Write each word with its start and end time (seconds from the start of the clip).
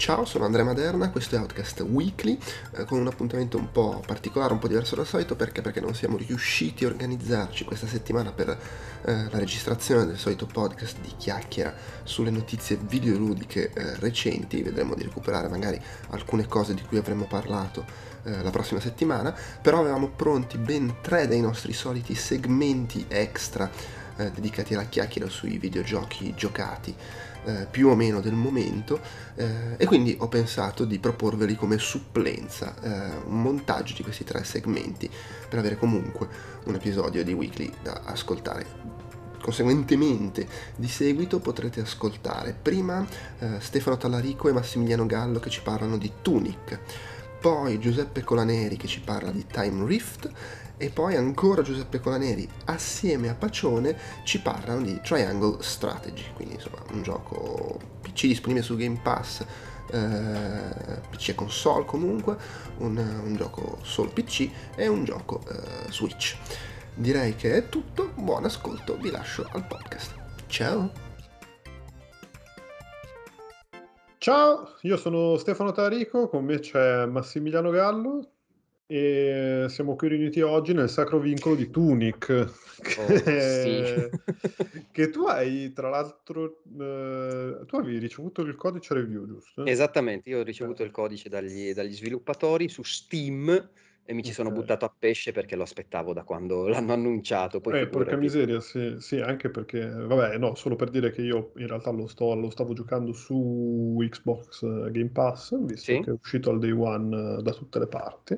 Ciao, 0.00 0.24
sono 0.24 0.46
Andrea 0.46 0.64
Maderna, 0.64 1.10
questo 1.10 1.36
è 1.36 1.38
Outcast 1.38 1.80
Weekly, 1.80 2.38
eh, 2.78 2.84
con 2.84 2.98
un 2.98 3.06
appuntamento 3.06 3.58
un 3.58 3.70
po' 3.70 4.02
particolare, 4.06 4.54
un 4.54 4.58
po' 4.58 4.66
diverso 4.66 4.96
dal 4.96 5.06
solito, 5.06 5.36
perché? 5.36 5.60
Perché 5.60 5.82
non 5.82 5.94
siamo 5.94 6.16
riusciti 6.16 6.86
a 6.86 6.88
organizzarci 6.88 7.66
questa 7.66 7.86
settimana 7.86 8.32
per 8.32 8.48
eh, 8.48 9.12
la 9.30 9.38
registrazione 9.38 10.06
del 10.06 10.16
solito 10.16 10.46
podcast 10.46 11.00
di 11.00 11.12
chiacchiera 11.18 11.74
sulle 12.02 12.30
notizie 12.30 12.78
videoludiche 12.80 13.72
eh, 13.74 13.96
recenti, 13.96 14.62
vedremo 14.62 14.94
di 14.94 15.02
recuperare 15.02 15.48
magari 15.48 15.78
alcune 16.08 16.46
cose 16.46 16.72
di 16.72 16.80
cui 16.80 16.96
avremmo 16.96 17.26
parlato 17.26 17.84
eh, 18.22 18.42
la 18.42 18.50
prossima 18.50 18.80
settimana, 18.80 19.36
però 19.60 19.80
avevamo 19.80 20.08
pronti 20.08 20.56
ben 20.56 20.94
tre 21.02 21.26
dei 21.26 21.42
nostri 21.42 21.74
soliti 21.74 22.14
segmenti 22.14 23.04
extra 23.06 23.70
eh, 24.16 24.30
dedicati 24.30 24.72
alla 24.72 24.84
chiacchiera 24.84 25.28
sui 25.28 25.58
videogiochi 25.58 26.34
giocati 26.34 26.94
eh, 27.44 27.66
più 27.70 27.88
o 27.88 27.94
meno 27.94 28.20
del 28.20 28.34
momento 28.34 29.00
eh, 29.34 29.74
e 29.76 29.86
quindi 29.86 30.16
ho 30.18 30.28
pensato 30.28 30.84
di 30.84 30.98
proporveli 30.98 31.56
come 31.56 31.78
supplenza, 31.78 32.74
eh, 32.82 32.88
un 33.26 33.42
montaggio 33.42 33.94
di 33.94 34.02
questi 34.02 34.24
tre 34.24 34.44
segmenti 34.44 35.10
per 35.48 35.58
avere 35.58 35.76
comunque 35.76 36.28
un 36.64 36.74
episodio 36.74 37.24
di 37.24 37.32
Weekly 37.32 37.72
da 37.82 38.02
ascoltare. 38.04 38.98
Conseguentemente 39.40 40.46
di 40.76 40.88
seguito 40.88 41.38
potrete 41.38 41.80
ascoltare 41.80 42.54
prima 42.60 43.06
eh, 43.38 43.56
Stefano 43.60 43.96
Tallarico 43.96 44.48
e 44.48 44.52
Massimiliano 44.52 45.06
Gallo 45.06 45.40
che 45.40 45.48
ci 45.48 45.62
parlano 45.62 45.96
di 45.96 46.12
Tunic, 46.20 46.78
poi 47.40 47.78
Giuseppe 47.78 48.22
Colaneri 48.22 48.76
che 48.76 48.86
ci 48.86 49.00
parla 49.00 49.30
di 49.30 49.46
Time 49.46 49.86
Rift 49.86 50.30
e 50.80 50.88
poi 50.88 51.14
ancora 51.14 51.60
Giuseppe 51.60 52.00
Colaneri 52.00 52.48
assieme 52.64 53.28
a 53.28 53.34
Pacione 53.34 53.94
ci 54.24 54.40
parlano 54.40 54.80
di 54.80 54.98
Triangle 55.02 55.58
Strategy, 55.60 56.24
quindi 56.34 56.54
insomma 56.54 56.78
un 56.92 57.02
gioco 57.02 57.78
PC 58.00 58.28
disponibile 58.28 58.64
su 58.64 58.76
Game 58.76 58.98
Pass, 59.02 59.44
eh, 59.90 61.00
PC 61.10 61.28
e 61.28 61.34
console 61.34 61.84
comunque, 61.84 62.34
un, 62.78 62.96
un 62.96 63.36
gioco 63.36 63.78
solo 63.82 64.08
PC 64.08 64.48
e 64.74 64.86
un 64.86 65.04
gioco 65.04 65.42
eh, 65.50 65.92
Switch. 65.92 66.38
Direi 66.94 67.36
che 67.36 67.56
è 67.56 67.68
tutto, 67.68 68.12
buon 68.14 68.46
ascolto, 68.46 68.96
vi 68.96 69.10
lascio 69.10 69.46
al 69.52 69.66
podcast. 69.66 70.14
Ciao! 70.46 71.08
Ciao, 74.16 74.76
io 74.80 74.96
sono 74.96 75.36
Stefano 75.36 75.72
Tarico, 75.72 76.28
con 76.28 76.42
me 76.42 76.58
c'è 76.58 77.04
Massimiliano 77.04 77.68
Gallo 77.68 78.30
e 78.92 79.66
siamo 79.68 79.94
qui 79.94 80.08
riuniti 80.08 80.40
oggi 80.40 80.74
nel 80.74 80.90
sacro 80.90 81.20
vincolo 81.20 81.54
di 81.54 81.70
Tunic, 81.70 82.26
che, 82.82 84.10
che 84.90 85.10
tu 85.10 85.26
hai 85.26 85.72
tra 85.72 85.88
l'altro, 85.88 86.62
eh, 86.76 87.60
tu 87.66 87.76
avevi 87.76 87.98
ricevuto 87.98 88.42
il 88.42 88.56
codice 88.56 88.94
review, 88.94 89.28
giusto? 89.28 89.64
Esattamente, 89.64 90.28
io 90.30 90.40
ho 90.40 90.42
ricevuto 90.42 90.82
il 90.82 90.90
codice 90.90 91.28
dagli, 91.28 91.72
dagli 91.72 91.94
sviluppatori 91.94 92.68
su 92.68 92.82
Steam 92.82 93.70
e 94.10 94.12
mi 94.12 94.24
ci 94.24 94.32
sono 94.32 94.50
buttato 94.50 94.84
a 94.84 94.92
pesce 94.98 95.30
perché 95.30 95.54
lo 95.54 95.62
aspettavo 95.62 96.12
da 96.12 96.24
quando 96.24 96.66
l'hanno 96.68 96.92
annunciato. 96.92 97.60
Poi 97.60 97.82
Eh, 97.82 97.86
porca 97.86 98.16
miseria, 98.16 98.58
sì, 98.58 98.96
sì, 98.98 99.20
anche 99.20 99.50
perché, 99.50 99.88
vabbè, 99.88 100.36
no, 100.36 100.56
solo 100.56 100.74
per 100.74 100.90
dire 100.90 101.12
che 101.12 101.22
io 101.22 101.52
in 101.58 101.68
realtà 101.68 101.92
lo, 101.92 102.08
sto, 102.08 102.34
lo 102.34 102.50
stavo 102.50 102.72
giocando 102.72 103.12
su 103.12 103.96
Xbox 104.00 104.62
eh, 104.62 104.90
Game 104.90 105.10
Pass, 105.10 105.56
visto 105.60 105.92
Sì. 105.92 106.00
che 106.00 106.10
è 106.10 106.12
uscito 106.12 106.50
al 106.50 106.58
day 106.58 106.72
one 106.72 107.38
eh, 107.38 107.42
da 107.42 107.52
tutte 107.52 107.78
le 107.78 107.86
parti. 107.86 108.36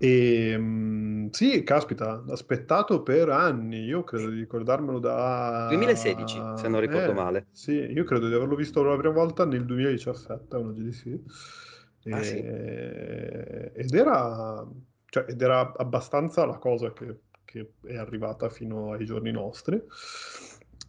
E 0.00 0.56
mm, 0.58 1.28
sì, 1.30 1.62
caspita, 1.62 2.24
aspettato 2.28 3.02
per 3.04 3.28
anni, 3.28 3.84
io 3.84 4.02
credo 4.02 4.30
di 4.30 4.40
ricordarmelo 4.40 4.98
da... 4.98 5.66
2016, 5.68 6.40
se 6.56 6.66
non 6.68 6.80
ricordo 6.80 7.10
Eh, 7.10 7.14
male. 7.14 7.46
Sì, 7.52 7.72
io 7.72 8.02
credo 8.02 8.26
di 8.26 8.34
averlo 8.34 8.56
visto 8.56 8.82
la 8.82 8.96
prima 8.96 9.14
volta 9.14 9.44
nel 9.46 9.64
2017, 9.64 10.56
una 10.56 10.72
GDC. 10.72 11.20
Ah, 12.10 12.22
sì? 12.22 12.38
E- 12.38 13.72
Ed 13.74 13.94
era, 13.94 14.66
cioè, 15.06 15.24
ed 15.28 15.40
era 15.40 15.72
abbastanza 15.76 16.44
la 16.44 16.58
cosa 16.58 16.92
che, 16.92 17.20
che 17.44 17.72
è 17.86 17.96
arrivata 17.96 18.48
fino 18.48 18.92
ai 18.92 19.04
giorni 19.04 19.30
nostri. 19.30 19.80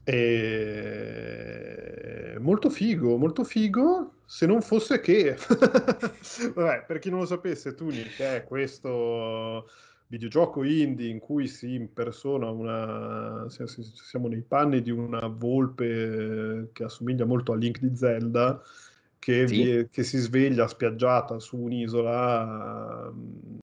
E 0.06 2.36
molto 2.40 2.70
figo, 2.70 3.18
molto 3.18 3.44
figo, 3.44 4.16
se 4.26 4.46
non 4.46 4.62
fosse 4.62 5.00
che, 5.00 5.38
vabbè, 6.54 6.84
per 6.86 7.00
chi 7.00 7.10
non 7.10 7.20
lo 7.20 7.26
sapesse, 7.26 7.74
Tunic 7.74 8.20
è 8.20 8.44
questo 8.44 9.70
videogioco 10.08 10.64
indie 10.64 11.10
in 11.10 11.20
cui 11.20 11.48
si 11.48 11.74
impersona 11.74 12.50
una, 12.50 13.46
si- 13.50 13.66
si- 13.68 13.84
siamo 13.84 14.28
nei 14.28 14.42
panni 14.42 14.82
di 14.82 14.92
una 14.92 15.28
volpe 15.28 16.70
che 16.74 16.84
assomiglia 16.84 17.26
molto 17.26 17.54
a 17.54 17.56
Link 17.56 17.80
di 17.80 17.96
Zelda, 17.96 18.62
che, 19.24 19.48
Sì. 19.48 19.56
vie- 19.56 19.88
che 19.90 20.04
si 20.04 20.18
sveglia 20.18 20.68
spiaggiata 20.68 21.40
su 21.40 21.58
un'isola 21.58 23.10
mm, 23.10 23.58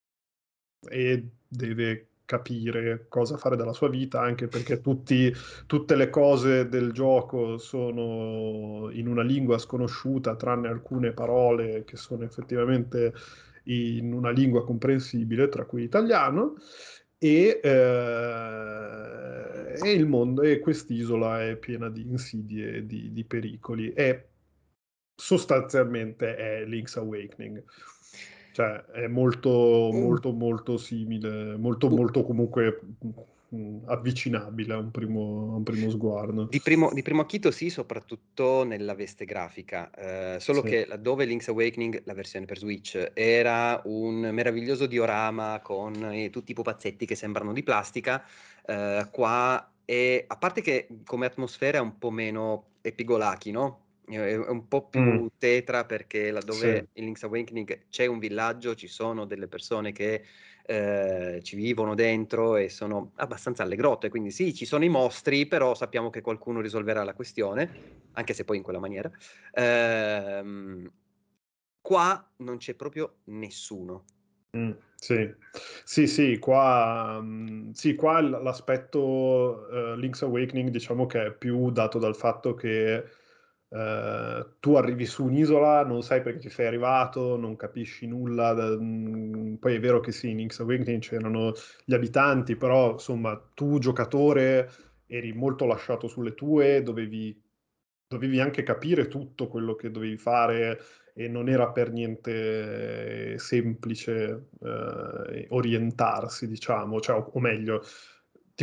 e 0.89 1.29
deve 1.47 2.07
capire 2.25 3.05
cosa 3.09 3.37
fare 3.37 3.57
della 3.57 3.75
sua 3.75 3.91
vita, 3.91 4.23
anche 4.23 4.47
perché 4.47 4.81
tutti, 4.81 5.31
tutte 5.67 5.97
le 5.97 6.09
cose 6.09 6.67
del 6.69 6.93
gioco 6.93 7.59
sono 7.59 8.89
in 8.93 9.07
una 9.07 9.23
lingua 9.23 9.59
sconosciuta, 9.59 10.37
tranne 10.37 10.69
alcune 10.69 11.13
parole 11.13 11.85
che 11.85 11.97
sono 11.97 12.25
effettivamente 12.25 13.13
in 13.65 14.15
una 14.15 14.31
lingua 14.31 14.65
comprensibile, 14.65 15.51
tra 15.51 15.67
cui 15.67 15.83
italiano. 15.83 16.55
E, 17.19 17.61
eh, 17.63 19.73
e 19.83 19.93
il 19.93 20.07
mondo, 20.07 20.41
e 20.41 20.59
quest'isola 20.61 21.47
è 21.47 21.57
piena 21.57 21.91
di 21.91 22.01
insidie 22.09 22.87
di, 22.87 23.13
di 23.13 23.25
pericoli. 23.25 23.93
È 23.93 24.25
sostanzialmente 25.21 26.35
è 26.35 26.65
Link's 26.65 26.97
Awakening. 26.97 27.63
Cioè, 28.53 28.85
è 28.87 29.07
molto, 29.07 29.91
Mm. 29.93 30.01
molto, 30.01 30.33
molto 30.33 30.77
simile, 30.77 31.57
molto, 31.57 31.87
Uh. 31.87 31.97
molto 31.97 32.25
comunque 32.25 32.81
mm, 33.55 33.79
avvicinabile 33.87 34.73
a 34.75 34.79
un 34.79 34.91
primo, 34.91 35.51
a 35.53 35.57
un 35.57 35.63
primo 35.63 35.89
sguardo. 35.91 36.45
Di 36.45 36.61
primo, 36.61 36.91
di 36.93 37.03
primo 37.03 37.21
acchito 37.21 37.51
sì, 37.51 37.69
soprattutto 37.71 38.65
nella 38.65 38.95
veste 38.95 39.25
grafica, 39.25 39.91
eh, 39.91 40.41
solo 40.41 40.63
Sì. 40.63 40.69
che 40.69 40.87
laddove 40.87 41.27
Link's 41.27 41.49
Awakening, 41.49 42.03
la 42.07 42.15
versione 42.15 42.47
per 42.47 42.59
Switch, 42.59 43.11
era 43.15 43.81
un 43.85 44.31
meraviglioso 44.33 44.87
diorama 44.87 45.61
con 45.63 45.95
eh, 46.13 46.31
tutti 46.31 46.51
i 46.53 46.55
pupazzetti 46.55 47.07
che 47.07 47.15
sembrano 47.15 47.53
di 47.53 47.63
plastica, 47.63 48.25
eh, 48.67 49.07
qua 49.13 49.71
è, 49.85 50.25
a 50.27 50.37
parte 50.37 50.61
che 50.61 50.89
come 51.05 51.27
atmosfera 51.27 51.79
è 51.79 51.81
un 51.81 51.99
po' 51.99 52.11
meno 52.11 52.65
epigolachi, 52.83 53.51
no? 53.51 53.79
È 54.05 54.35
un 54.37 54.67
po' 54.67 54.89
più 54.89 55.27
Mm. 55.27 55.27
tetra 55.39 55.85
perché 55.87 56.31
laddove 56.33 56.79
Sì. 56.79 56.89
in 56.95 57.05
Link's 57.05 57.23
Awakening 57.23 57.87
c'è 57.89 58.07
un 58.07 58.19
villaggio, 58.19 58.75
ci 58.75 58.89
sono 58.89 59.25
delle 59.25 59.47
persone 59.49 59.93
che 59.93 60.25
eh, 60.65 61.41
ci 61.43 61.55
vivono 61.57 61.95
dentro 61.95 62.57
e 62.57 62.69
sono 62.69 63.13
abbastanza 63.17 63.63
allegrotte, 63.63 64.09
quindi 64.09 64.31
sì, 64.31 64.55
ci 64.55 64.65
sono 64.67 64.85
i 64.85 64.89
mostri, 64.89 65.47
però 65.47 65.75
sappiamo 65.75 66.11
che 66.11 66.21
qualcuno 66.23 66.61
risolverà 66.61 67.05
la 67.05 67.15
questione, 67.15 67.79
anche 68.13 68.35
se 68.35 68.45
poi 68.45 68.57
in 68.59 68.63
quella 68.65 68.81
maniera. 68.81 69.11
Ehm, 69.53 70.91
qua 71.81 72.33
non 72.39 72.57
c'è 72.59 72.75
proprio 72.75 73.21
nessuno. 73.27 74.05
Mm, 74.57 74.73
sì. 74.97 75.33
Sì, 75.85 76.07
sì, 76.09 76.39
qua, 76.39 77.21
mm, 77.23 77.71
sì, 77.71 77.95
qua 77.95 78.21
l'aspetto 78.21 79.69
eh, 79.95 79.97
Link's 79.97 80.23
Awakening 80.23 80.71
diciamo 80.71 81.07
che 81.07 81.27
è 81.27 81.33
più 81.37 81.71
dato 81.71 81.99
dal 82.01 82.17
fatto 82.17 82.55
che 82.55 83.05
eh, 83.71 84.47
tu 84.59 84.75
arrivi 84.75 85.07
su 85.07 85.25
un'isola, 85.25 85.85
non 85.85 86.03
sai 86.03 86.23
perché 86.23 86.41
ci 86.41 86.51
sei 86.51 86.67
arrivato, 86.67 87.37
non 87.37 87.57
capisci 87.57 88.07
nulla. 88.07 88.53
da- 88.53 88.77
mm, 88.77 89.55
poi 89.57 89.75
è 89.77 89.81
vero 89.81 90.01
che 90.01 90.13
sì, 90.13 90.31
in 90.31 90.37
Link's 90.39 90.61
Awakening 90.61 91.01
c'erano 91.01 91.53
gli 91.85 91.95
abitanti, 91.95 92.57
però 92.57 92.93
insomma 92.93 93.37
tu 93.55 93.79
giocatore 93.79 94.71
eri 95.07 95.33
molto 95.33 95.67
lasciato 95.67 96.09
sulle 96.09 96.35
tue, 96.35 96.83
dovevi, 96.83 97.41
dovevi 98.09 98.41
anche 98.41 98.63
capire 98.63 99.09
tutto 99.09 99.49
quello 99.49 99.75
che 99.75 99.91
dovevi 99.91 100.17
fare 100.17 100.81
e 101.15 101.29
non 101.29 101.49
era 101.49 101.71
per 101.71 101.93
niente 101.93 103.39
semplice 103.39 104.49
eh, 104.63 105.47
orientarsi, 105.51 106.47
diciamo, 106.49 107.01
cioè, 107.01 107.17
o, 107.17 107.31
o 107.35 107.41
meglio, 107.41 107.83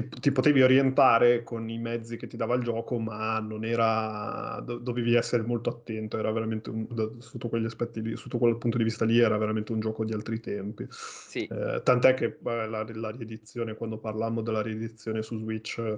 ti, 0.02 0.08
ti 0.20 0.32
potevi 0.32 0.62
orientare 0.62 1.44
con 1.44 1.70
i 1.70 1.78
mezzi 1.80 2.18
che 2.18 2.28
ti 2.28 2.38
dava 2.38 2.56
il 2.56 2.64
gioco, 2.64 3.00
ma 3.00 3.40
non 3.40 3.64
era, 3.66 4.60
do- 4.64 4.78
dovevi 4.78 5.16
essere 5.16 5.44
molto 5.44 5.70
attento, 5.70 6.18
era 6.18 6.32
veramente 6.32 6.70
un- 6.70 6.88
sotto 7.20 7.50
quegli 7.50 7.66
aspetti 7.66 8.02
lì, 8.02 8.16
sotto 8.16 8.38
quel 8.38 8.58
punto 8.58 8.78
di 8.78 8.84
vista 8.84 9.06
lì 9.06 9.20
era 9.20 9.38
veramente 9.38 9.72
un 9.72 9.80
gioco 9.80 10.06
di 10.06 10.14
altri 10.14 10.40
tempi. 10.40 10.88
Sì, 10.90 11.48
Eh, 11.50 11.82
tant'è 11.84 12.14
che 12.14 12.32
beh, 12.40 12.68
la, 12.68 12.86
la 12.94 13.10
riedizione, 13.12 13.76
quando 13.76 13.98
parlammo 14.00 14.42
della 14.42 14.62
riedizione 14.62 15.22
su 15.22 15.38
Switch, 15.40 15.78
eh, 15.80 15.98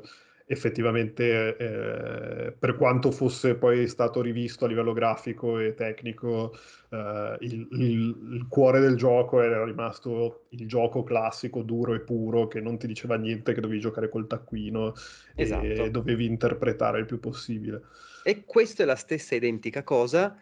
effettivamente 0.52 1.56
eh, 1.58 2.52
per 2.54 2.76
quanto 2.76 3.12
fosse 3.12 3.54
poi 3.54 3.88
stato 3.88 4.20
rivisto 4.20 4.66
a 4.66 4.68
livello 4.68 4.94
grafico 4.94 5.60
e 5.60 5.76
tecnico, 5.76 6.58
eh, 6.90 7.38
il, 7.42 7.68
il, 7.70 8.18
il, 8.32 8.48
cuore 8.50 8.80
del 8.80 8.96
gioco 8.96 9.44
era 9.44 9.64
rimasto 9.64 10.46
il 10.50 10.68
gioco 10.68 11.04
classico, 11.04 11.62
duro 11.62 11.94
e 11.94 12.00
puro, 12.00 12.48
che 12.48 12.62
non 12.62 12.80
ti 12.80 12.88
diceva 12.88 13.16
niente, 13.16 13.54
che 13.54 13.62
dovevi 13.62 13.80
giocare 13.80 14.10
col 14.10 14.26
taccuino 14.26 14.96
esatto. 15.36 15.66
e 15.66 15.92
dovevi 15.92 16.26
interpretare 16.26 16.98
il 16.98 17.06
più 17.06 17.20
possibile. 17.20 17.84
E 18.24 18.44
questa 18.44 18.82
è 18.82 18.86
la 18.88 18.96
stessa 18.96 19.36
identica 19.36 19.84
cosa, 19.84 20.36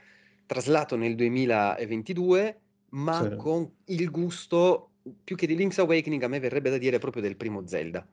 traslato 0.45 0.95
nel 0.95 1.15
2022, 1.15 2.59
ma 2.92 3.27
sì. 3.30 3.36
con 3.36 3.69
il 3.88 4.09
gusto, 4.09 4.92
più 5.21 5.36
che 5.36 5.48
di 5.48 5.57
Link's 5.57 5.80
Awakening, 5.80 6.24
a 6.24 6.30
me 6.30 6.39
verrebbe 6.39 6.69
da 6.69 6.77
dire 6.77 6.98
proprio 6.98 7.21
del 7.21 7.36
primo 7.36 7.68
Zelda. 7.68 8.07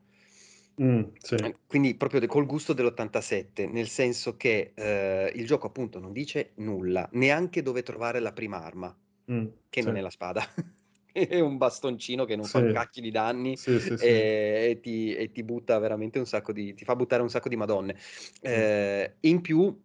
Mm, 0.81 1.03
sì. 1.19 1.35
Eh, 1.35 1.55
quindi 1.67 1.95
proprio 1.95 2.25
col 2.27 2.45
gusto 2.45 2.73
dell'87, 2.73 3.69
nel 3.71 3.87
senso 3.87 4.35
che 4.35 4.73
eh, 4.75 5.31
il 5.35 5.45
gioco 5.45 5.67
appunto 5.67 5.99
non 5.99 6.11
dice 6.11 6.51
nulla, 6.55 7.07
neanche 7.13 7.61
dove 7.61 7.81
trovare 7.81 8.19
la 8.19 8.33
prima 8.33 8.61
arma, 8.61 8.95
mm, 9.31 9.45
che 9.69 9.81
sì. 9.81 9.87
non 9.87 9.95
è 9.95 10.01
la 10.01 10.09
spada. 10.09 10.43
è 11.11 11.39
un 11.39 11.57
bastoncino 11.57 12.25
che 12.25 12.35
non 12.35 12.45
sì. 12.45 12.51
fa 12.51 12.57
un 12.59 12.73
cacchio 12.73 13.01
di 13.01 13.09
danni 13.09 13.55
sì, 13.55 13.79
sì, 13.79 13.93
e, 13.93 14.67
e, 14.69 14.79
ti, 14.81 15.15
e, 15.15 15.31
ti, 15.31 15.43
butta 15.43 15.79
veramente 15.79 16.19
un 16.19 16.25
sacco 16.25 16.51
di 16.51 16.73
ti 16.73 16.83
fa 16.83 16.93
buttare 16.93 17.21
un 17.21 17.29
sacco 17.29 17.47
di 17.47 17.55
madonne. 17.55 17.95
Eh, 18.41 19.15
in 19.21 19.39
più 19.39 19.81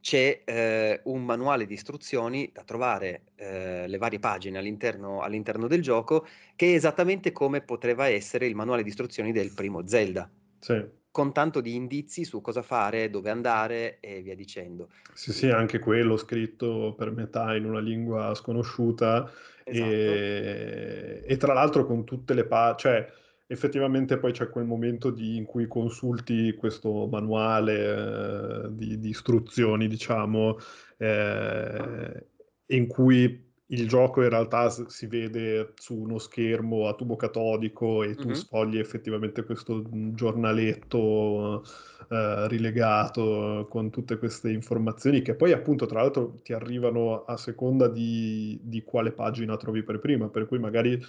c'è 0.00 0.42
eh, 0.44 1.00
un 1.04 1.24
manuale 1.24 1.66
di 1.66 1.74
istruzioni 1.74 2.50
da 2.52 2.62
trovare 2.64 3.22
eh, 3.36 3.86
le 3.86 3.98
varie 3.98 4.18
pagine 4.18 4.58
all'interno, 4.58 5.20
all'interno, 5.20 5.66
del 5.66 5.82
gioco, 5.82 6.26
che 6.56 6.72
è 6.72 6.74
esattamente 6.74 7.32
come 7.32 7.60
poteva 7.60 8.08
essere 8.08 8.46
il 8.46 8.54
manuale 8.54 8.82
di 8.82 8.88
istruzioni 8.88 9.32
del 9.32 9.52
primo 9.52 9.86
Zelda. 9.86 10.28
Sì. 10.58 10.98
Con 11.10 11.32
tanto 11.32 11.60
di 11.60 11.74
indizi 11.74 12.24
su 12.24 12.40
cosa 12.40 12.62
fare, 12.62 13.10
dove 13.10 13.30
andare 13.30 13.98
e 14.00 14.22
via 14.22 14.36
dicendo. 14.36 14.88
Sì, 15.12 15.32
sì, 15.32 15.50
anche 15.50 15.80
quello 15.80 16.16
scritto 16.16 16.94
per 16.96 17.10
metà 17.10 17.54
in 17.56 17.64
una 17.64 17.80
lingua 17.80 18.32
sconosciuta 18.34 19.30
esatto. 19.64 19.90
e, 19.90 21.24
e, 21.26 21.36
tra 21.36 21.52
l'altro 21.52 21.84
con 21.84 22.04
tutte 22.04 22.32
le 22.32 22.44
pagine, 22.44 22.78
cioè 22.78 23.12
effettivamente 23.50 24.16
poi 24.16 24.30
c'è 24.30 24.48
quel 24.48 24.64
momento 24.64 25.10
di, 25.10 25.36
in 25.36 25.44
cui 25.44 25.66
consulti 25.66 26.54
questo 26.54 27.08
manuale 27.10 28.64
eh, 28.64 28.68
di, 28.70 29.00
di, 29.00 29.08
istruzioni, 29.08 29.88
diciamo, 29.88 30.56
eh, 30.96 32.26
in 32.66 32.86
cui 32.86 33.48
il 33.66 33.88
gioco 33.88 34.22
in 34.22 34.28
realtà 34.28 34.70
si 34.70 35.06
vede 35.06 35.72
su 35.74 35.96
uno 35.96 36.18
schermo 36.18 36.86
a 36.86 36.94
tubo 36.94 37.16
catodico 37.16 38.04
e 38.04 38.14
tu 38.14 38.26
mm-hmm. 38.26 38.34
sfogli 38.34 38.78
effettivamente 38.78 39.44
questo 39.44 39.84
giornaletto 39.90 41.64
eh, 42.08 42.46
rilegato 42.48 43.66
con 43.68 43.90
tutte 43.90 44.16
queste 44.18 44.50
informazioni 44.50 45.22
che 45.22 45.34
poi 45.34 45.50
appunto 45.50 45.86
tra 45.86 46.02
l'altro 46.02 46.34
ti 46.42 46.52
arrivano 46.52 47.24
a 47.24 47.36
seconda 47.36 47.88
di, 47.88 48.60
di 48.62 48.82
quale 48.84 49.10
pagina 49.10 49.56
trovi 49.56 49.82
per 49.82 49.98
prima, 49.98 50.28
per 50.28 50.46
cui 50.46 50.58
magari 50.58 51.00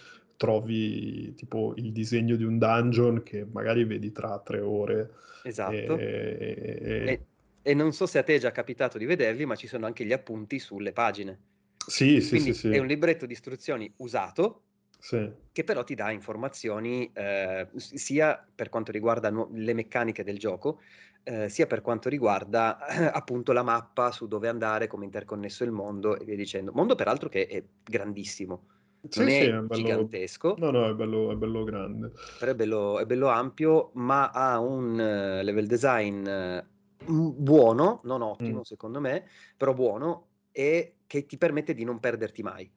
trovi 0.42 1.36
tipo 1.36 1.74
il 1.76 1.92
disegno 1.92 2.36
di 2.36 2.44
un 2.44 2.58
dungeon 2.58 3.22
che 3.22 3.46
magari 3.46 3.84
vedi 3.84 4.12
tra 4.12 4.40
tre 4.40 4.60
ore. 4.60 5.12
Esatto. 5.44 6.00
E, 6.00 6.80
e... 6.82 7.26
e 7.62 7.74
non 7.76 7.94
so 7.94 8.08
se 8.08 8.18
a 8.18 8.24
te 8.24 8.34
è 8.34 8.40
già 8.40 8.52
capitato 8.52 8.98
di 8.98 9.06
vederli, 9.06 9.46
ma 9.46 9.56
ci 9.56 9.68
sono 9.68 9.86
anche 9.86 10.04
gli 10.04 10.12
appunti 10.12 10.58
sulle 10.58 10.94
pagine. 10.94 11.40
Sì, 11.86 12.22
sì, 12.22 12.40
sì, 12.40 12.56
sì. 12.56 12.70
È 12.70 12.80
un 12.80 12.88
libretto 12.88 13.28
di 13.28 13.34
istruzioni 13.34 13.94
usato, 13.98 14.64
sì. 14.98 15.30
che 15.52 15.64
però 15.64 15.84
ti 15.84 15.94
dà 15.94 16.10
informazioni 16.10 17.12
eh, 17.14 17.68
sia 17.76 18.44
per 18.56 18.70
quanto 18.70 18.92
riguarda 18.92 19.30
nu- 19.30 19.48
le 19.54 19.76
meccaniche 19.76 20.24
del 20.24 20.40
gioco, 20.40 20.80
eh, 21.22 21.50
sia 21.50 21.68
per 21.68 21.82
quanto 21.82 22.10
riguarda 22.10 22.80
appunto 23.14 23.52
la 23.52 23.62
mappa 23.62 24.10
su 24.10 24.28
dove 24.28 24.48
andare, 24.48 24.88
come 24.88 25.06
interconnesso 25.06 25.64
il 25.64 25.72
mondo 25.72 26.18
e 26.18 26.26
via 26.26 26.36
dicendo. 26.36 26.72
Mondo 26.74 26.96
peraltro 26.96 27.30
che 27.30 27.46
è 27.46 27.64
grandissimo 27.84 28.81
non 29.02 29.28
sì, 29.28 29.34
è, 29.34 29.48
è 29.48 29.52
bello... 29.52 29.68
gigantesco. 29.68 30.56
No, 30.58 30.70
no, 30.70 30.88
è 30.88 30.94
bello, 30.94 31.32
è 31.32 31.36
bello 31.36 31.64
grande. 31.64 32.12
Però 32.40 32.52
è 32.52 32.56
bello, 32.56 33.00
è 33.00 33.06
bello, 33.06 33.28
ampio, 33.28 33.92
ma 33.96 34.30
ha 34.30 34.60
un 34.60 34.92
uh, 34.94 35.44
level 35.44 35.66
design 35.66 36.28
uh, 36.28 37.34
buono, 37.34 38.02
non 38.04 38.22
ottimo 38.22 38.60
mm. 38.60 38.62
secondo 38.62 39.00
me, 39.00 39.26
però 39.58 39.74
buono 39.74 40.28
e 40.52 40.98
che 41.08 41.26
ti 41.26 41.38
permette 41.38 41.74
di 41.74 41.84
non 41.84 42.00
perderti 42.00 42.44
mai. 42.44 42.72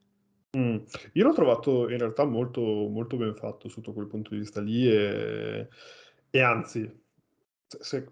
Mm. 0.57 0.77
Io 1.13 1.23
l'ho 1.23 1.33
trovato 1.33 1.89
in 1.89 1.97
realtà 1.97 2.25
molto, 2.25 2.61
molto 2.61 3.17
ben 3.17 3.35
fatto 3.35 3.69
sotto 3.69 3.93
quel 3.93 4.07
punto 4.07 4.31
di 4.31 4.39
vista 4.39 4.61
lì 4.61 4.89
e, 4.89 5.67
e 6.29 6.41
anzi, 6.41 6.89
se, 7.67 8.07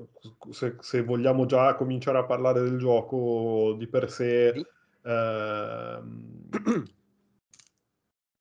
se, 0.52 0.76
se, 0.80 1.04
vogliamo 1.04 1.46
già 1.46 1.74
cominciare 1.76 2.18
a 2.18 2.26
parlare 2.26 2.62
del 2.62 2.78
gioco 2.78 3.76
di 3.78 3.88
per 3.88 4.12
sé... 4.12 4.52
Sì. 4.54 4.66
Ehm, 5.06 6.48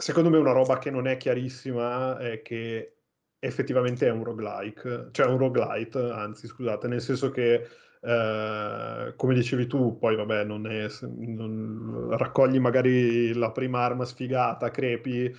secondo 0.02 0.30
me 0.30 0.38
una 0.38 0.50
roba 0.50 0.78
che 0.78 0.90
non 0.90 1.06
è 1.06 1.16
chiarissima 1.16 2.18
è 2.18 2.42
che 2.42 2.96
effettivamente 3.38 4.06
è 4.06 4.10
un 4.10 4.24
roguelike, 4.24 5.08
cioè 5.12 5.26
un 5.26 5.38
roguelite, 5.38 5.98
anzi 5.98 6.48
scusate, 6.48 6.88
nel 6.88 7.00
senso 7.00 7.30
che 7.30 7.68
eh, 8.00 9.12
come 9.16 9.34
dicevi 9.34 9.68
tu, 9.68 9.98
poi 9.98 10.16
vabbè, 10.16 10.42
non 10.44 10.66
è, 10.66 10.88
non, 11.02 12.08
raccogli 12.16 12.58
magari 12.58 13.32
la 13.32 13.52
prima 13.52 13.80
arma 13.84 14.04
sfigata, 14.04 14.72
crepi 14.72 15.32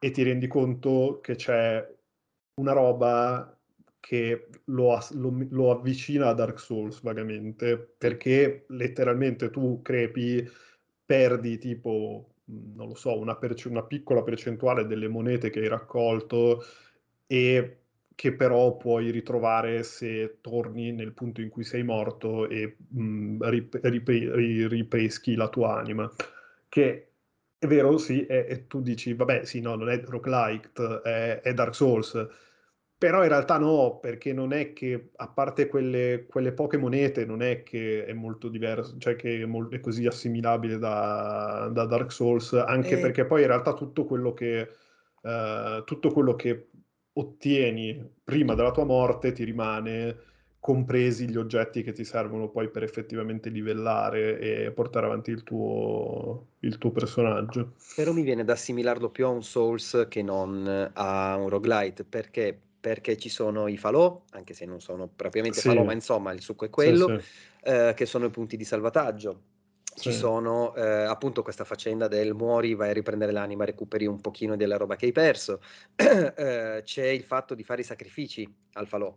e 0.00 0.10
ti 0.10 0.22
rendi 0.24 0.48
conto 0.48 1.20
che 1.22 1.36
c'è 1.36 1.88
una 2.54 2.72
roba 2.72 3.56
che 4.00 4.48
lo, 4.64 4.98
lo, 5.12 5.46
lo 5.50 5.70
avvicina 5.70 6.28
a 6.28 6.34
Dark 6.34 6.58
Souls 6.58 7.02
vagamente, 7.02 7.78
perché 7.78 8.64
letteralmente 8.68 9.50
tu 9.50 9.80
crepi, 9.80 10.48
perdi 11.04 11.58
tipo 11.58 12.32
non 12.48 12.88
lo 12.88 12.94
so, 12.94 13.18
una, 13.18 13.36
perce- 13.36 13.68
una 13.68 13.82
piccola 13.82 14.22
percentuale 14.22 14.86
delle 14.86 15.08
monete 15.08 15.50
che 15.50 15.60
hai 15.60 15.68
raccolto 15.68 16.64
e 17.26 17.78
che 18.14 18.32
però 18.32 18.76
puoi 18.76 19.10
ritrovare 19.10 19.82
se 19.84 20.38
torni 20.40 20.92
nel 20.92 21.12
punto 21.12 21.40
in 21.40 21.50
cui 21.50 21.62
sei 21.62 21.84
morto 21.84 22.48
e 22.48 22.76
mh, 22.88 23.48
rip- 23.48 23.78
rip- 23.82 24.68
ripeschi 24.68 25.34
la 25.36 25.48
tua 25.48 25.78
anima. 25.78 26.10
Che 26.68 27.10
è 27.58 27.66
vero, 27.66 27.96
sì, 27.98 28.26
e, 28.26 28.66
tu 28.66 28.80
dici, 28.80 29.14
vabbè, 29.14 29.44
sì, 29.44 29.60
no, 29.60 29.74
non 29.74 29.88
è 29.90 30.00
roguelike, 30.04 30.70
è, 31.02 31.40
è 31.42 31.54
Dark 31.54 31.74
Souls 31.74 32.28
però 32.98 33.22
in 33.22 33.28
realtà 33.28 33.58
no, 33.58 34.00
perché 34.00 34.32
non 34.32 34.52
è 34.52 34.72
che, 34.72 35.10
a 35.14 35.28
parte 35.28 35.68
quelle, 35.68 36.26
quelle 36.28 36.52
poche 36.52 36.78
monete, 36.78 37.24
non 37.24 37.42
è 37.42 37.62
che 37.62 38.04
è 38.04 38.12
molto 38.12 38.48
diverso, 38.48 38.96
cioè 38.98 39.14
che 39.14 39.40
è, 39.40 39.44
mol- 39.44 39.70
è 39.70 39.78
così 39.78 40.04
assimilabile 40.04 40.78
da, 40.78 41.70
da, 41.72 41.84
Dark 41.86 42.10
Souls, 42.10 42.52
anche 42.54 42.98
e... 42.98 43.00
perché 43.00 43.24
poi 43.24 43.42
in 43.42 43.46
realtà 43.46 43.72
tutto 43.74 44.04
quello 44.04 44.34
che, 44.34 44.68
uh, 45.22 45.84
tutto 45.84 46.10
quello 46.10 46.34
che 46.34 46.70
ottieni 47.12 48.04
prima 48.24 48.56
della 48.56 48.72
tua 48.72 48.84
morte 48.84 49.30
ti 49.30 49.44
rimane, 49.44 50.16
compresi 50.58 51.28
gli 51.28 51.36
oggetti 51.36 51.84
che 51.84 51.92
ti 51.92 52.02
servono 52.02 52.48
poi 52.48 52.68
per 52.68 52.82
effettivamente 52.82 53.48
livellare 53.48 54.40
e 54.40 54.72
portare 54.72 55.06
avanti 55.06 55.30
il 55.30 55.44
tuo, 55.44 56.48
il 56.60 56.78
tuo 56.78 56.90
personaggio. 56.90 57.74
Però 57.94 58.12
mi 58.12 58.22
viene 58.22 58.42
da 58.42 58.54
assimilarlo 58.54 59.08
più 59.08 59.26
a 59.26 59.28
un 59.28 59.44
Souls 59.44 60.06
che 60.08 60.20
non 60.20 60.90
a 60.94 61.36
un 61.36 61.48
roguelite, 61.48 62.02
perché 62.02 62.62
perché 62.88 63.18
ci 63.18 63.28
sono 63.28 63.68
i 63.68 63.76
falò, 63.76 64.22
anche 64.30 64.54
se 64.54 64.64
non 64.64 64.80
sono 64.80 65.10
propriamente 65.14 65.60
sì. 65.60 65.68
falò, 65.68 65.84
ma 65.84 65.92
insomma 65.92 66.32
il 66.32 66.40
succo 66.40 66.64
è 66.64 66.70
quello, 66.70 67.18
sì, 67.18 67.20
sì. 67.20 67.30
Eh, 67.64 67.92
che 67.94 68.06
sono 68.06 68.24
i 68.24 68.30
punti 68.30 68.56
di 68.56 68.64
salvataggio. 68.64 69.42
Ci 69.94 70.12
sono 70.12 70.74
eh, 70.74 70.80
appunto 70.80 71.42
questa 71.42 71.64
faccenda 71.64 72.08
del 72.08 72.32
muori, 72.32 72.74
vai 72.74 72.90
a 72.90 72.92
riprendere 72.92 73.32
l'anima, 73.32 73.66
recuperi 73.66 74.06
un 74.06 74.20
pochino 74.20 74.56
della 74.56 74.78
roba 74.78 74.96
che 74.96 75.06
hai 75.06 75.12
perso. 75.12 75.60
eh, 75.96 76.80
c'è 76.82 77.06
il 77.06 77.24
fatto 77.24 77.54
di 77.54 77.62
fare 77.62 77.82
i 77.82 77.84
sacrifici 77.84 78.48
al 78.74 78.86
falò. 78.86 79.14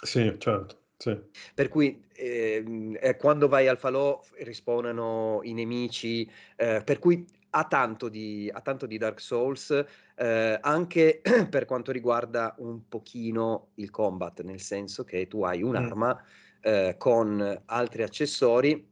Sì, 0.00 0.36
certo. 0.38 0.82
Sì. 0.98 1.18
Per 1.54 1.68
cui 1.68 2.04
eh, 2.12 3.16
quando 3.18 3.48
vai 3.48 3.66
al 3.66 3.78
falò 3.78 4.22
rispawnano 4.40 5.40
i 5.42 5.52
nemici, 5.52 6.30
eh, 6.54 6.82
per 6.84 6.98
cui 7.00 7.26
ha 7.50 7.64
tanto 7.64 8.08
di, 8.08 8.50
ha 8.52 8.60
tanto 8.60 8.86
di 8.86 8.98
Dark 8.98 9.20
Souls, 9.20 9.84
eh, 10.16 10.58
anche 10.60 11.20
per 11.48 11.64
quanto 11.64 11.92
riguarda 11.92 12.54
un 12.58 12.88
pochino 12.88 13.68
il 13.76 13.90
combat, 13.90 14.42
nel 14.42 14.60
senso 14.60 15.04
che 15.04 15.26
tu 15.26 15.42
hai 15.42 15.62
un'arma 15.62 16.14
mm. 16.14 16.60
eh, 16.60 16.94
con 16.98 17.62
altri 17.66 18.02
accessori 18.02 18.86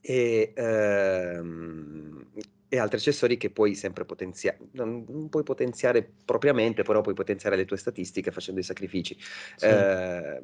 e, 0.00 0.52
ehm, 0.54 2.26
e, 2.68 2.78
altri 2.78 2.98
accessori 2.98 3.36
che 3.36 3.50
puoi 3.50 3.74
sempre 3.74 4.04
potenziare. 4.04 4.58
Non, 4.72 5.04
non, 5.08 5.28
puoi 5.28 5.42
potenziare 5.42 6.08
propriamente, 6.24 6.82
però 6.82 7.00
puoi 7.00 7.14
potenziare 7.14 7.56
le 7.56 7.64
tue 7.64 7.76
statistiche 7.76 8.30
facendo 8.30 8.60
i 8.60 8.64
sacrifici. 8.64 9.16
Sì. 9.56 9.66
Eh, 9.66 10.40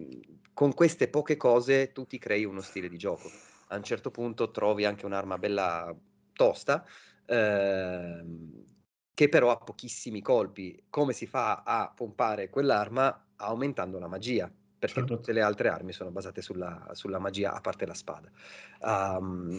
con 0.52 0.74
queste 0.74 1.08
poche 1.08 1.36
cose 1.36 1.92
tu 1.92 2.06
ti 2.06 2.18
crei 2.18 2.44
uno 2.44 2.60
stile 2.60 2.88
di 2.88 2.98
gioco. 2.98 3.30
A 3.68 3.76
un 3.76 3.82
certo 3.82 4.10
punto 4.10 4.50
trovi 4.50 4.84
anche 4.84 5.06
un'arma 5.06 5.38
bella 5.38 5.94
tosta 6.32 6.84
Ehm, 7.26 8.64
che 9.14 9.28
però 9.28 9.50
ha 9.50 9.56
pochissimi 9.58 10.20
colpi. 10.22 10.84
Come 10.90 11.12
si 11.12 11.26
fa 11.26 11.62
a 11.64 11.92
pompare 11.94 12.50
quell'arma? 12.50 13.28
Aumentando 13.36 13.98
la 13.98 14.08
magia. 14.08 14.50
perché 14.78 15.02
Certo. 15.02 15.14
tutte 15.16 15.32
le 15.32 15.40
altre 15.40 15.68
armi 15.68 15.92
sono 15.92 16.10
basate 16.10 16.42
sulla, 16.42 16.88
sulla 16.92 17.18
magia, 17.18 17.52
a 17.54 17.60
parte 17.62 17.86
la 17.86 17.94
spada. 17.94 18.30
Um, 18.80 19.58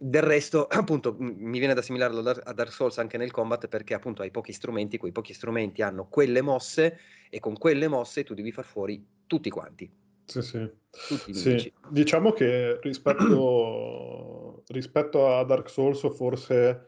del 0.00 0.22
resto, 0.22 0.66
appunto, 0.68 1.16
mi 1.18 1.58
viene 1.58 1.74
da 1.74 1.80
assimilarlo 1.80 2.20
a 2.28 2.52
Dark 2.52 2.72
Souls 2.72 2.98
anche 2.98 3.16
nel 3.16 3.30
combat 3.30 3.66
perché 3.68 3.94
appunto 3.94 4.22
hai 4.22 4.30
pochi 4.30 4.52
strumenti, 4.52 4.98
quei 4.98 5.12
pochi 5.12 5.32
strumenti 5.34 5.82
hanno 5.82 6.08
quelle 6.08 6.42
mosse 6.42 6.98
e 7.30 7.40
con 7.40 7.56
quelle 7.56 7.88
mosse 7.88 8.24
tu 8.24 8.34
devi 8.34 8.52
far 8.52 8.64
fuori 8.64 9.04
tutti 9.26 9.50
quanti, 9.50 9.90
Sì, 10.24 10.42
sì. 10.42 10.70
tutti 11.04 11.32
Sì, 11.32 11.72
diciamo 11.90 12.32
che 12.32 12.78
rispetto, 12.82 14.62
rispetto 14.68 15.26
a 15.34 15.44
Dark 15.44 15.68
Souls 15.70 16.00
forse 16.14 16.86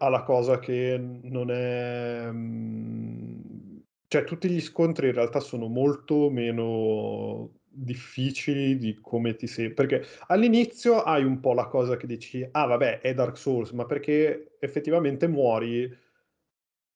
ha 0.00 0.08
la 0.08 0.22
cosa 0.22 0.58
che 0.58 0.98
non 0.98 1.50
è... 1.50 2.28
mm, 2.30 3.78
Cioè 4.06 4.24
tutti 4.24 4.48
gli 4.48 4.60
scontri 4.60 5.08
in 5.08 5.14
realtà 5.14 5.40
sono 5.40 5.68
molto 5.68 6.30
meno 6.30 7.58
difficili 7.72 8.76
di 8.78 8.98
come 9.00 9.36
ti 9.36 9.46
sei... 9.46 9.72
Perché 9.72 10.02
all'inizio 10.28 11.02
hai 11.02 11.24
un 11.24 11.40
po' 11.40 11.54
la 11.54 11.66
cosa 11.66 11.96
che 11.96 12.06
dici, 12.06 12.46
ah 12.50 12.66
vabbè, 12.66 13.00
è 13.00 13.14
Dark 13.14 13.36
Souls, 13.38 13.70
ma 13.72 13.86
perché 13.86 14.56
effettivamente 14.60 15.28
muori 15.28 15.88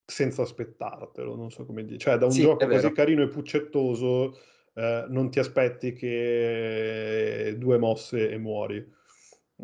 senza 0.06 0.42
aspettartelo, 0.42 1.34
non 1.34 1.50
so 1.50 1.64
come 1.64 1.84
dire. 1.84 1.98
Cioè 1.98 2.18
da 2.18 2.26
un 2.26 2.36
Sì, 2.36 2.38
gioco 2.38 2.66
così 2.68 2.92
carino 2.92 3.22
e 3.22 3.28
puccettoso 3.28 4.36
eh, 4.74 5.06
non 5.08 5.30
ti 5.30 5.38
aspetti 5.38 5.92
che 5.92 7.54
due 7.58 7.78
mosse 7.78 8.30
e 8.30 8.38
muori 8.38 8.86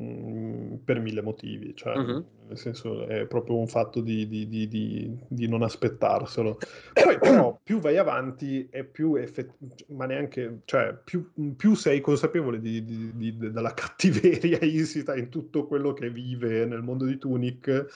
mm, 0.00 0.74
per 0.84 1.00
mille 1.00 1.22
motivi, 1.22 1.74
cioè 1.74 1.96
Mhm. 1.96 2.24
nel 2.48 2.58
senso 2.58 3.06
è 3.06 3.26
proprio 3.26 3.58
un 3.58 3.68
fatto 3.68 4.00
di, 4.00 4.26
di- 4.26 4.48
di- 4.48 4.66
di- 4.66 5.16
di 5.28 5.46
non 5.48 5.62
aspettarselo. 5.62 6.58
Poi 6.92 7.18
però 7.20 7.60
più 7.62 7.78
vai 7.78 7.96
avanti 7.96 8.66
e 8.70 8.84
più 8.84 9.14
effett- 9.14 9.54
ma 9.88 10.06
neanche, 10.06 10.62
cioè 10.64 10.96
più, 11.04 11.30
più 11.56 11.74
sei 11.74 12.00
consapevole 12.00 12.60
della 12.60 13.72
cattiveria 13.74 14.58
insita 14.64 15.14
in 15.16 15.28
tutto 15.28 15.66
quello 15.66 15.92
che 15.92 16.10
vive 16.10 16.64
nel 16.66 16.82
mondo 16.82 17.04
di 17.04 17.18
Tunic, 17.18 17.86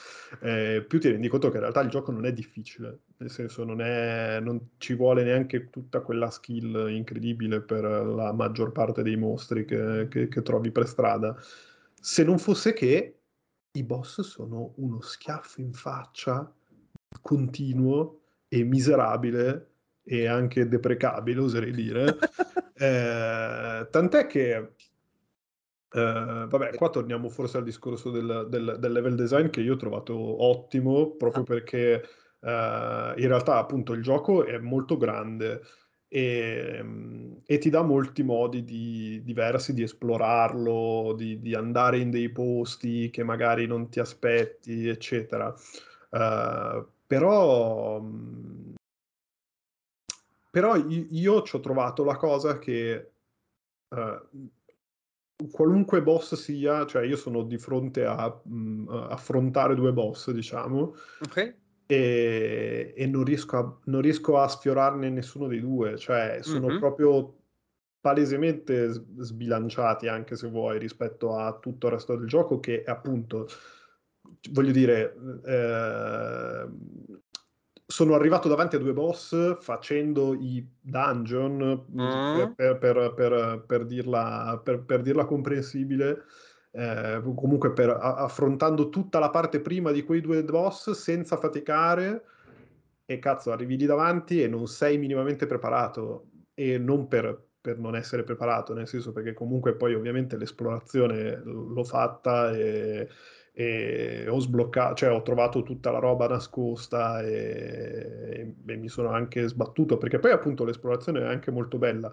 eh, 0.40 0.84
più 0.86 1.00
ti 1.00 1.10
rendi 1.10 1.26
conto 1.28 1.48
che 1.48 1.54
in 1.56 1.62
realtà 1.62 1.80
il 1.80 1.90
gioco 1.90 2.12
non 2.12 2.24
è 2.26 2.32
difficile, 2.32 2.98
nel 3.16 3.30
senso 3.30 3.64
non, 3.64 3.80
è, 3.80 4.38
non 4.40 4.60
ci 4.78 4.94
vuole 4.94 5.24
neanche 5.24 5.68
tutta 5.70 6.00
quella 6.00 6.30
skill 6.30 6.90
incredibile 6.90 7.60
per 7.60 7.82
la 7.82 8.32
maggior 8.32 8.70
parte 8.70 9.02
dei 9.02 9.16
mostri 9.16 9.64
che, 9.64 10.06
che- 10.08 10.28
che 10.28 10.42
trovi 10.42 10.70
per 10.70 10.86
strada. 10.86 11.34
Se 12.04 12.22
non 12.22 12.38
fosse 12.38 12.74
che 12.74 13.18
i 13.72 13.82
boss 13.82 14.20
sono 14.20 14.74
uno 14.76 15.00
schiaffo 15.00 15.62
in 15.62 15.72
faccia 15.72 16.54
continuo 17.22 18.20
e 18.46 18.62
miserabile 18.62 19.70
e 20.04 20.26
anche 20.26 20.68
deprecabile, 20.68 21.40
oserei 21.40 21.72
dire. 21.72 22.16
Eh, 22.76 23.86
tant'è 23.88 24.26
che, 24.26 24.56
eh, 24.56 26.46
vabbè, 26.48 26.74
qua 26.74 26.90
torniamo 26.90 27.28
forse 27.28 27.58
al 27.58 27.62
discorso 27.62 28.10
del, 28.10 28.48
del- 28.50 28.76
del 28.80 28.92
level 28.92 29.14
design 29.14 29.46
che 29.48 29.60
io 29.60 29.74
ho 29.74 29.76
trovato 29.76 30.42
ottimo, 30.42 31.12
proprio 31.14 31.42
Ah. 31.42 31.46
perché 31.46 32.02
eh, 32.40 33.14
in 33.16 33.28
realtà 33.28 33.56
appunto 33.58 33.92
il 33.92 34.02
gioco 34.02 34.44
è 34.44 34.58
molto 34.58 34.96
grande 34.96 35.62
e, 36.14 36.78
mm, 36.80 37.32
e 37.44 37.58
ti 37.58 37.70
dà 37.70 37.82
molti 37.82 38.22
modi 38.22 38.62
di- 38.64 39.20
diversi 39.24 39.74
di 39.74 39.82
esplorarlo, 39.82 41.12
di, 41.16 41.40
di 41.40 41.54
andare 41.56 41.98
in 41.98 42.10
dei 42.10 42.30
posti 42.30 43.10
che 43.10 43.24
magari 43.24 43.66
non 43.66 43.88
ti 43.88 43.98
aspetti, 43.98 44.86
eccetera. 44.86 45.52
Eh, 46.10 46.84
però, 47.06 48.00
mm, 48.00 48.74
però 50.50 50.76
i- 50.76 51.08
io 51.10 51.42
ci 51.42 51.56
ho 51.56 51.60
trovato 51.60 52.04
la 52.04 52.16
cosa 52.16 52.58
che 52.60 53.10
eh, 53.90 54.20
qualunque 55.50 56.02
boss 56.02 56.34
sia, 56.34 56.86
cioè 56.86 57.04
io 57.04 57.16
sono 57.16 57.42
di 57.42 57.58
fronte 57.58 58.04
a 58.04 58.40
mm, 58.48 58.88
a 58.88 59.06
affrontare 59.08 59.74
due 59.74 59.92
boss, 59.92 60.30
diciamo, 60.30 60.94
Ok? 61.20 61.56
E, 61.86 62.94
e 62.96 63.06
non 63.06 63.24
riesco 63.24 63.56
a, 63.58 63.78
non 63.84 64.00
riesco 64.00 64.38
a 64.38 64.48
sfiorarne 64.48 65.10
nessuno 65.10 65.46
dei 65.46 65.60
due, 65.60 65.96
cioè 65.98 66.38
sono 66.42 66.68
Mhm. 66.68 66.78
proprio 66.78 67.34
palesemente 68.00 68.90
sbilanciati 68.90 70.08
anche 70.08 70.36
se 70.36 70.48
vuoi 70.48 70.78
rispetto 70.78 71.36
a 71.36 71.56
tutto 71.58 71.86
il 71.86 71.92
resto 71.94 72.16
del 72.16 72.26
gioco 72.26 72.60
che 72.60 72.84
appunto, 72.84 73.48
voglio 74.50 74.72
dire, 74.72 75.14
eh, 75.44 76.66
sono 77.86 78.14
arrivato 78.14 78.48
davanti 78.48 78.76
a 78.76 78.78
due 78.78 78.92
boss 78.92 79.58
facendo 79.60 80.34
i 80.34 80.66
dungeon 80.80 81.84
Mm. 81.94 82.08
per- 82.54 82.78
per- 82.78 83.12
per- 83.14 83.64
per 83.66 83.84
dirla, 83.86 84.60
per- 84.62 84.82
per 84.84 85.00
dirla 85.02 85.24
comprensibile 85.26 86.24
eh, 86.76 87.20
comunque 87.36 87.72
per, 87.72 87.90
a- 87.90 88.16
affrontando 88.16 88.88
tutta 88.88 89.20
la 89.20 89.30
parte 89.30 89.60
prima 89.60 89.92
di 89.92 90.02
quei 90.02 90.20
due 90.20 90.42
boss 90.42 90.90
senza 90.90 91.36
faticare 91.36 92.24
e 93.06 93.18
cazzo 93.20 93.52
arrivi 93.52 93.76
lì 93.76 93.86
davanti 93.86 94.42
e 94.42 94.48
non 94.48 94.66
sei 94.66 94.98
minimamente 94.98 95.46
preparato 95.46 96.30
e 96.52 96.76
non 96.78 97.06
per, 97.06 97.50
per 97.60 97.78
non 97.78 97.94
essere 97.94 98.24
preparato 98.24 98.74
nel 98.74 98.88
senso 98.88 99.12
perché 99.12 99.34
comunque 99.34 99.76
poi 99.76 99.94
ovviamente 99.94 100.36
l'esplorazione 100.36 101.40
l'ho 101.44 101.84
fatta 101.84 102.50
e, 102.56 103.08
e 103.52 104.26
ho 104.28 104.40
sbloccato 104.40 104.94
cioè 104.96 105.12
ho 105.12 105.22
trovato 105.22 105.62
tutta 105.62 105.92
la 105.92 105.98
roba 106.00 106.26
nascosta 106.26 107.22
e, 107.22 108.54
e 108.66 108.76
mi 108.76 108.88
sono 108.88 109.10
anche 109.10 109.46
sbattuto 109.46 109.96
perché 109.96 110.18
poi 110.18 110.32
appunto 110.32 110.64
l'esplorazione 110.64 111.20
è 111.20 111.24
anche 111.26 111.52
molto 111.52 111.78
bella 111.78 112.12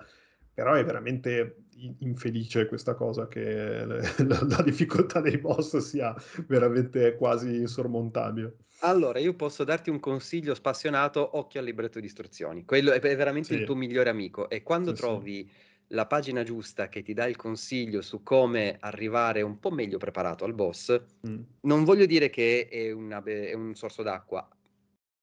però 0.53 0.74
è 0.74 0.84
veramente 0.84 1.65
infelice 2.00 2.67
questa 2.67 2.93
cosa 2.95 3.27
che 3.27 3.85
la, 3.85 4.00
la 4.47 4.61
difficoltà 4.63 5.21
dei 5.21 5.38
boss 5.38 5.77
sia 5.77 6.13
veramente 6.47 7.15
quasi 7.15 7.55
insormontabile. 7.57 8.57
Allora, 8.83 9.19
io 9.19 9.35
posso 9.35 9.63
darti 9.63 9.89
un 9.91 10.00
consiglio 10.00 10.55
spassionato, 10.55 11.38
occhio 11.38 11.59
al 11.59 11.65
libretto 11.67 12.00
di 12.00 12.05
istruzioni. 12.07 12.65
Quello 12.65 12.91
è 12.91 13.00
è 13.00 13.15
veramente 13.15 13.53
il 13.53 13.61
Sì. 13.61 13.63
tuo 13.63 13.75
migliore 13.75 14.09
amico 14.09 14.50
e 14.50 14.63
quando 14.63 14.91
Sì, 14.91 14.95
sì. 14.95 15.11
trovi 15.11 15.51
la 15.88 16.07
pagina 16.07 16.41
giusta 16.43 16.88
che 16.89 17.01
ti 17.03 17.13
dà 17.13 17.25
il 17.27 17.35
consiglio 17.35 18.01
su 18.01 18.23
come 18.23 18.77
arrivare 18.79 19.41
un 19.43 19.59
po' 19.59 19.69
meglio 19.71 19.97
preparato 19.97 20.45
al 20.45 20.53
boss, 20.55 21.00
Mm. 21.23 21.45
non 21.61 21.83
voglio 21.83 22.05
dire 22.07 22.29
che 22.29 22.67
è, 22.67 22.91
una 22.91 23.21
è 23.23 23.53
un 23.53 23.75
sorso 23.75 24.01
d'acqua, 24.01 24.47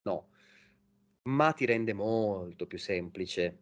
no, 0.02 0.28
ma 1.24 1.52
ti 1.52 1.64
rende 1.66 1.92
molto 1.92 2.66
più 2.66 2.78
semplice 2.78 3.58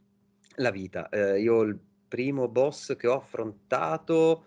la 0.57 0.71
vita. 0.71 1.09
Eh, 1.09 1.41
io 1.41 1.63
il 1.63 1.81
primo 2.07 2.49
boss 2.49 2.97
che 2.97 3.07
ho 3.07 3.15
affrontato, 3.17 4.47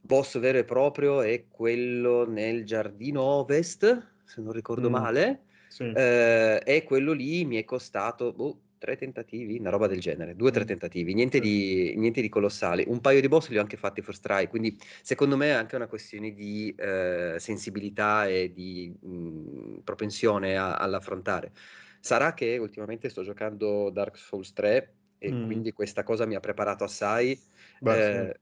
boss 0.00 0.38
vero 0.38 0.58
e 0.58 0.64
proprio, 0.64 1.20
è 1.22 1.48
quello 1.48 2.28
nel 2.28 2.64
giardino 2.64 3.22
ovest, 3.22 4.14
se 4.24 4.40
non 4.40 4.52
ricordo 4.52 4.88
Mm. 4.88 4.92
male, 4.92 5.44
Sì. 5.66 5.84
eh, 5.92 6.62
e 6.64 6.82
quello 6.84 7.12
lì 7.12 7.44
mi 7.44 7.56
è 7.56 7.64
costato 7.64 8.32
boh, 8.32 8.62
tre 8.78 8.96
tentativi, 8.96 9.58
una 9.58 9.70
roba 9.70 9.86
del 9.86 10.00
genere, 10.00 10.34
due 10.36 10.48
o 10.48 10.52
tre 10.52 10.64
Mm. 10.64 10.66
tentativi, 10.66 11.12
niente, 11.14 11.38
Sì. 11.38 11.42
di, 11.42 11.94
niente 11.96 12.20
di 12.22 12.28
colossali. 12.30 12.84
Un 12.86 13.00
paio 13.00 13.20
di 13.20 13.28
boss 13.28 13.48
li 13.48 13.58
ho 13.58 13.60
anche 13.60 13.76
fatti 13.76 14.00
first 14.02 14.22
try, 14.22 14.48
quindi 14.48 14.78
secondo 15.02 15.36
me 15.36 15.48
è 15.48 15.50
anche 15.50 15.76
una 15.76 15.86
questione 15.88 16.32
di 16.32 16.74
eh, 16.76 17.36
sensibilità 17.38 18.26
e 18.26 18.52
di 18.52 18.94
mh, 19.00 19.80
propensione 19.84 20.56
a- 20.56 20.76
all'affrontare. 20.76 21.52
Sarà 22.00 22.32
che 22.34 22.56
ultimamente 22.58 23.08
sto 23.10 23.22
giocando 23.22 23.90
Dark 23.90 24.16
Souls 24.16 24.52
3 24.52 24.94
e 25.20 25.36
Mm. 25.36 25.40
quindi 25.40 25.72
questa 25.72 26.02
cosa 26.02 26.26
mi 26.26 26.34
ha 26.34 26.40
preparato 26.40 26.84
assai. 26.84 27.40
Beh, 27.80 28.00
sì. 28.00 28.16
Eh, 28.18 28.40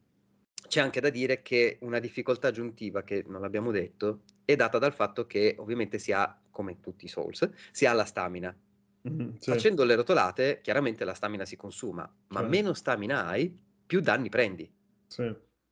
c'è 0.69 0.81
anche 0.81 1.01
da 1.01 1.11
dire 1.11 1.43
che 1.43 1.79
una 1.83 1.99
difficoltà 2.01 2.49
aggiuntiva, 2.49 3.03
che 3.05 3.25
non 3.27 3.41
l'abbiamo 3.43 3.71
detto, 3.73 4.25
è 4.45 4.57
data 4.57 4.79
dal 4.79 4.95
fatto 4.95 5.27
che 5.27 5.57
ovviamente 5.59 5.99
si 5.99 6.13
ha, 6.13 6.41
come 6.51 6.81
tutti 6.81 7.07
i 7.07 7.09
Souls, 7.09 7.51
si 7.73 7.87
ha 7.87 7.93
la 7.95 8.05
stamina. 8.05 8.57
Mm, 9.05 9.37
sì. 9.41 9.53
Facendo 9.53 9.85
le 9.85 9.95
rotolate, 9.97 10.61
chiaramente 10.63 11.05
la 11.05 11.15
stamina 11.15 11.45
si 11.47 11.57
consuma, 11.57 12.13
ma 12.29 12.43
Certo. 12.43 12.43
meno 12.43 12.75
stamina 12.75 13.27
hai, 13.27 13.57
più 13.87 14.01
danni 14.01 14.29
prendi. 14.29 14.73
Sì, 15.11 15.23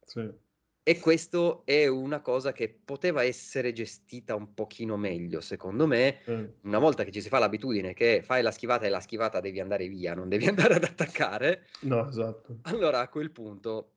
sì. 0.06 0.45
E 0.88 1.00
questo 1.00 1.64
è 1.66 1.86
una 1.88 2.20
cosa 2.20 2.52
che 2.52 2.68
poteva 2.68 3.24
essere 3.24 3.72
gestita 3.72 4.36
un 4.36 4.54
pochino 4.54 4.96
meglio, 4.96 5.40
secondo 5.40 5.84
me. 5.86 6.20
sì. 6.26 6.32
Una 6.62 6.78
volta 6.78 7.02
che 7.04 7.10
ci 7.10 7.20
si 7.20 7.28
fa 7.28 7.38
l'abitudine 7.40 7.92
che 7.92 8.22
fai 8.22 8.40
la 8.42 8.52
schivata 8.52 8.86
e 8.86 8.88
la 8.88 9.00
schivata 9.00 9.40
devi 9.40 9.58
andare 9.60 9.88
via, 9.88 10.14
non 10.14 10.28
devi 10.28 10.46
andare 10.48 10.74
ad 10.74 10.84
attaccare, 10.84 11.66
No, 11.82 12.06
esatto. 12.08 12.58
allora 12.62 13.00
a 13.00 13.08
quel 13.08 13.30
punto 13.32 13.92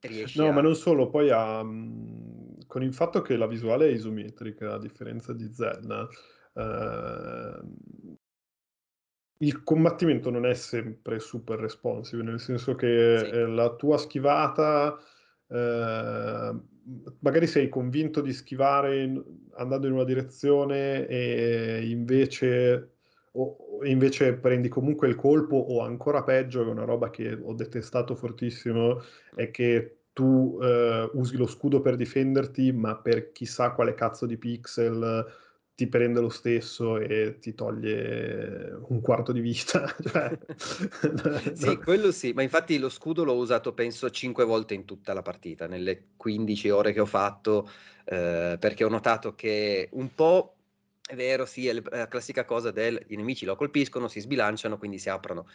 riesci 0.00 0.44
No, 0.44 0.46
a... 0.46 0.52
ma 0.52 0.60
non 0.62 0.74
solo, 0.74 1.08
poi 1.10 1.30
ha, 1.30 1.62
mh, 1.62 2.66
con 2.66 2.82
il 2.82 2.94
fatto 2.94 3.20
che 3.22 3.36
la 3.36 3.46
visuale 3.46 3.88
è 3.88 3.90
isometrica, 3.92 4.74
a 4.74 4.78
differenza 4.78 5.32
di 5.32 5.52
Zelda, 5.52 6.08
ehm, 6.54 7.76
il 9.40 9.62
combattimento 9.62 10.30
non 10.30 10.46
è 10.46 10.54
sempre 10.54 11.20
super 11.20 11.58
responsive, 11.60 12.22
nel 12.22 12.40
senso 12.40 12.74
che 12.74 12.86
Sì. 13.12 13.26
eh, 13.28 13.46
la 13.46 13.74
tua 13.76 13.96
schivata, 13.98 14.98
eh, 15.50 16.54
magari 17.20 17.46
sei 17.46 17.68
convinto 17.68 18.20
di 18.20 18.32
schivare 18.32 19.22
andando 19.56 19.86
in 19.86 19.92
una 19.92 20.04
direzione 20.04 21.06
e 21.06 21.88
invece, 21.88 22.96
o, 23.32 23.56
invece 23.84 24.34
prendi 24.34 24.68
comunque 24.68 25.08
il 25.08 25.16
colpo 25.16 25.56
o 25.56 25.80
ancora 25.80 26.22
peggio, 26.22 26.62
è 26.62 26.66
una 26.66 26.84
roba 26.84 27.10
che 27.10 27.38
ho 27.40 27.54
detestato 27.54 28.14
fortissimo, 28.14 29.02
è 29.34 29.50
che 29.50 29.98
tu 30.12 30.58
eh, 30.60 31.08
usi 31.12 31.36
lo 31.36 31.46
scudo 31.46 31.80
per 31.80 31.96
difenderti, 31.96 32.72
ma 32.72 32.96
per 32.96 33.32
chissà 33.32 33.72
quale 33.72 33.94
cazzo 33.94 34.26
di 34.26 34.36
pixel 34.36 35.26
ti 35.78 35.86
prende 35.86 36.18
lo 36.18 36.28
stesso 36.28 36.98
e 36.98 37.38
ti 37.38 37.54
toglie 37.54 38.80
un 38.88 39.00
quarto 39.00 39.30
di 39.30 39.38
vita. 39.38 39.94
cioè, 40.02 40.36
sì, 41.54 41.76
quello 41.76 42.10
sì, 42.10 42.32
ma 42.32 42.42
infatti 42.42 42.78
lo 42.78 42.88
scudo 42.88 43.22
l'ho 43.22 43.36
usato 43.36 43.72
penso 43.74 44.10
cinque 44.10 44.44
volte 44.44 44.74
in 44.74 44.84
tutta 44.84 45.12
la 45.12 45.22
partita, 45.22 45.68
nelle 45.68 46.08
15 46.16 46.68
ore 46.70 46.92
che 46.92 46.98
ho 46.98 47.06
fatto, 47.06 47.70
eh, 48.06 48.56
perché 48.58 48.82
ho 48.82 48.88
notato 48.88 49.36
che 49.36 49.88
un 49.92 50.12
po' 50.16 50.56
è 51.06 51.14
vero, 51.14 51.46
sì, 51.46 51.68
è 51.68 51.72
la 51.72 52.08
classica 52.08 52.44
cosa 52.44 52.72
del 52.72 53.00
i 53.10 53.14
nemici 53.16 53.44
lo 53.44 53.54
colpiscono, 53.54 54.08
si 54.08 54.18
sbilanciano, 54.18 54.78
quindi 54.78 54.98
si 54.98 55.08
aprono. 55.08 55.46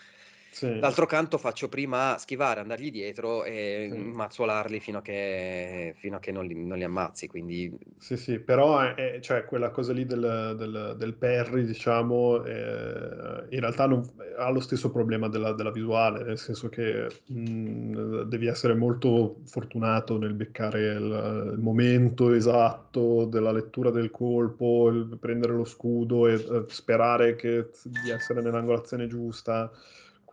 Sì. 0.53 0.77
D'altro 0.79 1.07
canto 1.07 1.37
faccio 1.39 1.67
prima 1.67 2.15
schivare, 2.19 2.59
andargli 2.59 2.91
dietro 2.91 3.43
e 3.43 3.89
Sì. 3.91 3.97
mazzolarli 3.97 4.79
fino 4.79 4.99
a 4.99 5.01
che, 5.01 5.93
fino 5.97 6.17
a 6.17 6.19
che 6.19 6.31
non, 6.31 6.45
li, 6.45 6.53
non 6.53 6.77
li 6.77 6.83
ammazzi. 6.83 7.27
Quindi 7.27 7.75
Sì, 7.97 8.15
sì, 8.17 8.37
però 8.39 8.79
è, 8.79 8.93
è- 8.93 9.19
cioè, 9.19 9.45
quella 9.45 9.71
cosa 9.71 9.93
lì 9.93 10.05
del, 10.05 10.55
del- 10.57 10.95
del 10.97 11.13
parry, 11.15 11.65
diciamo, 11.65 12.43
eh, 12.45 13.45
in 13.49 13.59
realtà 13.59 13.87
non- 13.87 14.07
ha 14.37 14.49
lo 14.51 14.59
stesso 14.59 14.91
problema 14.91 15.27
della, 15.27 15.53
della 15.53 15.71
visuale, 15.71 16.23
nel 16.23 16.37
senso 16.37 16.69
che 16.69 17.07
mh, 17.27 18.23
devi 18.23 18.45
essere 18.47 18.75
molto 18.75 19.37
fortunato 19.45 20.17
nel 20.17 20.33
beccare 20.33 20.81
il, 20.93 21.51
il 21.53 21.59
momento 21.59 22.31
esatto 22.31 23.25
della 23.25 23.51
lettura 23.51 23.89
del 23.89 24.11
colpo, 24.11 24.89
il 24.89 25.17
prendere 25.19 25.53
lo 25.53 25.65
scudo 25.65 26.27
e 26.27 26.33
eh, 26.35 26.63
sperare 26.67 27.35
che- 27.35 27.69
di 27.83 28.09
essere 28.11 28.41
nell'angolazione 28.41 29.07
giusta. 29.07 29.71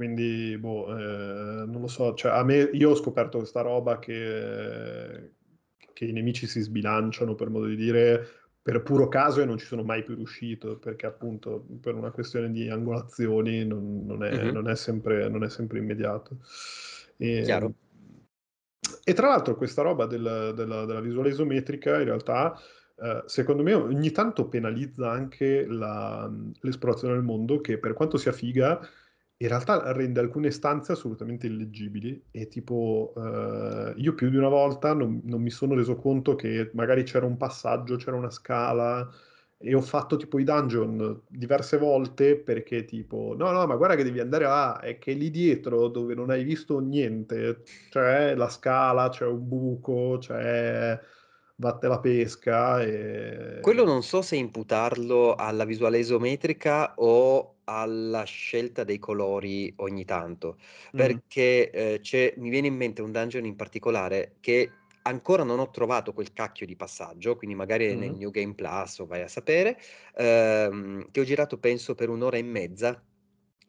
Quindi, 0.00 0.56
boh, 0.58 0.96
eh, 0.96 1.66
non 1.66 1.82
lo 1.82 1.86
so, 1.86 2.14
cioè, 2.14 2.32
a 2.32 2.42
me, 2.42 2.70
io 2.72 2.88
ho 2.88 2.94
scoperto 2.94 3.36
questa 3.36 3.60
roba 3.60 3.98
che, 3.98 5.32
che 5.92 6.04
i 6.06 6.12
nemici 6.12 6.46
si 6.46 6.58
sbilanciano, 6.62 7.34
per 7.34 7.50
modo 7.50 7.66
di 7.66 7.76
dire, 7.76 8.26
per 8.62 8.82
puro 8.82 9.08
caso 9.08 9.42
e 9.42 9.44
non 9.44 9.58
ci 9.58 9.66
sono 9.66 9.82
mai 9.82 10.02
più 10.02 10.14
riuscito, 10.14 10.78
perché 10.78 11.04
appunto 11.04 11.66
per 11.82 11.96
una 11.96 12.12
questione 12.12 12.50
di 12.50 12.70
angolazioni 12.70 13.66
non, 13.66 14.06
non 14.06 14.24
è, 14.24 14.44
Mhm. 14.44 14.52
non 14.54 14.70
è 14.70 14.74
sempre, 14.74 15.28
non 15.28 15.44
è 15.44 15.50
sempre 15.50 15.80
immediato. 15.80 16.38
E, 17.18 17.42
Chiaro. 17.42 17.74
e 19.04 19.12
tra 19.12 19.28
l'altro 19.28 19.54
questa 19.54 19.82
roba 19.82 20.06
del- 20.06 20.54
della, 20.56 20.86
della 20.86 21.00
visuale 21.02 21.28
isometrica 21.28 21.98
in 21.98 22.04
realtà 22.04 22.58
eh, 23.02 23.22
secondo 23.26 23.62
me 23.62 23.74
ogni 23.74 24.10
tanto 24.12 24.48
penalizza 24.48 25.10
anche 25.10 25.66
la- 25.66 26.30
l'esplorazione 26.60 27.14
del 27.14 27.22
mondo 27.22 27.60
che 27.60 27.76
per 27.78 27.92
quanto 27.92 28.16
sia 28.16 28.32
figa 28.32 28.80
in 29.42 29.48
realtà 29.48 29.92
rende 29.92 30.20
alcune 30.20 30.50
stanze 30.50 30.92
assolutamente 30.92 31.46
illeggibili 31.46 32.22
e 32.30 32.48
tipo 32.48 33.14
eh, 33.16 33.94
io 33.96 34.14
più 34.14 34.28
di 34.28 34.36
una 34.36 34.48
volta 34.48 34.92
non, 34.92 35.20
non 35.24 35.40
mi 35.40 35.48
sono 35.48 35.74
reso 35.74 35.96
conto 35.96 36.34
che 36.34 36.70
magari 36.74 37.04
c'era 37.04 37.24
un 37.24 37.38
passaggio, 37.38 37.96
c'era 37.96 38.16
una 38.16 38.28
scala 38.28 39.08
e 39.56 39.74
ho 39.74 39.80
fatto 39.80 40.16
tipo 40.16 40.38
i 40.38 40.44
dungeon 40.44 41.22
diverse 41.26 41.78
volte 41.78 42.36
perché 42.36 42.84
tipo 42.84 43.34
no 43.36 43.50
no 43.50 43.66
ma 43.66 43.76
guarda 43.76 43.94
che 43.94 44.04
devi 44.04 44.20
andare 44.20 44.44
là 44.44 44.78
è 44.78 44.98
che 44.98 45.12
lì 45.12 45.30
dietro 45.30 45.88
dove 45.88 46.14
non 46.14 46.28
hai 46.28 46.44
visto 46.44 46.78
niente 46.78 47.62
c'è 47.90 48.34
la 48.34 48.48
scala, 48.50 49.08
c'è 49.08 49.24
un 49.24 49.48
buco, 49.48 50.18
c'è 50.18 51.00
vatte 51.56 51.88
la 51.88 52.00
pesca 52.00 52.82
e... 52.82 53.60
Quello 53.62 53.84
non 53.84 54.02
so 54.02 54.20
se 54.20 54.36
imputarlo 54.36 55.34
alla 55.34 55.64
visuale 55.64 55.98
isometrica 55.98 56.94
o 56.96 57.59
alla 57.70 58.24
scelta 58.24 58.82
dei 58.84 58.98
colori 58.98 59.72
ogni 59.76 60.04
tanto, 60.04 60.58
Mm, 60.94 61.20
perché 61.22 61.70
eh, 61.70 61.98
c'è- 62.00 62.34
mi 62.38 62.50
viene 62.50 62.66
in 62.66 62.74
mente 62.76 63.02
un 63.02 63.12
dungeon 63.12 63.44
in 63.44 63.54
particolare 63.56 64.36
che 64.40 64.80
ancora 65.02 65.44
non 65.44 65.58
ho 65.60 65.70
trovato 65.70 66.12
quel 66.12 66.32
cacchio 66.32 66.66
di 66.66 66.76
passaggio, 66.76 67.36
quindi 67.36 67.54
magari 67.56 67.86
è 67.86 67.94
nel 67.94 68.12
mm, 68.12 68.16
New 68.16 68.30
Game 68.30 68.54
Plus 68.54 68.98
o 68.98 69.06
vai 69.06 69.22
a 69.22 69.28
sapere, 69.28 69.78
ehm, 70.14 71.10
che 71.10 71.20
ho 71.20 71.24
girato 71.24 71.58
penso 71.58 71.94
per 71.94 72.08
un'ora 72.08 72.36
e 72.36 72.42
mezza 72.42 73.04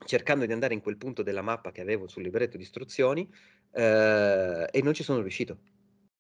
cercando 0.04 0.46
di 0.48 0.52
andare 0.54 0.74
in 0.74 0.82
quel 0.82 0.98
punto 0.98 1.22
della 1.24 1.42
mappa 1.44 1.72
che 1.72 1.82
avevo 1.82 2.08
sul 2.08 2.24
libretto 2.24 2.58
di 2.58 2.64
istruzioni 2.64 3.30
eh, 3.72 4.68
e 4.72 4.82
non 4.82 4.94
ci 4.94 5.04
sono 5.04 5.22
riuscito. 5.22 5.60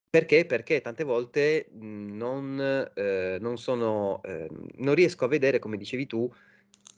Perché? 0.09 0.45
Perché 0.45 0.81
tante 0.81 1.03
volte 1.05 1.69
mh, 1.71 2.15
non, 2.17 2.59
eh, 2.93 3.37
non 3.39 3.57
sono, 3.57 4.21
ehm, 4.23 4.67
non 4.79 4.93
riesco 4.93 5.23
a 5.25 5.27
vedere, 5.29 5.59
come 5.59 5.77
dicevi 5.77 6.05
tu, 6.05 6.29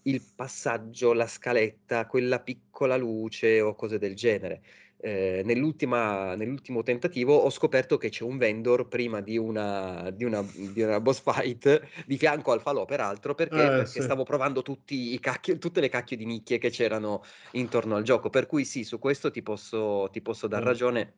il 0.04 0.22
passaggio, 0.36 1.14
la 1.14 1.28
scaletta, 1.28 2.08
quella 2.08 2.42
piccola 2.42 2.96
luce 2.98 3.62
o 3.62 3.76
cose 3.76 3.98
del 3.98 4.16
genere. 4.16 4.62
Eh, 4.98 5.42
nell'ultima- 5.44 6.34
nell'ultimo 6.36 6.82
tentativo 6.82 7.36
ho 7.36 7.50
scoperto 7.50 7.98
che 7.98 8.08
c'è 8.10 8.24
un 8.24 8.38
vendor 8.38 8.88
prima 8.88 9.20
di 9.22 9.38
una, 9.38 10.10
di 10.12 10.24
una, 10.24 10.42
di 10.54 10.82
una 10.82 11.02
boss 11.02 11.22
fight 11.22 12.06
di 12.06 12.18
fianco 12.18 12.52
al 12.54 12.62
falò, 12.62 12.86
peraltro, 12.86 13.36
perché, 13.36 13.66
Eh, 13.66 13.70
perché 13.76 13.86
sì. 13.86 14.02
stavo 14.02 14.24
provando 14.24 14.62
tutti 14.62 15.14
i 15.14 15.20
cacchi- 15.20 15.58
tutte 15.58 15.82
le 15.82 15.90
cacchio 15.90 16.16
di 16.16 16.26
nicchie 16.26 16.58
che 16.58 16.70
c'erano 16.70 17.22
intorno 17.52 17.96
al 17.96 18.04
gioco. 18.04 18.30
Per 18.30 18.46
cui 18.46 18.64
sì, 18.66 18.84
su 18.86 18.98
questo 19.00 19.30
ti 19.32 19.42
posso, 19.42 20.08
ti 20.12 20.22
posso 20.22 20.48
dar 20.48 20.62
Mm. 20.62 20.66
ragione 20.66 21.14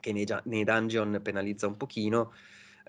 che 0.00 0.12
nei, 0.12 0.26
nei 0.44 0.64
dungeon 0.64 1.20
penalizza 1.22 1.66
un 1.66 1.76
pochino. 1.76 2.32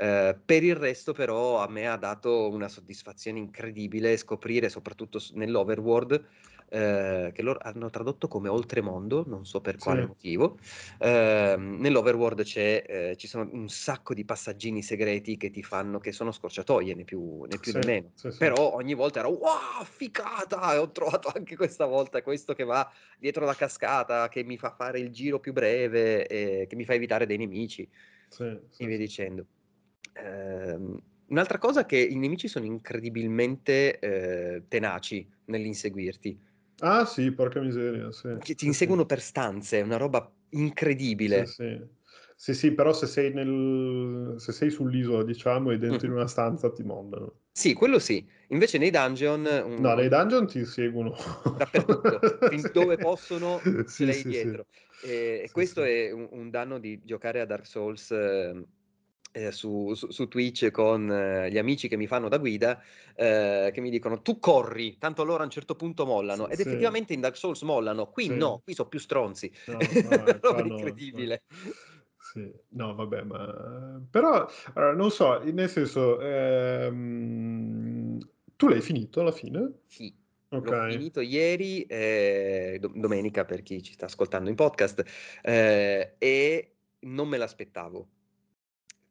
Eh, 0.04 0.36
per 0.44 0.64
il 0.64 0.76
resto, 0.76 1.14
però, 1.14 1.60
a 1.62 1.68
me 1.70 1.88
ha 1.88 1.96
dato 1.96 2.50
una 2.50 2.68
soddisfazione 2.68 3.38
incredibile 3.38 4.18
scoprire, 4.18 4.68
soprattutto 4.68 5.20
nell'Overworld, 5.34 6.26
eh, 6.70 7.30
che 7.32 7.42
loro 7.44 7.60
hanno 7.62 7.88
tradotto 7.92 8.28
come 8.28 8.50
oltremondo, 8.50 9.24
non 9.28 9.46
so 9.46 9.62
per 9.62 9.78
quale 9.78 10.02
Sì. 10.02 10.02
motivo. 10.02 10.58
Ehm, 10.98 11.78
nell'Overworld 11.80 12.42
c'è, 12.42 12.84
eh, 12.88 13.16
ci 13.16 13.28
sono 13.28 13.48
un 13.54 13.70
sacco 13.70 14.16
di 14.16 14.26
passaggini 14.26 14.82
segreti 14.82 15.38
che 15.38 15.52
ti 15.52 15.62
fanno, 15.62 16.00
che 16.00 16.12
sono 16.12 16.32
scorciatoie, 16.32 16.96
né 16.96 17.04
più 17.04 17.44
né, 17.44 17.60
più 17.60 17.72
né 17.72 17.84
Sì, 17.84 17.84
meno. 17.84 18.14
sì. 18.16 18.32
Però 18.36 18.74
ogni 18.74 18.96
volta 18.96 19.20
ero 19.20 19.30
wow, 19.30 19.84
ficata! 19.84 20.74
E 20.74 20.78
ho 20.80 20.90
trovato 20.92 21.32
anche 21.36 21.56
questa 21.56 21.86
volta 21.86 22.24
questo 22.24 22.56
che 22.56 22.64
va 22.64 22.90
dietro 23.20 23.46
la 23.46 23.54
cascata, 23.54 24.30
che 24.30 24.44
mi 24.44 24.58
fa 24.58 24.72
fare 24.72 24.98
il 25.00 25.12
giro 25.12 25.40
più 25.40 25.54
breve, 25.54 26.26
e 26.26 26.66
che 26.68 26.76
mi 26.76 26.86
fa 26.86 26.96
evitare 26.96 27.28
dei 27.28 27.38
nemici, 27.38 27.88
e 28.78 28.86
via 28.88 28.98
dicendo. 28.98 29.46
Ehm, 30.14 30.98
un'altra 31.28 31.58
cosa 31.58 31.82
è 31.82 31.86
che 31.86 31.98
i 32.00 32.16
nemici 32.18 32.48
sono 32.48 32.66
incredibilmente 32.66 34.00
eh, 34.00 34.66
tenaci 34.68 35.30
nell'inseguirti, 35.46 36.40
Ah 36.82 37.06
sì, 37.06 37.32
porca 37.34 37.60
miseria, 37.62 38.12
sì, 38.12 38.30
che 38.40 38.56
ti 38.56 38.66
sì, 38.66 38.74
sì. 38.74 38.90
inseguono 38.90 39.06
per 39.06 39.22
stanze, 39.22 39.80
è 39.80 39.84
una 39.84 39.96
roba 39.98 40.36
Sì, 41.24 41.46
incredibile. 41.46 41.46
sì. 41.46 41.80
Sì, 42.36 42.54
sì, 42.56 42.74
però 42.74 42.92
se 42.94 43.06
sei 43.08 43.32
nel... 43.34 44.36
se 44.40 44.52
sei 44.52 44.70
sull'isola, 44.72 45.24
diciamo, 45.24 45.72
e 45.72 45.78
dentro 45.78 46.08
in 46.08 46.14
Mhm. 46.14 46.14
una 46.14 46.28
stanza 46.28 46.72
ti 46.72 46.84
mollano. 46.84 47.42
Sì, 47.54 47.74
quello 47.74 48.00
sì. 48.00 48.26
Invece 48.50 48.78
nei 48.78 48.90
dungeon, 48.92 49.46
un- 49.46 49.84
No, 49.84 49.96
nei 49.96 50.10
dungeon 50.10 50.48
ti 50.48 50.66
seguono. 50.66 51.16
dappertutto, 51.54 52.24
fin 52.48 52.64
Sì. 52.64 52.70
dove 52.72 52.98
possono, 52.98 53.70
Sì, 53.86 54.12
l'hai 54.12 54.24
sì, 54.24 54.34
sì. 54.34 54.48
dietro. 54.48 54.68
E, 55.00 55.50
Sì, 55.50 55.52
questo 55.52 55.84
sì. 55.84 55.84
è 55.84 56.12
un, 56.12 56.28
un 56.32 56.50
danno 56.50 56.80
di 56.80 57.02
giocare 57.04 57.42
a 57.42 57.46
Dark 57.46 57.66
Souls 57.66 58.12
eh, 58.12 58.66
eh, 59.32 59.52
su, 59.52 59.94
su- 59.94 60.12
su 60.12 60.28
Twitch 60.28 60.72
con 60.72 61.12
eh, 61.12 61.50
gli 61.52 61.58
amici 61.58 61.88
che 61.88 61.98
mi 61.98 62.08
fanno 62.08 62.30
da 62.30 62.38
guida, 62.38 62.82
eh, 63.16 63.72
che 63.74 63.82
mi 63.82 63.90
dicono 63.90 64.22
tu 64.22 64.40
corri, 64.40 64.98
tanto 64.98 65.24
loro 65.24 65.42
a 65.42 65.46
un 65.46 65.52
certo 65.52 65.76
punto 65.76 66.06
mollano. 66.06 66.48
Ed 66.48 66.56
Sì, 66.56 66.62
effettivamente 66.62 67.14
in 67.14 67.22
Dark 67.22 67.38
Souls 67.38 67.62
mollano, 67.64 68.10
qui 68.10 68.28
sì. 68.28 68.36
no, 68.38 68.62
qui 68.64 68.74
sono 68.74 68.90
più 68.90 69.00
stronzi. 69.00 69.52
No, 69.66 69.78
no, 70.04 70.26
Roba 70.26 70.40
qua 70.40 70.62
no. 70.62 70.68
incredibile. 70.68 71.44
Sì, 72.18 72.52
no, 72.70 72.96
vabbè, 72.96 73.24
ma... 73.24 74.02
Però, 74.10 74.48
allora, 74.74 74.94
non 74.94 75.10
so, 75.12 75.40
nel 75.44 75.70
senso, 75.70 76.20
ehm, 76.22 78.18
tu 78.56 78.68
l'hai 78.70 78.82
finito 78.82 79.20
alla 79.22 79.32
fine? 79.32 79.82
Sì, 79.88 80.16
Ok. 80.50 80.70
l'ho 80.70 80.82
finito 80.90 81.20
ieri, 81.22 81.84
eh, 81.84 82.78
do- 82.80 82.92
domenica 82.96 83.44
per 83.46 83.64
chi 83.64 83.82
ci 83.82 83.94
sta 83.94 84.06
ascoltando 84.06 84.50
in 84.50 84.56
podcast, 84.56 85.04
eh, 85.42 86.16
e 86.18 86.76
non 87.00 87.28
me 87.28 87.38
l'aspettavo, 87.38 88.08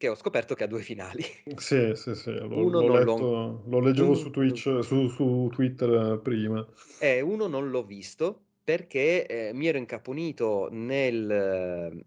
che 0.00 0.08
ho 0.08 0.14
scoperto 0.14 0.54
che 0.54 0.64
ha 0.64 0.66
due 0.66 0.80
finali. 0.80 1.22
Sì, 1.58 1.94
sì, 1.96 2.14
sì, 2.14 2.32
l'ho, 2.32 2.62
Uno 2.62 2.80
l'ho 2.80 2.88
non 2.88 3.02
l'ho, 3.04 3.18
letto, 3.18 3.62
lo 3.66 3.80
leggevo 3.80 4.14
uno 4.14 4.14
su 4.14 4.30
Twitch, 4.30 4.82
su, 4.82 5.08
su 5.08 5.48
Twitter 5.52 6.12
eh, 6.14 6.18
prima. 6.20 6.66
Eh, 6.96 7.20
uno 7.22 7.46
non 7.46 7.70
l'ho 7.70 7.84
visto 7.84 8.48
perché 8.62 9.26
eh, 9.26 9.52
mi 9.54 9.66
ero 9.66 9.78
incaponito 9.78 10.68
nel 10.70 11.30
eh, 11.30 12.04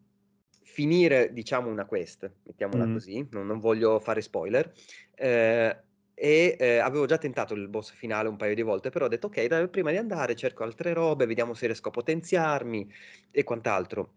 finire, 0.62 1.34
diciamo, 1.34 1.70
una 1.70 1.86
quest, 1.86 2.32
mettiamola 2.44 2.88
Mm. 2.88 2.88
così, 2.88 3.28
non, 3.32 3.48
non 3.48 3.60
voglio 3.60 4.00
fare 4.00 4.22
spoiler, 4.22 4.72
eh, 5.16 5.84
e 6.14 6.56
eh, 6.60 6.78
avevo 6.78 7.06
già 7.08 7.18
tentato 7.18 7.56
il 7.56 7.68
boss 7.70 7.92
finale 7.92 8.30
un 8.30 8.38
paio 8.38 8.54
di 8.56 8.62
volte, 8.62 8.90
però 8.92 9.06
ho 9.06 9.08
detto 9.08 9.28
ok, 9.28 9.46
dai, 9.48 9.68
prima 9.70 9.90
di 9.92 9.98
andare 9.98 10.36
cerco 10.36 10.64
altre 10.64 10.94
robe, 10.94 11.26
vediamo 11.26 11.54
se 11.56 11.66
riesco 11.66 11.88
a 11.90 11.92
potenziarmi 11.92 12.88
e 13.32 13.44
quant'altro. 13.44 14.14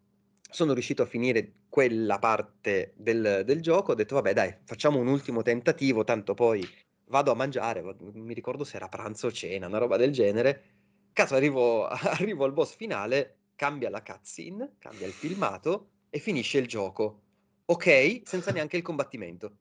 Sono 0.49 0.73
riuscito 0.73 1.03
a 1.03 1.07
finire 1.07 1.53
quella 1.69 2.19
parte 2.19 2.95
del, 2.97 3.43
del 3.45 3.61
gioco, 3.61 3.93
ho 3.93 3.95
detto 3.95 4.15
vabbè 4.15 4.33
dai, 4.33 4.57
facciamo 4.65 4.99
un 4.99 5.09
ultimo 5.09 5.43
tentativo, 5.43 6.05
tanto 6.05 6.35
poi 6.35 6.67
vado 7.07 7.31
a 7.31 7.35
mangiare, 7.35 7.83
mi 8.15 8.35
ricordo 8.35 8.65
se 8.65 8.77
era 8.77 8.89
pranzo 8.89 9.27
o 9.27 9.33
cena, 9.33 9.67
una 9.67 9.79
roba 9.79 9.97
del 9.97 10.13
genere, 10.13 10.77
Caso 11.17 11.35
arrivo, 11.35 11.87
arrivo 11.89 12.45
al 12.45 12.53
boss 12.53 12.77
finale, 12.77 13.39
cambia 13.55 13.89
la 13.89 14.03
cutscene, 14.03 14.75
cambia 14.79 15.07
il 15.07 15.15
filmato 15.15 15.93
e 16.11 16.19
finisce 16.19 16.59
il 16.59 16.67
gioco. 16.67 17.23
Ok, 17.65 18.21
senza 18.25 18.51
neanche 18.53 18.77
il 18.77 18.83
combattimento. 18.83 19.57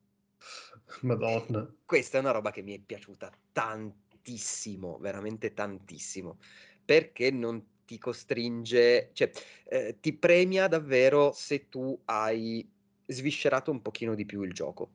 Madonna. 1.00 1.66
Questa 1.86 2.18
è 2.18 2.20
una 2.20 2.32
roba 2.32 2.50
che 2.50 2.60
mi 2.60 2.76
è 2.76 2.78
piaciuta 2.78 3.32
tantissimo, 3.52 4.98
veramente 4.98 5.54
tantissimo, 5.54 6.36
perché 6.84 7.30
non 7.30 7.66
ti 7.86 7.98
costringe, 7.98 9.10
cioè 9.14 9.30
eh, 9.64 9.96
ti 10.00 10.12
premia 10.12 10.68
davvero 10.68 11.32
se 11.32 11.68
tu 11.68 11.98
hai 12.04 12.68
sviscerato 13.06 13.70
un 13.70 13.80
pochino 13.80 14.14
di 14.14 14.26
più 14.26 14.42
il 14.42 14.52
gioco. 14.52 14.90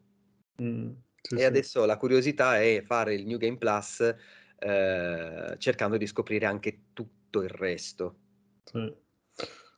Mm, 0.61 0.91
sì, 1.21 1.35
e 1.35 1.39
sì. 1.39 1.43
adesso 1.45 1.85
la 1.85 1.97
curiosità 1.97 2.61
è 2.61 2.83
fare 2.85 3.15
il 3.15 3.25
New 3.25 3.37
Game 3.37 3.57
Plus 3.57 4.15
eh, 4.59 5.55
cercando 5.57 5.97
di 5.97 6.05
scoprire 6.05 6.45
anche 6.45 6.81
tutto 6.93 7.41
il 7.41 7.49
resto. 7.49 8.17
Sì. 8.65 8.93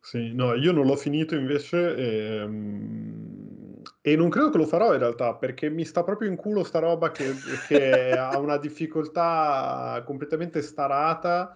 Sì, 0.05 0.33
no, 0.33 0.53
io 0.55 0.73
non 0.73 0.85
l'ho 0.85 0.97
finito 0.97 1.33
invece 1.33 1.95
e, 1.95 2.45
mm, 2.45 3.81
e 4.01 4.15
non 4.17 4.27
credo 4.27 4.49
che 4.49 4.57
lo 4.57 4.65
farò 4.65 4.91
in 4.91 4.99
realtà 4.99 5.35
perché 5.35 5.69
mi 5.69 5.85
sta 5.85 6.03
proprio 6.03 6.29
in 6.29 6.35
culo 6.35 6.65
sta 6.65 6.79
roba 6.79 7.11
che, 7.11 7.33
che 7.69 8.11
ha 8.11 8.37
una 8.37 8.57
difficoltà 8.57 10.03
completamente 10.05 10.61
starata 10.61 11.55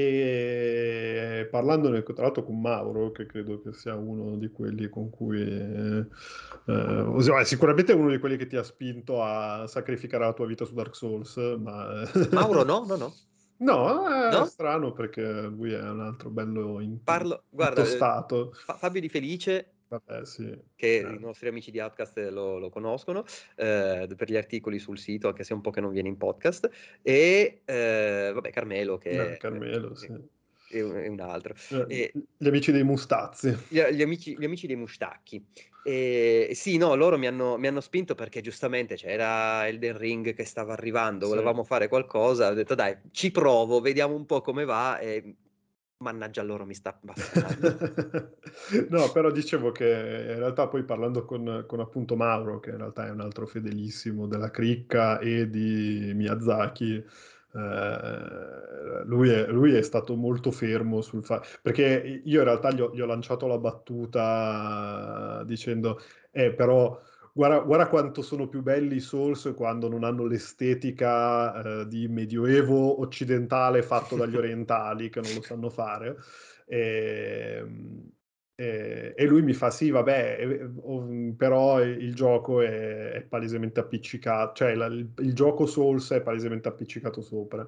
e 0.00 1.48
parlandone 1.50 2.02
tra 2.02 2.22
l'altro 2.22 2.44
con 2.44 2.60
Mauro, 2.60 3.10
che 3.10 3.26
credo 3.26 3.60
che 3.60 3.72
sia 3.72 3.94
uno 3.96 4.36
di 4.36 4.48
quelli 4.50 4.88
con 4.88 5.10
cui 5.10 5.40
eh, 5.42 6.06
eh, 6.66 7.44
sicuramente 7.44 7.92
è 7.92 7.96
uno 7.96 8.10
di 8.10 8.18
quelli 8.18 8.36
che 8.36 8.46
ti 8.46 8.56
ha 8.56 8.62
spinto 8.62 9.22
a 9.22 9.66
sacrificare 9.66 10.24
la 10.24 10.32
tua 10.32 10.46
vita 10.46 10.64
su 10.64 10.74
Dark 10.74 10.94
Souls, 10.94 11.36
ma 11.36 12.02
Mauro 12.32 12.62
no, 12.62 12.84
no, 12.86 12.96
no. 12.96 13.14
No, 13.60 14.06
è 14.06 14.30
No? 14.30 14.44
strano 14.44 14.92
perché 14.92 15.22
lui 15.22 15.72
è 15.72 15.82
un 15.82 16.00
altro 16.00 16.30
bello 16.30 16.78
in 16.80 17.02
Parlo, 17.02 17.44
guarda, 17.48 17.82
eh, 17.82 18.50
Fabio 18.78 19.00
Di 19.00 19.08
Felice, 19.08 19.77
Vabbè, 19.88 20.24
sì. 20.26 20.54
che 20.76 20.98
Eh. 20.98 21.14
i 21.14 21.18
nostri 21.18 21.48
amici 21.48 21.70
di 21.70 21.80
Outcast 21.80 22.18
lo, 22.28 22.58
lo 22.58 22.68
conoscono 22.68 23.24
eh, 23.56 24.06
per 24.16 24.30
gli 24.30 24.36
articoli 24.36 24.78
sul 24.78 24.98
sito, 24.98 25.28
anche 25.28 25.44
se 25.44 25.52
è 25.52 25.56
un 25.56 25.62
po' 25.62 25.70
che 25.70 25.80
non 25.80 25.92
viene 25.92 26.08
in 26.08 26.18
podcast, 26.18 26.68
e 27.02 27.62
eh, 27.64 28.30
vabbè, 28.34 28.50
Carmelo, 28.50 28.98
che 28.98 29.32
Eh, 29.32 29.36
Carmelo, 29.38 29.92
che- 29.92 29.96
sì. 29.96 30.76
è, 30.76 30.82
un, 30.82 30.94
è 30.96 31.08
un 31.08 31.20
altro. 31.20 31.54
Eh, 31.70 31.84
E- 31.88 32.12
Gli 32.36 32.46
amici 32.48 32.70
dei 32.70 32.82
mustazzi. 32.84 33.56
Gli, 33.68 33.80
gli 33.80 34.02
amici, 34.02 34.36
gli 34.38 34.44
amici 34.44 34.66
dei 34.66 34.76
Mustacchi. 34.76 35.42
E, 35.82 36.50
sì, 36.52 36.76
no, 36.76 36.94
loro 36.94 37.16
mi 37.16 37.26
hanno, 37.26 37.56
mi 37.56 37.66
hanno 37.66 37.80
spinto 37.80 38.14
perché 38.14 38.42
giustamente 38.42 38.94
c'era 38.96 39.66
Elden 39.66 39.96
Ring 39.96 40.34
che 40.34 40.44
stava 40.44 40.74
arrivando, 40.74 41.24
Sì. 41.24 41.30
volevamo 41.30 41.64
fare 41.64 41.88
qualcosa, 41.88 42.50
ho 42.50 42.54
detto 42.54 42.74
dai, 42.74 42.94
ci 43.10 43.30
provo, 43.30 43.80
vediamo 43.80 44.14
un 44.14 44.26
po' 44.26 44.42
come 44.42 44.66
va 44.66 44.98
e 44.98 45.34
mannaggia 45.98 46.42
loro 46.42 46.64
mi 46.64 46.74
sta 46.74 46.98
bastando. 47.00 47.78
No, 48.90 49.10
però 49.12 49.30
dicevo 49.30 49.72
che 49.72 49.84
in 49.84 50.38
realtà 50.38 50.68
poi 50.68 50.84
parlando 50.84 51.24
con, 51.24 51.64
con 51.66 51.80
appunto 51.80 52.16
Mauro, 52.16 52.60
che 52.60 52.70
in 52.70 52.78
realtà 52.78 53.06
è 53.06 53.10
un 53.10 53.20
altro 53.20 53.46
fedelissimo 53.46 54.26
della 54.26 54.50
cricca 54.50 55.18
e 55.18 55.48
di 55.48 56.12
Miyazaki, 56.14 56.96
eh, 57.52 59.04
lui, 59.04 59.30
è, 59.30 59.46
lui 59.48 59.74
è 59.74 59.82
stato 59.82 60.16
molto 60.16 60.50
fermo 60.50 61.00
sul 61.02 61.24
fatto, 61.24 61.46
perché 61.62 62.22
io 62.24 62.38
in 62.38 62.44
realtà 62.44 62.72
gli 62.72 62.80
ho, 62.80 62.94
gli 62.94 63.00
ho 63.00 63.06
lanciato 63.06 63.46
la 63.46 63.58
battuta 63.58 65.42
dicendo, 65.44 66.00
eh 66.30 66.52
però... 66.54 67.00
Guarda, 67.38 67.60
guarda 67.60 67.88
quanto 67.88 68.20
sono 68.20 68.48
più 68.48 68.62
belli 68.62 68.96
i 68.96 69.00
Souls 69.00 69.52
quando 69.54 69.88
non 69.88 70.02
hanno 70.02 70.26
l'estetica 70.26 71.82
eh, 71.82 71.86
di 71.86 72.08
medioevo 72.08 73.00
occidentale 73.00 73.82
fatto 73.84 74.16
dagli 74.16 74.34
orientali 74.36 75.08
che 75.08 75.20
non 75.20 75.34
lo 75.34 75.40
sanno 75.40 75.70
fare. 75.70 76.16
E, 76.66 77.64
e- 78.56 79.14
e 79.16 79.26
lui 79.26 79.42
mi 79.42 79.52
fa: 79.52 79.70
Sì, 79.70 79.90
vabbè, 79.90 80.36
eh, 80.40 80.70
oh, 80.80 81.32
però 81.36 81.80
il 81.80 82.12
gioco 82.12 82.60
è, 82.60 83.12
è 83.12 83.22
palesemente 83.22 83.78
appiccicato, 83.78 84.54
cioè 84.54 84.74
la- 84.74 84.86
il, 84.86 85.08
il 85.18 85.32
gioco 85.32 85.64
Souls 85.66 86.10
è 86.10 86.20
palesemente 86.22 86.66
appiccicato 86.66 87.20
sopra. 87.20 87.64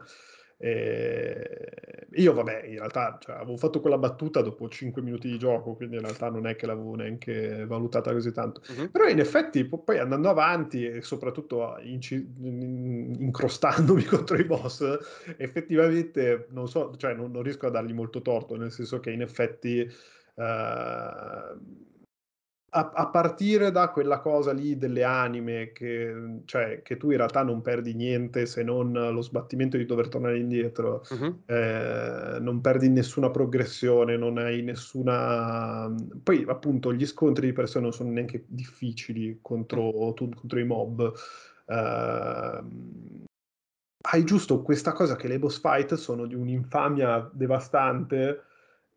E 0.62 2.08
io, 2.12 2.34
vabbè, 2.34 2.64
in 2.66 2.74
realtà 2.74 3.18
cioè, 3.20 3.36
avevo 3.36 3.56
fatto 3.56 3.80
quella 3.80 3.96
battuta 3.96 4.42
dopo 4.42 4.68
5 4.68 5.00
minuti 5.00 5.28
di 5.28 5.38
gioco, 5.38 5.74
quindi 5.74 5.96
in 5.96 6.02
realtà 6.02 6.28
non 6.28 6.46
è 6.46 6.56
che 6.56 6.66
l'avevo 6.66 6.94
neanche 6.96 7.64
valutata 7.66 8.12
così 8.12 8.32
tanto. 8.32 8.60
Mhm. 8.68 8.90
Però 8.90 9.06
in 9.06 9.20
effetti 9.20 9.64
po- 9.64 9.78
poi 9.78 9.98
andando 9.98 10.28
avanti 10.28 10.84
e 10.86 11.02
soprattutto 11.02 11.78
inci- 11.82 12.34
in- 12.40 13.16
incrostandomi 13.20 14.04
contro 14.04 14.36
i 14.36 14.44
boss, 14.44 14.98
effettivamente 15.36 16.46
non 16.50 16.68
so, 16.68 16.94
cioè 16.96 17.14
non, 17.14 17.30
non 17.30 17.42
riesco 17.42 17.66
a 17.66 17.70
dargli 17.70 17.92
molto 17.92 18.20
torto, 18.20 18.56
nel 18.56 18.72
senso 18.72 18.98
che 19.00 19.10
in 19.12 19.22
effetti 19.22 19.78
eh, 19.80 19.90
a, 22.72 22.92
a 22.94 23.08
partire 23.08 23.70
da 23.70 23.88
quella 23.90 24.20
cosa 24.20 24.52
lì 24.52 24.76
delle 24.76 25.02
anime, 25.02 25.72
che, 25.72 26.40
cioè, 26.44 26.82
che 26.82 26.96
tu 26.96 27.10
in 27.10 27.16
realtà 27.16 27.42
non 27.42 27.62
perdi 27.62 27.94
niente 27.94 28.46
se 28.46 28.62
non 28.62 28.92
lo 28.92 29.20
sbattimento 29.22 29.76
di 29.76 29.86
dover 29.86 30.08
tornare 30.08 30.38
indietro, 30.38 31.04
Mhm. 31.10 31.42
eh, 31.46 32.38
non 32.40 32.60
perdi 32.60 32.88
nessuna 32.88 33.30
progressione, 33.30 34.16
non 34.16 34.38
hai 34.38 34.62
nessuna... 34.62 35.92
Poi 36.22 36.44
appunto 36.46 36.92
gli 36.92 37.06
scontri 37.06 37.46
di 37.48 37.52
per 37.52 37.68
sé 37.68 37.80
non 37.80 37.92
sono 37.92 38.10
neanche 38.10 38.44
difficili 38.46 39.38
contro, 39.42 40.12
tu- 40.14 40.34
contro 40.34 40.58
i 40.58 40.64
mob. 40.64 41.12
Ehm, 41.66 43.24
hai 44.02 44.24
giusto 44.24 44.62
questa 44.62 44.92
cosa 44.92 45.16
che 45.16 45.28
le 45.28 45.38
boss 45.38 45.60
fight 45.60 45.94
sono 45.94 46.26
di 46.26 46.34
un'infamia 46.34 47.28
devastante 47.32 48.44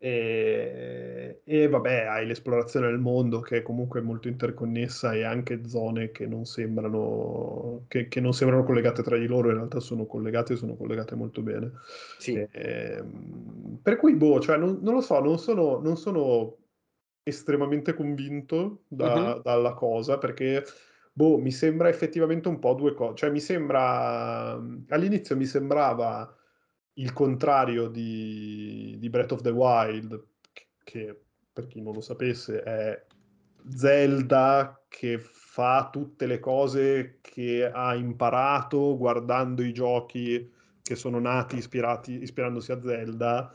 e, 0.04 1.40
e 1.44 1.66
vabbè, 1.68 2.04
hai 2.04 2.26
l'esplorazione 2.26 2.88
del 2.88 2.98
mondo 2.98 3.40
che 3.40 3.58
è 3.58 3.62
comunque 3.62 4.02
molto 4.02 4.28
interconnessa 4.28 5.14
e 5.14 5.22
anche 5.24 5.66
zone 5.66 6.10
che 6.10 6.26
non 6.26 6.44
sembrano, 6.44 7.86
che, 7.88 8.08
che 8.08 8.20
non 8.20 8.34
sembrano 8.34 8.64
collegate 8.64 9.02
tra 9.02 9.16
di 9.16 9.26
loro, 9.26 9.48
in 9.48 9.56
realtà 9.56 9.80
sono 9.80 10.04
collegate 10.04 10.52
e 10.52 10.56
sono 10.56 10.76
collegate 10.76 11.14
molto 11.14 11.40
bene. 11.40 11.72
Sì. 12.18 12.46
Ehm, 12.50 13.78
per 13.82 13.96
cui, 13.96 14.14
boh, 14.14 14.40
cioè, 14.40 14.58
non, 14.58 14.78
non 14.82 14.92
lo 14.92 15.00
so, 15.00 15.18
non 15.20 15.38
sono, 15.38 15.80
non 15.80 15.96
sono 15.96 16.58
estremamente 17.22 17.94
convinto 17.94 18.82
da- 18.88 19.34
Mhm. 19.36 19.42
dalla 19.42 19.72
cosa 19.72 20.18
perché, 20.18 20.62
boh, 21.14 21.38
mi 21.38 21.50
sembra 21.50 21.88
effettivamente 21.88 22.48
un 22.48 22.58
po' 22.58 22.74
due 22.74 22.92
cose. 22.92 23.14
Cioè, 23.16 23.30
mi 23.30 23.40
sembra, 23.40 24.52
all'inizio 24.88 25.34
mi 25.34 25.46
sembrava 25.46 26.36
il 26.94 27.12
contrario 27.12 27.88
di, 27.88 28.96
di 28.98 29.08
Breath 29.10 29.32
of 29.32 29.40
the 29.40 29.50
Wild, 29.50 30.22
che, 30.84 31.20
per 31.52 31.66
chi 31.66 31.80
non 31.80 31.94
lo 31.94 32.00
sapesse 32.00 32.62
è 32.62 33.04
Zelda 33.68 34.84
che 34.88 35.18
fa 35.18 35.88
tutte 35.90 36.26
le 36.26 36.38
cose 36.38 37.18
che 37.20 37.70
ha 37.70 37.94
imparato 37.94 38.96
guardando 38.96 39.62
i 39.62 39.72
giochi 39.72 40.52
che 40.82 40.94
sono 40.96 41.18
nati 41.18 41.56
ispirati, 41.56 42.22
ispirandosi 42.22 42.72
a 42.72 42.80
Zelda. 42.82 43.52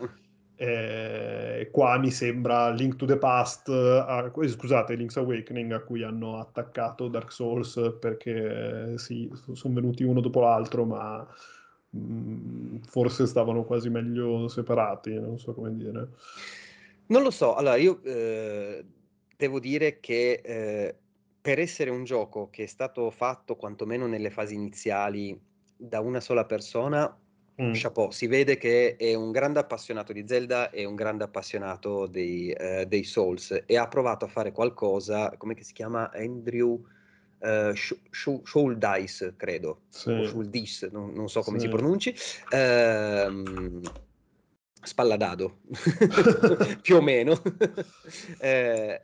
Eh, 0.55 1.69
qua 1.71 1.97
mi 1.97 2.11
sembra 2.11 2.69
Link 2.71 2.97
to 2.97 3.05
the 3.05 3.17
Past, 3.17 3.69
a- 3.69 4.31
eh, 4.35 4.47
scusate, 4.47 4.95
Link's 4.95 5.15
Awakening 5.15 5.71
a 5.71 5.79
cui 5.79 6.03
hanno 6.03 6.39
attaccato 6.39 7.07
Dark 7.07 7.31
Souls 7.31 7.97
perché 7.99 8.91
eh, 8.93 8.97
sì, 8.97 9.31
sono 9.53 9.75
venuti 9.75 10.03
uno 10.03 10.19
dopo 10.19 10.41
l'altro, 10.41 10.83
ma 10.83 11.25
mm, 11.95 12.77
forse 12.87 13.25
stavano 13.27 13.63
quasi 13.63 13.89
meglio 13.89 14.47
separati, 14.47 15.13
non 15.13 15.37
so 15.37 15.53
come 15.53 15.75
dire. 15.75 16.09
Non 17.07 17.23
lo 17.23 17.31
so, 17.31 17.55
allora 17.55 17.75
io 17.75 18.01
eh, 18.03 18.85
devo 19.35 19.59
dire 19.59 19.99
che 19.99 20.41
eh, 20.43 20.95
per 21.41 21.59
essere 21.59 21.89
un 21.89 22.03
gioco 22.03 22.49
che 22.49 22.63
è 22.63 22.67
stato 22.67 23.09
fatto 23.09 23.55
quantomeno 23.55 24.05
nelle 24.07 24.29
fasi 24.29 24.53
iniziali 24.53 25.39
da 25.75 25.99
una 26.01 26.19
sola 26.19 26.45
persona, 26.45 27.17
Mm. 27.61 27.71
chapeau, 27.73 28.09
si 28.09 28.25
vede 28.27 28.57
che 28.57 28.95
è 28.95 29.13
un 29.15 29.31
grande 29.31 29.59
appassionato 29.59 30.13
di 30.13 30.23
Zelda 30.25 30.69
e 30.69 30.85
un 30.85 30.95
grande 30.95 31.25
appassionato 31.25 32.07
dei, 32.07 32.51
eh, 32.51 32.85
dei 32.87 33.03
Souls 33.03 33.63
e 33.65 33.77
ha 33.77 33.85
provato 33.89 34.23
a 34.23 34.29
fare 34.29 34.53
qualcosa, 34.53 35.35
come 35.35 35.61
si 35.61 35.73
chiama 35.73 36.09
Andrew 36.13 36.81
eh, 37.39 37.71
Sh- 37.75 37.99
Sh- 38.09 38.41
Shouldice, 38.43 39.35
credo, 39.35 39.81
Sì. 39.89 40.09
o 40.11 40.23
non, 40.91 41.13
non 41.13 41.29
so 41.29 41.41
come 41.41 41.59
Sì. 41.59 41.65
si 41.65 41.71
pronunci, 41.71 42.15
ehm, 42.49 43.81
Spalladado, 44.81 45.59
più 46.81 46.95
o 46.97 47.01
meno. 47.01 47.41
Eh, 48.39 49.01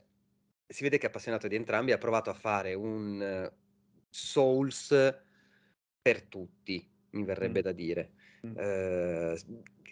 si 0.68 0.84
vede 0.84 0.98
che 0.98 1.06
è 1.06 1.10
appassionato 1.10 1.48
di 1.48 1.56
entrambi, 1.56 1.92
ha 1.92 1.98
provato 1.98 2.30
a 2.30 2.34
fare 2.34 2.74
un 2.74 3.22
eh, 3.22 3.52
Souls 4.10 4.90
per 6.02 6.24
tutti, 6.24 6.88
mi 7.12 7.24
verrebbe 7.24 7.60
Mm. 7.60 7.64
da 7.64 7.72
dire. 7.72 8.12
Mm. 8.48 8.58
Eh, 8.58 9.36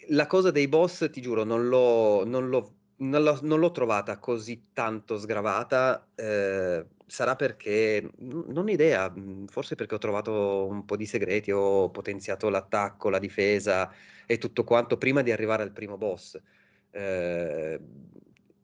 la 0.08 0.26
cosa 0.26 0.50
dei 0.50 0.68
boss, 0.68 1.08
ti 1.10 1.20
giuro, 1.20 1.44
non 1.44 1.68
l'ho, 1.68 2.24
non 2.24 2.48
l'ho 2.48 2.74
non 2.98 3.22
l'ho, 3.22 3.38
non 3.42 3.58
l'ho 3.60 3.70
trovata 3.70 4.18
così 4.18 4.70
tanto 4.72 5.18
sgravata, 5.18 6.10
eh, 6.14 6.86
sarà 7.06 7.36
perché, 7.36 8.08
non 8.18 8.66
ho 8.66 8.70
idea, 8.70 9.10
mh, 9.10 9.46
forse 9.46 9.74
perché 9.74 9.94
ho 9.96 9.98
trovato 9.98 10.66
un 10.66 10.84
po' 10.84 10.96
di 10.96 11.06
segreti, 11.06 11.50
ho 11.50 11.90
potenziato 11.90 12.48
l'attacco, 12.48 13.10
la 13.10 13.18
difesa 13.18 13.90
e 14.26 14.38
tutto 14.38 14.64
quanto 14.64 14.96
prima 14.98 15.22
di 15.22 15.32
arrivare 15.32 15.62
al 15.62 15.72
primo 15.72 15.96
boss. 15.96 16.40
Eh, 16.90 17.80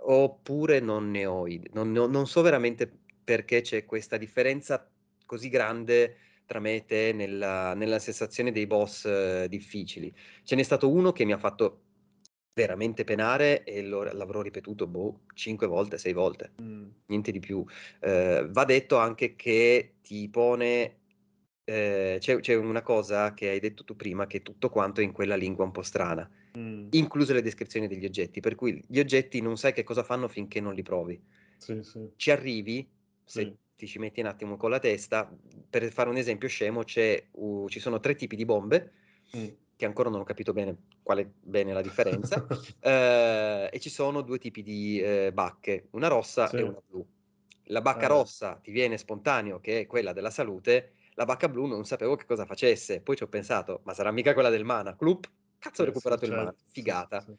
oppure 0.02 0.80
non 0.80 1.10
ne 1.10 1.26
ho 1.26 1.46
idea, 1.46 1.70
non, 1.74 1.94
ho- 1.96 2.06
non 2.06 2.26
so 2.26 2.42
veramente 2.42 2.90
perché 3.24 3.60
c'è 3.60 3.84
questa 3.84 4.16
differenza 4.16 4.90
così 5.26 5.48
grande 5.48 6.16
tra 6.46 6.58
me 6.58 6.76
e 6.76 6.84
te 6.84 7.12
nella, 7.12 7.74
nella 7.74 7.98
sensazione 8.00 8.50
dei 8.50 8.66
boss 8.66 9.04
eh, 9.04 9.46
difficili. 9.48 10.12
Ce 10.42 10.56
n'è 10.56 10.62
stato 10.64 10.90
uno 10.90 11.12
che 11.12 11.24
mi 11.24 11.32
ha 11.32 11.38
fatto 11.38 11.89
veramente 12.52 13.04
penare 13.04 13.64
e 13.64 13.82
lo- 13.82 14.02
l'avrò 14.02 14.42
ripetuto 14.42 14.86
boh, 14.86 15.20
5 15.34 15.66
volte, 15.66 15.98
6 15.98 16.12
volte, 16.12 16.52
Mm. 16.60 16.88
niente 17.06 17.30
di 17.32 17.38
più. 17.40 17.64
Eh, 18.00 18.46
va 18.50 18.64
detto 18.64 18.96
anche 18.98 19.36
che 19.36 19.94
ti 20.02 20.28
pone, 20.28 20.96
eh, 21.64 22.16
c'è, 22.18 22.40
c'è 22.40 22.54
una 22.54 22.82
cosa 22.82 23.32
che 23.34 23.48
hai 23.50 23.60
detto 23.60 23.84
tu 23.84 23.94
prima, 23.96 24.26
che 24.26 24.42
tutto 24.42 24.68
quanto 24.68 25.00
è 25.00 25.04
in 25.04 25.12
quella 25.12 25.36
lingua 25.36 25.64
un 25.64 25.70
po' 25.72 25.82
strana, 25.82 26.28
Mm. 26.58 26.88
incluse 26.90 27.32
le 27.32 27.42
descrizioni 27.42 27.86
degli 27.86 28.04
oggetti, 28.04 28.40
per 28.40 28.56
cui 28.56 28.82
gli 28.88 28.98
oggetti 28.98 29.40
non 29.40 29.56
sai 29.56 29.72
che 29.72 29.84
cosa 29.84 30.02
fanno 30.02 30.26
finché 30.28 30.60
non 30.60 30.74
li 30.74 30.82
provi. 30.82 31.20
Sì, 31.56 31.80
sì. 31.82 32.10
Ci 32.16 32.30
arrivi, 32.32 32.88
se 33.24 33.42
Sì. 33.44 33.56
ti 33.76 33.86
ci 33.86 33.98
metti 34.00 34.20
un 34.20 34.26
attimo 34.26 34.56
con 34.56 34.70
la 34.70 34.78
testa, 34.80 35.30
per 35.70 35.90
fare 35.92 36.08
un 36.10 36.16
esempio 36.16 36.48
scemo, 36.48 36.82
c'è, 36.82 37.22
uh, 37.32 37.68
ci 37.68 37.78
sono 37.80 38.00
tre 38.00 38.14
tipi 38.16 38.34
di 38.36 38.44
bombe, 38.44 38.92
Mm. 39.36 39.46
che 39.76 39.86
ancora 39.86 40.10
non 40.10 40.20
ho 40.20 40.24
capito 40.24 40.52
bene 40.52 40.76
qual 41.02 41.18
è 41.18 41.26
bene 41.28 41.72
la 41.72 41.82
differenza, 41.82 42.44
eh, 42.80 43.68
e 43.72 43.80
ci 43.80 43.90
sono 43.90 44.22
due 44.22 44.38
tipi 44.38 44.62
di 44.62 45.00
eh, 45.00 45.32
bacche, 45.32 45.88
una 45.92 46.08
rossa 46.08 46.52
Sì. 46.52 46.56
e 46.56 46.62
una 46.62 46.80
blu. 46.86 47.06
La 47.64 47.80
bacca 47.82 48.06
Eh. 48.06 48.08
rossa 48.08 48.56
ti 48.62 48.70
viene 48.70 48.98
spontaneo, 48.98 49.60
che 49.60 49.80
è 49.80 49.86
quella 49.86 50.12
della 50.12 50.30
salute, 50.30 50.94
la 51.14 51.24
bacca 51.24 51.48
blu 51.48 51.66
non 51.66 51.84
sapevo 51.84 52.16
che 52.16 52.24
cosa 52.26 52.46
facesse, 52.46 53.00
poi 53.02 53.16
ci 53.16 53.22
ho 53.22 53.28
pensato, 53.28 53.80
ma 53.84 53.94
sarà 53.94 54.10
mica 54.10 54.32
quella 54.34 54.48
del 54.50 54.64
mana, 54.64 54.96
clup, 54.96 55.30
cazzo 55.58 55.82
ho 55.82 55.84
Eh, 55.84 55.94
sì, 55.94 56.14
recuperato 56.14 56.24
il 56.24 56.32
certo, 56.32 56.32
mana, 56.32 56.54
sì, 56.68 56.70
figata. 56.70 57.24
sì. 57.24 57.36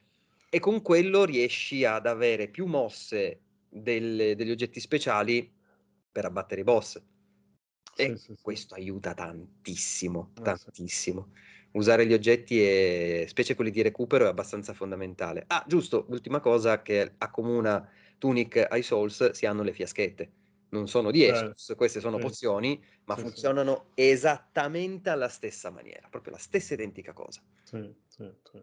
E 0.48 0.58
con 0.60 0.82
quello 0.82 1.24
riesci 1.24 1.84
ad 1.84 2.06
avere 2.06 2.48
più 2.48 2.66
mosse 2.66 3.40
delle- 3.68 4.34
degli 4.36 4.50
oggetti 4.50 4.80
speciali 4.80 5.50
per 6.10 6.24
abbattere 6.26 6.60
i 6.60 6.64
boss. 6.64 7.02
E 7.94 8.04
Sì, 8.04 8.16
sì, 8.16 8.34
sì. 8.36 8.50
questo 8.50 8.74
aiuta 8.74 9.14
tantissimo, 9.14 10.32
sì. 10.34 10.42
tantissimo. 10.42 11.32
Usare 11.72 12.06
gli 12.06 12.12
oggetti, 12.12 12.62
è, 12.62 13.24
specie 13.26 13.54
quelli 13.54 13.70
di 13.70 13.82
recupero, 13.82 14.26
è 14.26 14.28
abbastanza 14.28 14.74
fondamentale. 14.74 15.44
Ah, 15.48 15.64
giusto, 15.66 16.04
l'ultima 16.08 16.40
cosa 16.40 16.82
che 16.82 17.14
accomuna 17.18 17.90
Tunic 18.18 18.66
ai 18.68 18.82
Souls 18.82 19.30
si 19.30 19.46
hanno 19.46 19.62
le 19.62 19.72
fiaschette. 19.72 20.32
Non 20.70 20.86
sono 20.88 21.10
di 21.10 21.24
Eh, 21.24 21.30
Estus, 21.30 21.74
queste 21.76 22.00
sono 22.00 22.16
sì. 22.16 22.22
pozioni, 22.22 22.82
ma 23.04 23.14
Sì, 23.14 23.20
sì. 23.20 23.26
funzionano 23.26 23.90
esattamente 23.94 25.10
alla 25.10 25.28
stessa 25.28 25.70
maniera, 25.70 26.08
proprio 26.08 26.32
la 26.32 26.38
stessa 26.38 26.74
identica 26.74 27.12
cosa. 27.12 27.42
Sì, 27.62 27.94
sì, 28.06 28.30
sì. 28.42 28.60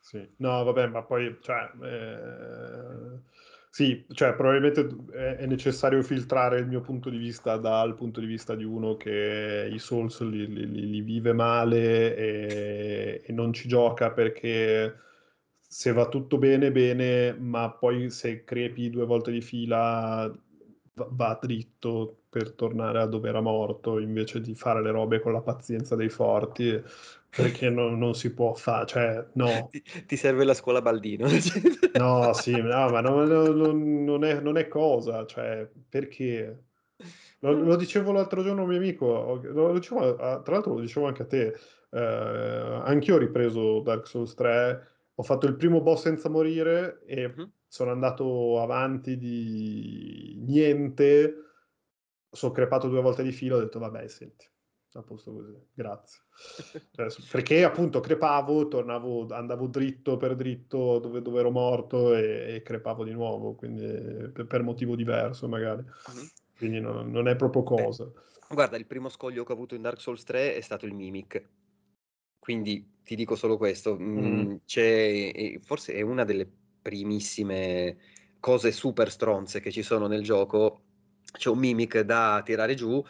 Sì. 0.00 0.34
No, 0.38 0.64
vabbè, 0.64 0.86
ma 0.88 1.02
poi, 1.02 1.38
cioè, 1.40 1.70
eh, 1.82 3.20
sì, 3.76 4.06
cioè, 4.12 4.34
probabilmente 4.36 4.86
è, 5.12 5.36
è 5.38 5.46
necessario 5.46 6.00
filtrare 6.04 6.60
il 6.60 6.66
mio 6.68 6.80
punto 6.80 7.10
di 7.10 7.16
vista 7.16 7.56
dal 7.56 7.94
punto 7.96 8.20
di 8.20 8.26
vista 8.26 8.54
di 8.54 8.62
uno 8.62 8.96
che 8.96 9.68
i 9.72 9.78
Souls 9.80 10.20
li- 10.20 10.46
li- 10.46 10.90
li 10.90 11.00
vive 11.00 11.32
male 11.32 12.14
e, 12.16 13.22
e 13.26 13.32
non 13.32 13.52
ci 13.52 13.66
gioca 13.66 14.12
perché 14.12 14.96
se 15.60 15.92
va 15.92 16.08
tutto 16.08 16.38
bene, 16.38 16.70
bene, 16.70 17.32
ma 17.36 17.72
poi 17.72 18.10
se 18.10 18.44
crepi 18.44 18.90
due 18.90 19.06
volte 19.06 19.32
di 19.32 19.40
fila 19.40 20.32
va, 20.94 21.38
dritto 21.40 22.24
per 22.28 22.52
tornare 22.52 23.00
a 23.00 23.06
dove 23.06 23.28
era 23.28 23.40
morto 23.40 23.98
invece 23.98 24.40
di 24.40 24.54
fare 24.54 24.82
le 24.82 24.90
robe 24.90 25.20
con 25.20 25.32
la 25.32 25.40
pazienza 25.42 25.96
dei 25.96 26.08
forti 26.08 26.82
perché 27.30 27.68
non, 27.68 27.98
non 27.98 28.14
si 28.14 28.32
può 28.32 28.54
fare, 28.54 28.86
cioè 28.86 29.26
no, 29.34 29.68
Ti, 29.70 29.82
ti 30.06 30.16
serve 30.16 30.44
la 30.44 30.54
scuola 30.54 30.80
Baldino. 30.80 31.26
no, 31.96 32.32
sì, 32.32 32.52
no, 32.60 32.88
ma 32.90 33.00
non, 33.00 33.26
non- 33.28 34.04
non 34.04 34.24
è, 34.24 34.40
non 34.40 34.56
è 34.56 34.68
cosa, 34.68 35.26
cioè 35.26 35.68
perché? 35.88 36.62
Lo, 37.40 37.52
lo 37.52 37.76
dicevo 37.76 38.12
l'altro 38.12 38.42
giorno 38.42 38.60
a 38.60 38.64
un 38.64 38.70
mio 38.70 38.78
amico, 38.78 39.40
lo 39.42 39.72
dicevo 39.72 40.16
a- 40.16 40.40
tra 40.42 40.54
l'altro 40.54 40.74
lo 40.74 40.80
dicevo 40.80 41.06
anche 41.06 41.22
a 41.22 41.26
te, 41.26 41.54
eh, 41.90 41.98
anch'io 42.84 43.16
ho 43.16 43.18
ripreso 43.18 43.80
Dark 43.80 44.06
Souls 44.06 44.34
3, 44.34 44.93
ho 45.14 45.22
fatto 45.22 45.46
il 45.46 45.56
primo 45.56 45.80
boss 45.80 46.02
senza 46.02 46.28
morire 46.28 47.02
e 47.06 47.28
Mhm. 47.36 47.52
sono 47.66 47.90
andato 47.90 48.60
avanti 48.60 49.16
di 49.16 50.38
niente, 50.46 51.34
sono 52.30 52.52
crepato 52.52 52.88
due 52.88 53.00
volte 53.00 53.22
di 53.22 53.32
fila, 53.32 53.56
ho 53.56 53.60
detto 53.60 53.78
vabbè, 53.78 54.06
senti, 54.08 54.46
a 54.92 55.02
posto 55.02 55.32
così, 55.32 55.56
grazie. 55.72 56.20
Cioè, 56.94 57.08
perché 57.28 57.64
appunto 57.64 57.98
crepavo, 57.98 58.68
tornavo, 58.68 59.26
andavo 59.30 59.66
dritto 59.66 60.16
per 60.16 60.36
dritto 60.36 61.00
dove, 61.00 61.22
dove 61.22 61.40
ero 61.40 61.50
morto 61.50 62.14
e, 62.14 62.54
e 62.54 62.62
crepavo 62.62 63.02
di 63.02 63.10
nuovo, 63.12 63.54
quindi 63.56 64.30
per, 64.30 64.46
per 64.46 64.62
motivo 64.62 64.94
diverso 64.94 65.48
magari. 65.48 65.84
Mhm. 66.08 66.30
Quindi 66.56 66.78
non, 66.80 67.10
non 67.10 67.26
è 67.26 67.34
proprio 67.34 67.64
Beh, 67.76 67.86
cosa. 67.86 68.08
Guarda, 68.48 68.76
il 68.76 68.86
primo 68.86 69.08
scoglio 69.08 69.44
che 69.44 69.52
ho 69.52 69.54
avuto 69.54 69.74
in 69.74 69.82
Dark 69.82 70.00
Souls 70.00 70.24
3 70.24 70.54
è 70.56 70.60
stato 70.60 70.86
il 70.86 70.94
Mimic. 70.94 71.48
Quindi 72.44 73.00
ti 73.02 73.14
dico 73.16 73.36
solo 73.36 73.56
questo. 73.56 73.96
mm, 73.98 74.56
c'è, 74.66 75.58
forse 75.62 75.94
è 75.94 76.02
una 76.02 76.24
delle 76.24 76.46
primissime 76.82 77.96
cose 78.38 78.70
super 78.70 79.10
stronze 79.10 79.60
che 79.60 79.70
ci 79.72 79.82
sono 79.82 80.06
nel 80.06 80.22
gioco. 80.22 80.82
C'è 81.32 81.48
un 81.48 81.58
Mimic 81.58 82.00
da 82.00 82.42
tirare 82.44 82.74
giù 82.74 83.02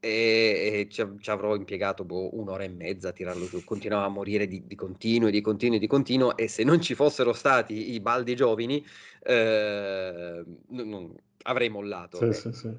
e, 0.00 0.80
e 0.80 0.88
ci, 0.90 1.04
ci 1.20 1.30
avrò 1.30 1.54
impiegato 1.54 2.04
boh, 2.04 2.36
un'ora 2.38 2.64
e 2.64 2.68
mezza 2.68 3.10
a 3.10 3.12
tirarlo 3.12 3.46
giù. 3.46 3.62
Continuava 3.64 4.06
a 4.06 4.08
morire 4.08 4.46
di, 4.48 4.66
di 4.66 4.74
continuo, 4.74 5.28
e 5.28 5.30
di 5.30 5.40
continuo, 5.40 5.76
e 5.76 5.80
di 5.80 5.86
continuo. 5.86 6.36
E 6.36 6.48
se 6.48 6.64
non 6.64 6.80
ci 6.80 6.94
fossero 6.94 7.32
stati 7.32 7.92
i 7.92 8.00
baldi 8.00 8.34
giovani, 8.34 8.84
eh, 9.22 10.44
non- 10.68 10.88
non- 10.88 11.14
avrei 11.42 11.68
mollato. 11.68 12.24
Sì, 12.24 12.32
Eh, 12.32 12.32
sì, 12.32 12.52
sì. 12.52 12.78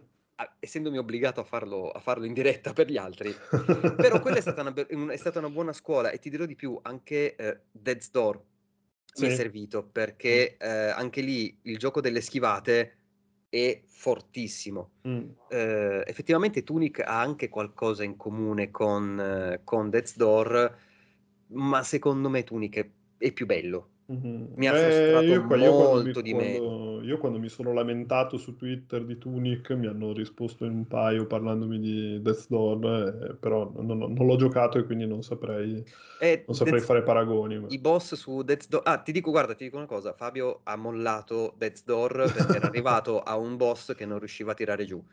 Essendomi 0.60 0.98
obbligato 0.98 1.40
a 1.40 1.44
farlo, 1.44 1.90
a 1.90 2.00
farlo 2.00 2.26
in 2.26 2.34
diretta 2.34 2.74
per 2.74 2.90
gli 2.90 2.98
altri. 2.98 3.34
Però 3.98 4.20
quella 4.22 4.38
è 4.38 4.42
stata 4.42 4.62
una, 4.62 5.12
è 5.14 5.18
stata 5.18 5.40
una 5.40 5.50
buona 5.50 5.74
scuola 5.74 6.12
e 6.12 6.20
ti 6.20 6.30
dirò 6.30 6.46
di 6.46 6.56
più, 6.56 6.78
anche 6.82 7.36
eh, 7.36 7.60
Dead's 7.72 8.12
Door 8.12 8.36
mi 9.18 9.28
è 9.28 9.30
Sì. 9.30 9.36
servito 9.36 9.84
perché 9.84 10.56
eh, 10.58 10.68
anche 10.68 11.22
lì 11.22 11.60
il 11.64 11.78
gioco 11.78 12.00
delle 12.00 12.22
schivate 12.22 12.96
è 13.50 13.82
fortissimo. 13.86 14.92
Mm. 15.08 15.30
Eh, 15.50 16.04
effettivamente 16.06 16.64
Tunic 16.64 17.00
ha 17.00 17.20
anche 17.20 17.50
qualcosa 17.50 18.04
in 18.04 18.16
comune 18.16 18.72
con, 18.72 19.20
eh, 19.20 19.62
con 19.66 19.90
Death's 19.90 20.16
Door, 20.16 20.78
ma 21.48 21.84
secondo 21.84 22.30
me 22.30 22.44
Tunic 22.44 22.78
è, 22.78 22.90
è 23.18 23.32
più 23.34 23.46
bello. 23.46 23.90
Mhm. 24.06 24.54
Mi 24.56 24.68
ha 24.68 24.74
Eh, 24.74 24.78
frustrato 24.78 25.34
io, 25.34 25.46
qua- 25.46 25.58
io 25.58 25.76
quando 25.76 25.94
molto 25.96 26.22
di 26.22 26.34
meno. 26.34 26.91
Quando- 27.02 27.08
io 27.08 27.18
quando 27.18 27.40
mi 27.40 27.50
sono 27.50 27.74
lamentato 27.74 28.38
su 28.38 28.56
Twitter 28.56 29.04
di 29.06 29.18
Tunic 29.18 29.72
mi 29.72 29.88
hanno 29.88 30.14
risposto 30.14 30.66
in 30.66 30.72
un 30.72 30.88
paio 30.88 31.26
parlandomi 31.26 31.80
di 31.80 32.22
Death 32.22 32.46
Door, 32.48 32.86
eh, 33.32 33.36
però 33.36 33.72
non, 33.76 33.98
non- 33.98 34.14
non 34.14 34.26
l'ho 34.26 34.36
giocato 34.36 34.78
e 34.78 34.84
quindi 34.86 35.06
non 35.08 35.22
saprei, 35.24 35.84
E 36.20 36.44
non 36.46 36.56
saprei 36.56 36.74
Death's- 36.80 36.86
fare 36.88 37.04
paragoni. 37.04 37.60
ma- 37.60 37.68
I 37.70 37.80
boss 37.80 38.14
su 38.16 38.42
Death's 38.44 38.68
Door. 38.70 38.82
Ah, 38.86 38.98
ti 39.00 39.12
dico, 39.12 39.32
guarda, 39.32 39.56
ti 39.56 39.64
dico 39.64 39.78
una 39.78 39.86
cosa. 39.86 40.14
Fabio 40.14 40.62
ha 40.64 40.76
mollato 40.76 41.54
Death's 41.58 41.84
Door 41.84 42.32
perché 42.34 42.58
era 42.58 42.68
arrivato 42.76 43.22
a 43.22 43.36
un 43.38 43.58
boss 43.58 43.96
che 43.96 44.06
non 44.06 44.20
riusciva 44.20 44.52
a 44.52 44.56
tirare 44.56 44.86
giù. 44.86 45.04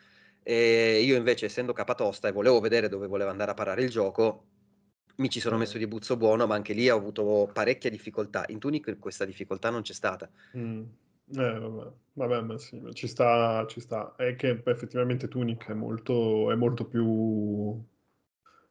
E 0.42 1.01
io 1.03 1.16
invece, 1.16 1.46
essendo 1.46 1.72
capatosta 1.72 2.29
e 2.29 2.33
volevo 2.33 2.61
vedere 2.61 2.88
dove 2.88 3.07
voleva 3.07 3.31
andare 3.31 3.51
a 3.51 3.55
parare 3.55 3.83
il 3.83 3.90
gioco, 3.90 4.44
mi 5.16 5.29
ci 5.29 5.40
sono 5.40 5.57
Eh. 5.57 5.59
messo 5.61 5.79
di 5.79 5.87
buzzo 5.87 6.16
buono, 6.16 6.46
ma 6.46 6.55
anche 6.55 6.72
lì 6.74 6.88
ho 6.88 6.96
avuto 6.96 7.51
parecchia 7.53 7.90
difficoltà. 7.90 8.44
In 8.48 8.59
Tunic 8.59 8.98
questa 8.98 9.24
difficoltà 9.24 9.68
non 9.70 9.83
c'è 9.83 9.92
stata. 9.92 10.31
Mm. 10.57 10.83
Eh, 11.37 11.59
vabbè. 11.59 11.93
Vabbè, 12.14 12.41
ma 12.43 12.59
sì, 12.59 12.81
ma 12.81 12.93
ci 12.93 13.07
sta, 13.07 13.64
ci 13.69 13.81
sta. 13.81 14.14
È 14.17 14.35
che 14.35 14.61
effettivamente 14.64 15.29
Tunic 15.29 15.69
è 15.69 15.75
molto, 15.75 16.51
è 16.51 16.57
molto 16.57 16.85
più 16.87 17.81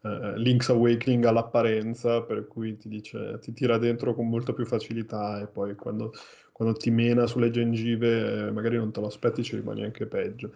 eh, 0.04 0.38
Link's 0.38 0.70
Awakening 0.70 1.24
all'apparenza, 1.26 2.24
per 2.24 2.48
cui 2.48 2.78
ti 2.78 2.90
dice, 2.90 3.40
ti 3.40 3.54
tira 3.54 3.78
dentro 3.78 4.14
con 4.14 4.28
molta 4.28 4.54
più 4.54 4.66
facilità 4.66 5.40
e 5.42 5.48
poi 5.48 5.76
quando, 5.76 6.12
quando 6.52 6.76
ti 6.78 6.90
mena 6.92 7.26
sulle 7.26 7.52
gengive 7.52 8.48
eh, 8.48 8.52
magari 8.52 8.76
non 8.78 8.92
te 8.92 9.00
lo 9.00 9.08
aspetti, 9.08 9.44
ci 9.44 9.56
rimani 9.56 9.84
anche 9.84 10.06
peggio. 10.06 10.52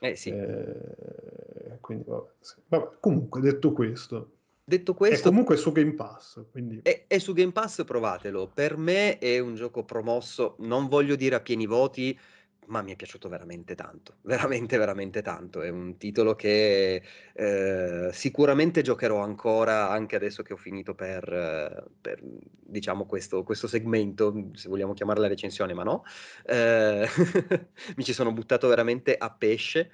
Eh 0.00 0.14
sì. 0.14 0.30
Eh, 0.30 1.78
quindi 1.80 2.04
vabbè, 2.06 2.30
sì. 2.38 2.54
Vabbè, 2.68 2.90
comunque, 3.00 3.40
detto 3.40 3.72
questo, 3.72 4.35
Detto 4.68 4.94
è 4.94 4.96
questo, 4.96 5.28
comunque 5.28 5.56
su 5.56 5.70
Game 5.70 5.92
Pass, 5.92 6.44
quindi... 6.50 6.80
E, 6.82 7.04
e 7.06 7.20
su 7.20 7.32
Game 7.34 7.52
Pass 7.52 7.84
provatelo. 7.84 8.50
Per 8.52 8.76
me 8.76 9.16
è 9.18 9.38
un 9.38 9.54
gioco 9.54 9.84
promosso, 9.84 10.56
non 10.58 10.88
voglio 10.88 11.14
dire 11.14 11.36
a 11.36 11.40
pieni 11.40 11.66
voti, 11.66 12.18
ma 12.66 12.82
mi 12.82 12.90
è 12.90 12.96
piaciuto 12.96 13.28
veramente 13.28 13.76
tanto, 13.76 14.16
veramente, 14.26 14.76
veramente 14.76 15.22
tanto. 15.22 15.62
È 15.62 15.68
un 15.68 15.96
titolo 15.98 16.34
che 16.34 17.00
eh, 17.32 18.10
sicuramente 18.12 18.82
giocherò 18.82 19.20
ancora 19.20 19.88
anche 19.88 20.16
adesso 20.16 20.42
che 20.42 20.52
ho 20.52 20.56
finito 20.56 20.96
per, 20.96 21.88
per 22.00 22.18
diciamo, 22.20 23.06
questo, 23.06 23.44
questo, 23.44 23.68
segmento, 23.68 24.50
se 24.54 24.68
vogliamo 24.68 24.94
chiamarla 24.94 25.28
recensione, 25.28 25.74
ma 25.74 25.84
no. 25.84 26.02
Eh, 26.44 27.06
mi 27.94 28.02
ci 28.02 28.12
sono 28.12 28.32
buttato 28.32 28.66
veramente 28.66 29.16
a 29.16 29.30
pesce 29.30 29.92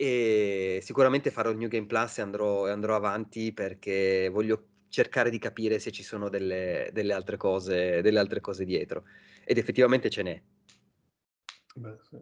e 0.00 0.80
sicuramente 0.80 1.30
farò 1.30 1.50
il 1.50 1.58
New 1.58 1.68
Game 1.68 1.84
Plus 1.84 2.16
e 2.16 2.22
andrò, 2.22 2.66
e 2.66 2.70
andrò 2.70 2.96
avanti 2.96 3.52
perché 3.52 4.30
voglio 4.32 4.68
cercare 4.88 5.28
di 5.28 5.38
capire 5.38 5.78
se 5.78 5.90
ci 5.90 6.02
sono 6.02 6.30
delle, 6.30 6.88
delle, 6.90 7.12
altre, 7.12 7.36
cose, 7.36 8.00
delle 8.00 8.18
altre 8.18 8.40
cose 8.40 8.64
dietro. 8.64 9.04
Ed 9.44 9.58
effettivamente 9.58 10.08
ce 10.08 10.22
n'è. 10.22 10.42
Beh, 11.74 11.96
sì. 12.00 12.16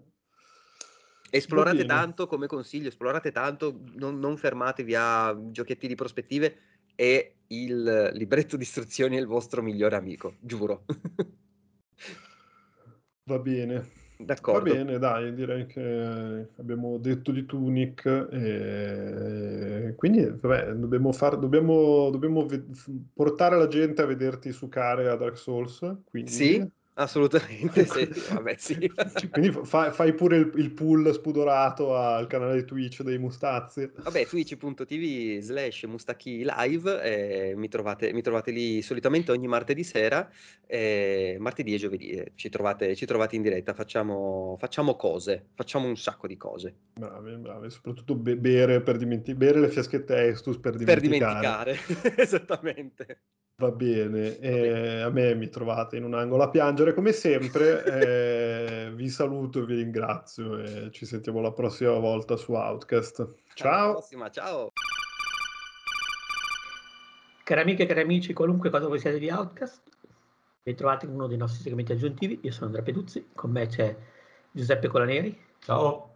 Esplorate 1.31 1.85
tanto 1.85 2.27
come 2.27 2.49
consiglio, 2.49 2.89
esplorate 2.89 3.31
tanto, 3.31 3.83
non, 3.95 4.19
non, 4.19 4.37
fermatevi 4.37 4.97
a 4.97 5.39
giochetti 5.41 5.87
di 5.87 5.95
prospettive 5.95 6.59
e 6.97 7.37
il 7.47 8.11
libretto 8.15 8.57
di 8.59 8.65
istruzioni 8.65 9.19
è 9.19 9.21
il 9.21 9.27
vostro 9.27 9.63
migliore 9.63 9.95
amico, 9.95 10.35
giuro. 10.41 10.85
Va 13.23 13.39
bene. 13.39 14.08
D'accordo. 14.21 14.71
Va 14.71 14.77
bene, 14.77 14.99
dai, 14.99 15.33
direi 15.33 15.67
che 15.67 16.49
abbiamo 16.57 16.99
detto 16.99 17.31
di 17.31 17.47
Tunic 17.47 18.05
e 18.31 19.95
quindi 19.97 20.25
vabbè, 20.25 20.73
dobbiamo, 20.73 21.13
far, 21.13 21.39
dobbiamo, 21.39 22.11
dobbiamo 22.11 22.47
portare 23.15 23.57
la 23.57 23.69
gente 23.69 24.03
a 24.03 24.07
vederti 24.07 24.53
su 24.53 24.69
care 24.69 25.09
a 25.09 25.17
Dark 25.17 25.39
Souls. 25.39 25.79
Quindi... 26.05 26.31
Sì, 26.31 26.69
Assolutamente 26.99 27.87
sì, 27.87 28.09
vabbè 28.33 28.55
sì. 28.59 28.91
Quindi 29.31 29.57
fai, 29.63 29.93
fai 29.93 30.13
pure 30.15 30.39
il, 30.39 30.53
il, 30.57 30.73
pool 30.73 31.13
spudorato 31.13 31.97
al 31.97 32.27
canale 32.27 32.65
Twitch 32.65 33.03
dei 33.03 33.19
Mustazzi. 33.19 33.89
Vabbè, 34.03 34.27
twitch.tv 34.27 35.39
slash 35.39 35.85
Mustacchi 35.85 36.45
live, 36.45 37.03
eh, 37.03 37.55
mi, 37.55 37.69
trovate, 37.69 38.13
mi, 38.13 38.21
trovate, 38.21 38.51
lì 38.51 38.83
solitamente 38.83 39.31
ogni 39.31 39.47
martedì 39.47 39.85
sera, 39.85 40.29
eh, 40.67 41.37
martedì 41.39 41.75
e 41.75 41.79
giovedì, 41.79 42.11
eh, 42.11 42.33
ci, 42.35 42.49
trovate, 42.49 42.97
ci, 42.97 43.07
trovate, 43.07 43.37
in 43.37 43.43
diretta, 43.43 43.75
facciamo, 43.75 44.57
facciamo, 44.59 44.97
cose, 44.97 45.51
facciamo 45.55 45.87
un 45.87 45.97
sacco 45.97 46.27
di 46.27 46.37
cose. 46.37 46.75
Bravi, 46.95 47.37
bravi, 47.37 47.71
soprattutto 47.71 48.17
be- 48.17 48.37
bere, 48.37 48.81
per 48.81 48.97
dimenti- 48.97 49.35
bere 49.35 49.61
le 49.61 49.69
fiaschette 49.69 50.17
Estus 50.17 50.59
per 50.59 50.75
dimenticare. 50.75 51.75
Per 51.75 51.79
dimenticare, 51.79 52.17
esattamente. 52.21 53.21
Va 53.61 53.73
bene, 53.73 54.39
eh, 54.39 55.01
a 55.01 55.11
me 55.11 55.35
mi 55.35 55.49
trovate 55.49 55.97
in 55.97 56.05
un 56.05 56.15
angolo 56.15 56.45
a 56.45 56.49
piangere 56.49 56.95
come 56.95 57.11
sempre, 57.11 57.83
eh, 57.85 58.93
vi 58.95 59.09
saluto 59.09 59.59
e 59.59 59.65
vi 59.65 59.75
ringrazio 59.75 60.61
e 60.61 60.93
ci 60.93 61.05
sentiamo 61.05 61.41
la 61.41 61.51
prossima 61.51 61.99
volta 61.99 62.37
su 62.37 62.53
Outcast. 62.53 63.29
Ciao! 63.55 63.83
Alla 63.83 63.93
prossima, 63.95 64.31
ciao! 64.31 64.71
Cari 67.43 67.61
amiche 67.61 67.83
e 67.83 67.87
cari 67.87 68.03
amici, 68.03 68.33
qualunque 68.33 68.71
cosa 68.71 68.87
voi 68.87 69.01
siete 69.01 69.19
di 69.19 69.29
Outcast, 69.29 69.83
vi 70.63 70.75
trovate 70.75 71.07
in 71.07 71.15
uno 71.15 71.27
dei 71.27 71.37
nostri 71.37 71.61
segmenti 71.61 71.91
aggiuntivi. 71.91 72.39
Io 72.43 72.53
sono 72.53 72.67
Andrea 72.67 72.85
Peduzzi, 72.85 73.31
con 73.35 73.51
me 73.51 73.67
c'è 73.67 73.97
Giuseppe 74.53 74.87
Colaneri. 74.87 75.37
Ciao! 75.59 76.08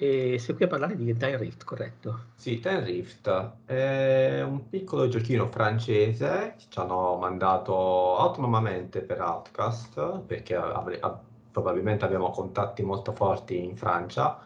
E 0.00 0.38
sei 0.38 0.54
qui 0.54 0.64
a 0.64 0.68
parlare 0.68 0.96
di 0.96 1.14
Time 1.16 1.36
Rift, 1.36 1.64
corretto? 1.64 2.10
Sì, 2.34 2.60
Time 2.60 2.84
Rift 2.84 3.28
è 3.64 4.40
un 4.42 4.68
piccolo 4.68 5.08
giochino 5.08 5.50
francese 5.50 6.54
che 6.56 6.66
ci 6.68 6.78
hanno 6.78 7.16
mandato 7.16 8.16
autonomamente 8.16 9.02
per 9.02 9.20
Outcast 9.20 10.20
perché 10.20 10.54
avre- 10.54 11.00
a- 11.00 11.20
probabilmente 11.50 12.04
abbiamo 12.04 12.30
contatti 12.30 12.82
molto 12.84 13.12
forti 13.12 13.62
in 13.62 13.76
Francia 13.76 14.38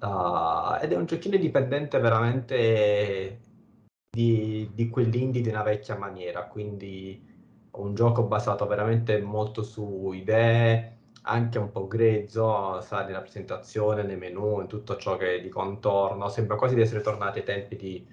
uh, 0.00 0.82
ed 0.82 0.92
è 0.92 0.96
un 0.96 1.06
giochino 1.06 1.36
indipendente 1.36 1.98
veramente 1.98 3.40
di, 4.10 4.70
di 4.74 4.88
quell'indie 4.90 5.40
di 5.40 5.48
una 5.48 5.62
vecchia 5.62 5.96
maniera, 5.96 6.46
quindi 6.46 7.22
un 7.72 7.94
gioco 7.94 8.24
basato 8.24 8.66
veramente 8.66 9.20
molto 9.22 9.62
su 9.62 10.12
idee 10.12 10.93
anche 11.26 11.58
un 11.58 11.70
po' 11.70 11.86
grezzo, 11.86 12.80
sa, 12.80 13.04
nella 13.04 13.20
presentazione, 13.20 14.02
nei 14.02 14.16
menu, 14.16 14.60
in 14.60 14.66
tutto 14.66 14.96
ciò 14.96 15.16
che 15.16 15.36
è 15.36 15.40
di 15.40 15.48
contorno. 15.48 16.28
Sembra 16.28 16.56
quasi 16.56 16.74
di 16.74 16.80
essere 16.82 17.00
tornati 17.00 17.38
ai 17.38 17.44
tempi 17.44 17.76
di, 17.76 18.06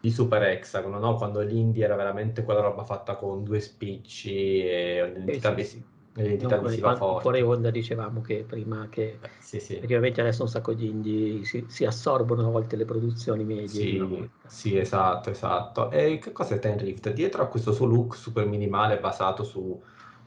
di 0.00 0.10
Super 0.10 0.42
Hexagon, 0.42 0.98
no? 0.98 1.16
quando 1.16 1.40
l'indie 1.40 1.84
era 1.84 1.96
veramente 1.96 2.44
quella 2.44 2.60
roba 2.60 2.84
fatta 2.84 3.16
con 3.16 3.42
due 3.42 3.60
spicci 3.60 4.66
e 4.66 5.06
l'identità, 5.08 5.50
sì, 5.50 5.54
visi- 5.56 5.84
l'identità 6.14 6.56
Dunque, 6.56 6.70
visiva 6.70 6.94
forte. 6.96 7.22
Fuori 7.22 7.42
onda 7.42 7.70
dicevamo 7.70 8.20
che 8.20 8.44
prima 8.44 8.88
che 8.88 9.18
Beh, 9.20 9.30
sì, 9.40 9.58
sì. 9.58 9.74
effettivamente 9.74 10.20
adesso 10.20 10.42
un 10.42 10.48
sacco 10.48 10.74
di 10.74 10.88
indie 10.88 11.44
si, 11.44 11.64
si 11.68 11.84
assorbono 11.84 12.46
a 12.46 12.50
volte 12.50 12.76
le 12.76 12.84
produzioni 12.84 13.44
medie. 13.44 13.66
Sì, 13.66 14.30
sì, 14.46 14.76
esatto, 14.76 15.30
esatto. 15.30 15.90
E 15.90 16.18
che 16.18 16.32
cos'è 16.32 16.58
Ten 16.58 16.78
Rift? 16.78 17.10
Dietro 17.12 17.42
a 17.42 17.48
questo 17.48 17.72
suo 17.72 17.86
look 17.86 18.14
super 18.14 18.46
minimale 18.46 19.00
basato 19.00 19.42
su 19.42 19.82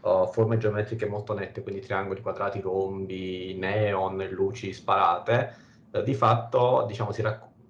uh, 0.08 0.28
forme 0.32 0.58
geometriche 0.58 1.06
molto 1.06 1.34
nette, 1.34 1.62
quindi 1.62 1.82
triangoli, 1.82 2.22
quadrati, 2.22 2.62
rombi, 2.62 3.56
neon, 3.58 4.26
luci 4.32 4.74
sparate, 4.74 5.56
eh, 5.92 6.04
di 6.04 6.14
fatto 6.14 6.86
diciamo, 6.88 7.12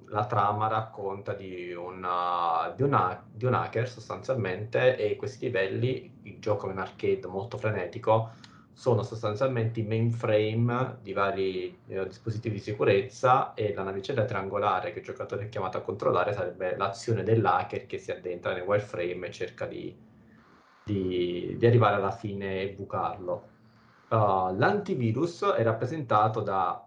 la 0.09 0.25
trama 0.25 0.67
racconta 0.67 1.33
di, 1.33 1.73
una, 1.73 2.73
di, 2.75 2.83
una, 2.83 3.21
di 3.29 3.45
un 3.45 3.53
hacker 3.53 3.89
sostanzialmente 3.89 4.95
e 4.97 5.15
questi 5.15 5.45
livelli, 5.45 6.19
il 6.23 6.39
gioco 6.39 6.67
è 6.69 6.71
un 6.71 6.79
arcade 6.79 7.27
molto 7.27 7.57
frenetico, 7.57 8.31
sono 8.71 9.01
sostanzialmente 9.01 9.79
i 9.79 9.83
mainframe 9.83 10.99
di 11.01 11.11
vari 11.11 11.79
eh, 11.87 12.07
dispositivi 12.07 12.57
di 12.57 12.61
sicurezza 12.61 13.55
e 13.55 13.73
la 13.73 13.81
navicella 13.81 14.23
triangolare 14.23 14.93
che 14.93 14.99
il 14.99 15.05
giocatore 15.05 15.45
è 15.45 15.49
chiamato 15.49 15.77
a 15.77 15.81
controllare 15.81 16.31
sarebbe 16.31 16.77
l'azione 16.77 17.23
dell'hacker 17.23 17.87
che 17.87 17.97
si 17.97 18.11
addentra 18.11 18.53
nel 18.53 18.61
wireframe 18.61 19.27
e 19.27 19.31
cerca 19.31 19.65
di, 19.65 19.95
di, 20.87 21.55
di 21.57 21.65
arrivare 21.65 21.95
alla 21.95 22.11
fine 22.11 22.61
e 22.61 22.69
bucarlo. 22.69 23.55
Uh, 24.09 24.55
l'antivirus 24.55 25.43
è 25.43 25.61
rappresentato 25.63 26.41
da 26.41 26.81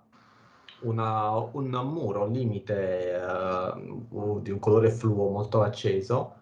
una, 0.81 1.33
un 1.33 1.69
muro 1.69 2.27
limite 2.27 3.21
uh, 3.23 4.41
di 4.41 4.51
un 4.51 4.59
colore 4.59 4.91
fluo 4.91 5.29
molto 5.29 5.61
acceso 5.63 6.37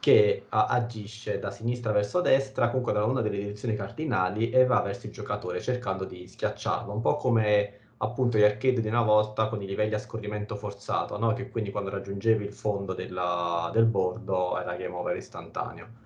che 0.00 0.46
uh, 0.46 0.56
agisce 0.68 1.38
da 1.38 1.50
sinistra 1.50 1.92
verso 1.92 2.22
destra, 2.22 2.68
comunque 2.68 2.94
da 2.94 3.04
una 3.04 3.20
delle 3.20 3.38
direzioni 3.38 3.74
cardinali 3.76 4.50
e 4.50 4.64
va 4.64 4.80
verso 4.80 5.06
il 5.06 5.12
giocatore 5.12 5.60
cercando 5.60 6.04
di 6.04 6.26
schiacciarlo, 6.26 6.92
un 6.92 7.00
po' 7.02 7.16
come 7.16 7.80
appunto 7.98 8.38
gli 8.38 8.42
arcade 8.42 8.80
di 8.80 8.88
una 8.88 9.02
volta 9.02 9.48
con 9.48 9.62
i 9.62 9.66
livelli 9.66 9.94
a 9.94 9.98
scorrimento 9.98 10.56
forzato, 10.56 11.18
no? 11.18 11.32
che 11.32 11.50
quindi 11.50 11.70
quando 11.70 11.90
raggiungevi 11.90 12.44
il 12.44 12.52
fondo 12.52 12.94
della, 12.94 13.70
del 13.72 13.86
bordo 13.86 14.58
era 14.58 14.74
game 14.76 14.94
over 14.94 15.16
istantaneo. 15.16 16.02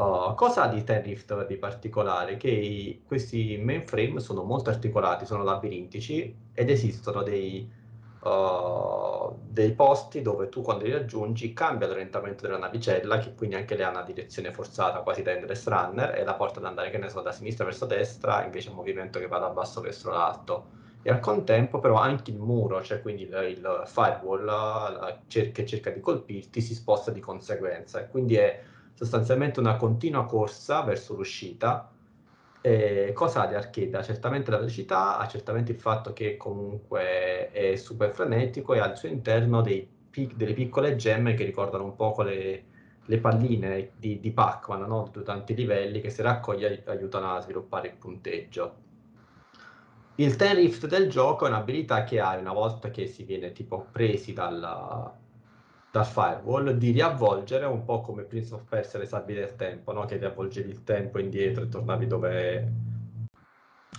Uh, 0.00 0.34
cosa 0.34 0.62
ha 0.62 0.68
di 0.68 0.82
Ten 0.82 1.02
Rift 1.02 1.46
di 1.46 1.56
particolare? 1.58 2.38
Che 2.38 2.48
i, 2.48 3.02
questi 3.04 3.58
mainframe 3.58 4.18
sono 4.20 4.42
molto 4.44 4.70
articolati, 4.70 5.26
sono 5.26 5.42
labirintici 5.44 6.34
ed 6.54 6.70
esistono 6.70 7.22
dei, 7.22 7.70
uh, 8.20 9.38
dei 9.42 9.72
posti 9.74 10.22
dove 10.22 10.48
tu 10.48 10.62
quando 10.62 10.84
li 10.84 10.92
raggiungi 10.92 11.52
cambia 11.52 11.86
l'orientamento 11.86 12.46
della 12.46 12.56
navicella, 12.56 13.18
che 13.18 13.34
quindi 13.34 13.56
anche 13.56 13.74
lei 13.76 13.84
ha 13.84 13.90
una 13.90 14.02
direzione 14.02 14.52
forzata, 14.54 15.00
quasi 15.00 15.20
da 15.22 15.32
Endless 15.32 15.66
Runner, 15.66 16.14
e 16.14 16.24
la 16.24 16.34
porta 16.34 16.60
ad 16.60 16.64
andare, 16.64 16.88
che 16.88 16.96
ne 16.96 17.10
so, 17.10 17.20
da 17.20 17.32
sinistra 17.32 17.66
verso 17.66 17.84
destra, 17.84 18.42
invece 18.42 18.70
un 18.70 18.76
movimento 18.76 19.18
che 19.18 19.26
va 19.28 19.38
da 19.38 19.50
basso 19.50 19.82
verso 19.82 20.08
l'alto. 20.10 20.70
E 21.02 21.10
al 21.10 21.20
contempo 21.20 21.78
però 21.78 21.96
anche 21.96 22.30
il 22.30 22.38
muro, 22.38 22.82
cioè 22.82 23.02
quindi 23.02 23.24
il, 23.24 23.46
il 23.50 23.82
firewall 23.84 24.44
la, 24.44 25.22
cer- 25.26 25.52
che 25.52 25.66
cerca 25.66 25.90
di 25.90 26.00
colpirti, 26.00 26.62
si 26.62 26.74
sposta 26.74 27.10
di 27.10 27.20
conseguenza. 27.20 28.00
E 28.00 28.08
quindi 28.08 28.36
è 28.36 28.62
sostanzialmente 29.00 29.60
una 29.60 29.76
continua 29.76 30.26
corsa 30.26 30.82
verso 30.82 31.14
l'uscita. 31.16 31.90
E 32.60 33.12
cosa 33.14 33.46
di 33.46 33.54
arcade? 33.54 33.96
Ha 33.96 34.02
certamente 34.02 34.50
la 34.50 34.58
velocità, 34.58 35.16
ha 35.16 35.26
certamente 35.26 35.72
il 35.72 35.78
fatto 35.80 36.12
che 36.12 36.36
comunque 36.36 37.50
è 37.50 37.76
super 37.76 38.12
frenetico 38.12 38.74
e 38.74 38.80
al 38.80 38.98
suo 38.98 39.08
interno 39.08 39.62
dei 39.62 39.88
delle 40.34 40.54
piccole 40.54 40.96
gemme 40.96 41.34
che 41.34 41.44
ricordano 41.44 41.84
un 41.84 41.94
po' 41.94 42.14
le, 42.22 42.64
le 43.04 43.18
palline 43.18 43.92
di, 43.96 44.18
di 44.18 44.32
Pac-Man, 44.32 44.82
no? 44.82 45.08
di 45.12 45.22
tanti 45.22 45.54
livelli 45.54 46.00
che 46.00 46.10
se 46.10 46.22
raccogli 46.22 46.64
ai- 46.64 46.82
aiutano 46.86 47.34
a 47.34 47.40
sviluppare 47.40 47.88
il 47.88 47.94
punteggio. 47.94 48.74
Il 50.16 50.34
Ten 50.34 50.56
Rift 50.56 50.88
del 50.88 51.08
gioco 51.08 51.46
è 51.46 51.48
un'abilità 51.48 52.02
che 52.02 52.20
hai 52.20 52.40
una 52.40 52.52
volta 52.52 52.90
che 52.90 53.06
si 53.06 53.22
viene 53.22 53.52
tipo 53.52 53.86
presi 53.90 54.32
dalla, 54.32 55.16
dal 55.90 56.06
firewall 56.06 56.70
di 56.70 56.92
riavvolgere 56.92 57.66
un 57.66 57.84
po' 57.84 58.00
come 58.00 58.22
Prince 58.22 58.54
of 58.54 58.64
Persia 58.68 58.98
le 58.98 59.06
sabbie 59.06 59.34
del 59.34 59.56
tempo, 59.56 59.92
no? 59.92 60.04
che 60.04 60.16
riavvolgevi 60.16 60.70
il 60.70 60.84
tempo 60.84 61.18
indietro 61.18 61.64
e 61.64 61.68
tornavi 61.68 62.06
dove 62.06 62.72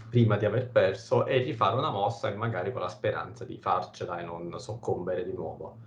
prima 0.10 0.36
di 0.38 0.46
aver 0.46 0.70
perso 0.70 1.26
e 1.26 1.38
rifare 1.38 1.78
una 1.78 1.90
mossa 1.90 2.30
e 2.30 2.36
magari 2.36 2.72
con 2.72 2.82
la 2.82 2.90
speranza 2.90 3.46
di 3.46 3.58
farcela 3.58 4.20
e 4.20 4.24
non 4.24 4.54
soccombere 4.60 5.24
di 5.24 5.34
nuovo. 5.34 5.78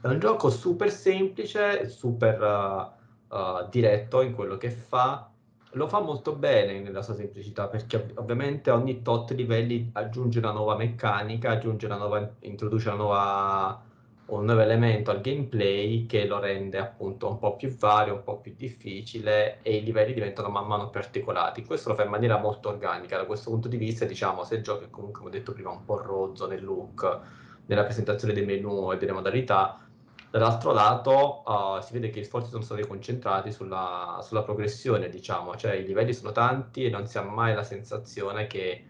È 0.00 0.06
un 0.06 0.18
gioco 0.18 0.50
super 0.50 0.90
semplice, 0.90 1.88
super 1.88 2.40
uh, 2.40 3.36
uh, 3.36 3.68
diretto 3.70 4.20
in 4.20 4.34
quello 4.34 4.56
che 4.56 4.70
fa, 4.70 5.28
lo 5.72 5.88
fa 5.88 6.00
molto 6.00 6.34
bene 6.36 6.80
nella 6.80 7.02
sua 7.02 7.14
semplicità 7.14 7.66
perché 7.66 7.96
ov- 7.96 8.18
ovviamente 8.18 8.70
ogni 8.70 9.02
tot 9.02 9.32
livelli 9.32 9.90
aggiunge 9.92 10.38
una 10.38 10.52
nuova 10.52 10.76
meccanica, 10.76 11.50
aggiunge 11.50 11.86
una 11.86 11.96
nuova, 11.96 12.32
introduce 12.40 12.88
una 12.88 12.96
nuova, 12.96 13.82
un 14.26 14.44
nuovo 14.44 14.60
elemento 14.60 15.10
al 15.10 15.20
gameplay 15.20 16.06
che 16.06 16.26
lo 16.26 16.38
rende 16.38 16.78
appunto 16.78 17.28
un 17.28 17.38
po' 17.38 17.56
più 17.56 17.76
vario, 17.76 18.14
un 18.14 18.22
po' 18.22 18.38
più 18.38 18.54
difficile 18.56 19.58
e 19.62 19.76
i 19.76 19.84
livelli 19.84 20.14
diventano 20.14 20.48
man 20.48 20.66
mano 20.66 20.88
più 20.88 21.00
articolati. 21.00 21.64
Questo 21.64 21.90
lo 21.90 21.94
fa 21.94 22.04
in 22.04 22.10
maniera 22.10 22.38
molto 22.38 22.68
organica. 22.68 23.16
Da 23.16 23.26
questo 23.26 23.50
punto 23.50 23.68
di 23.68 23.76
vista, 23.76 24.04
diciamo, 24.04 24.44
se 24.44 24.56
il 24.56 24.62
gioco 24.62 24.84
è 24.84 24.90
comunque, 24.90 25.20
come 25.20 25.30
ho 25.30 25.38
detto 25.38 25.52
prima, 25.52 25.70
un 25.70 25.84
po' 25.84 26.00
rozzo 26.00 26.46
nel 26.46 26.64
look, 26.64 27.20
nella 27.66 27.84
presentazione 27.84 28.32
dei 28.32 28.44
menu 28.44 28.92
e 28.92 28.96
delle 28.96 29.12
modalità, 29.12 29.78
Dall'altro 30.34 30.72
lato 30.72 31.44
uh, 31.46 31.80
si 31.80 31.92
vede 31.92 32.10
che 32.10 32.18
gli 32.18 32.24
sforzi 32.24 32.50
sono 32.50 32.64
stati 32.64 32.84
concentrati 32.84 33.52
sulla, 33.52 34.18
sulla, 34.20 34.42
progressione, 34.42 35.08
diciamo, 35.08 35.54
cioè 35.54 35.74
i 35.74 35.86
livelli 35.86 36.12
sono 36.12 36.32
tanti 36.32 36.84
e 36.84 36.90
non 36.90 37.06
si 37.06 37.18
ha 37.18 37.22
mai 37.22 37.54
la 37.54 37.62
sensazione 37.62 38.48
che 38.48 38.84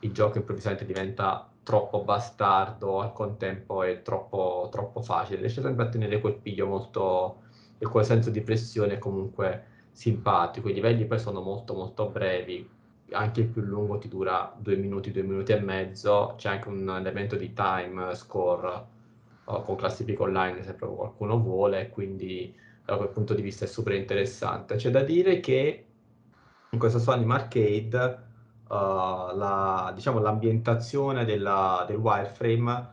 il 0.00 0.12
gioco 0.12 0.38
improvvisamente 0.38 0.84
diventa 0.84 1.52
troppo 1.68 2.02
bastardo, 2.02 3.00
al 3.00 3.12
contempo 3.12 3.82
è 3.82 4.00
troppo, 4.00 4.70
troppo 4.72 5.02
facile, 5.02 5.40
riesce 5.40 5.60
sempre 5.60 5.84
a 5.84 5.88
tenere 5.90 6.18
quel 6.18 6.36
piglio 6.36 6.66
molto 6.66 7.42
e 7.76 7.84
quel 7.84 8.06
senso 8.06 8.30
di 8.30 8.40
pressione 8.40 8.96
comunque 8.96 9.64
simpatico. 9.92 10.70
I 10.70 10.72
livelli 10.72 11.04
poi 11.04 11.18
sono 11.18 11.42
molto 11.42 11.74
molto 11.74 12.08
brevi, 12.08 12.66
anche 13.10 13.40
il 13.40 13.48
più 13.48 13.60
lungo 13.60 13.98
ti 13.98 14.08
dura 14.08 14.50
due 14.56 14.76
minuti, 14.76 15.10
due 15.10 15.24
minuti 15.24 15.52
e 15.52 15.60
mezzo, 15.60 16.32
c'è 16.38 16.48
anche 16.48 16.68
un 16.68 16.88
elemento 16.88 17.36
di 17.36 17.52
time 17.52 18.14
score 18.14 18.86
con 19.44 19.76
classifica 19.76 20.22
online 20.22 20.62
se 20.62 20.72
proprio 20.72 20.96
qualcuno 20.96 21.38
vuole, 21.38 21.90
quindi 21.90 22.54
da 22.82 22.96
quel 22.96 23.10
punto 23.10 23.34
di 23.34 23.42
vista 23.42 23.66
è 23.66 23.68
super 23.68 23.92
interessante. 23.92 24.76
C'è 24.76 24.90
da 24.90 25.02
dire 25.02 25.40
che 25.40 25.84
in 26.70 26.78
questo 26.78 26.98
suo 26.98 27.12
Anime 27.12 27.34
Arcade 27.34 27.96
uh, 27.98 28.27
la, 28.68 29.92
diciamo, 29.94 30.20
l'ambientazione 30.20 31.24
della, 31.24 31.84
del 31.86 31.96
wireframe 31.96 32.92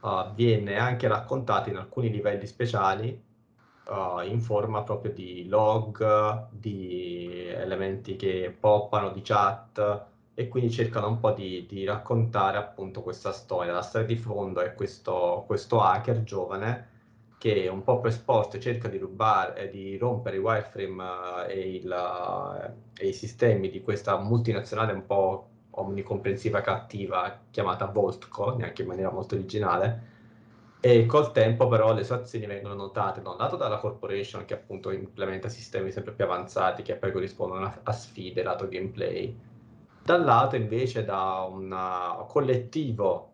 uh, 0.00 0.32
viene 0.34 0.76
anche 0.76 1.08
raccontata 1.08 1.70
in 1.70 1.76
alcuni 1.76 2.10
livelli 2.10 2.46
speciali 2.46 3.22
uh, 3.88 4.20
in 4.20 4.40
forma 4.40 4.82
proprio 4.82 5.12
di 5.12 5.48
log, 5.48 6.48
di 6.50 7.46
elementi 7.48 8.16
che 8.16 8.54
poppano, 8.58 9.10
di 9.10 9.22
chat, 9.22 10.04
e 10.34 10.48
quindi 10.48 10.70
cercano 10.70 11.08
un 11.08 11.18
po' 11.18 11.32
di, 11.32 11.66
di, 11.66 11.84
raccontare 11.84 12.58
appunto 12.58 13.02
questa 13.02 13.32
storia. 13.32 13.72
La 13.72 13.80
storia 13.82 14.06
di 14.06 14.16
fondo 14.16 14.60
è 14.60 14.74
questo, 14.74 15.44
questo 15.46 15.80
hacker 15.80 16.24
giovane 16.24 16.94
che 17.38 17.68
un 17.68 17.82
po' 17.82 18.00
per 18.00 18.12
sport 18.12 18.58
cerca 18.58 18.88
di 18.88 18.98
rubare, 18.98 19.68
di 19.70 19.98
rompere 19.98 20.36
i 20.36 20.40
wireframe 20.40 21.02
uh, 21.02 21.50
e, 21.50 21.76
il, 21.76 21.90
uh, 21.90 22.72
e, 22.98 23.08
i 23.08 23.12
sistemi 23.12 23.68
di 23.68 23.82
questa 23.82 24.18
multinazionale 24.18 24.92
un 24.92 25.04
po' 25.04 25.48
omnicomprensiva 25.70 26.62
cattiva 26.62 27.38
chiamata 27.50 27.86
Voltco, 27.86 28.56
neanche 28.56 28.82
in 28.82 28.88
maniera 28.88 29.10
molto 29.10 29.34
originale, 29.34 30.14
e 30.80 31.04
col 31.04 31.32
tempo 31.32 31.68
però 31.68 31.92
le 31.92 32.04
sue 32.04 32.16
azioni 32.16 32.46
vengono 32.46 32.74
notate 32.74 33.20
da 33.20 33.30
un 33.30 33.36
lato 33.36 33.56
dalla 33.56 33.78
corporation 33.78 34.44
che 34.44 34.54
appunto 34.54 34.90
implementa 34.90 35.48
sistemi 35.48 35.90
sempre 35.90 36.12
più 36.12 36.24
avanzati 36.24 36.82
che 36.82 36.94
poi 36.94 37.12
corrispondono 37.12 37.66
a, 37.66 37.80
a 37.82 37.92
sfide 37.92 38.42
lato 38.42 38.68
gameplay, 38.68 39.36
dal 40.02 40.24
lato 40.24 40.56
invece 40.56 41.04
da 41.04 41.46
un 41.50 42.24
collettivo 42.28 43.32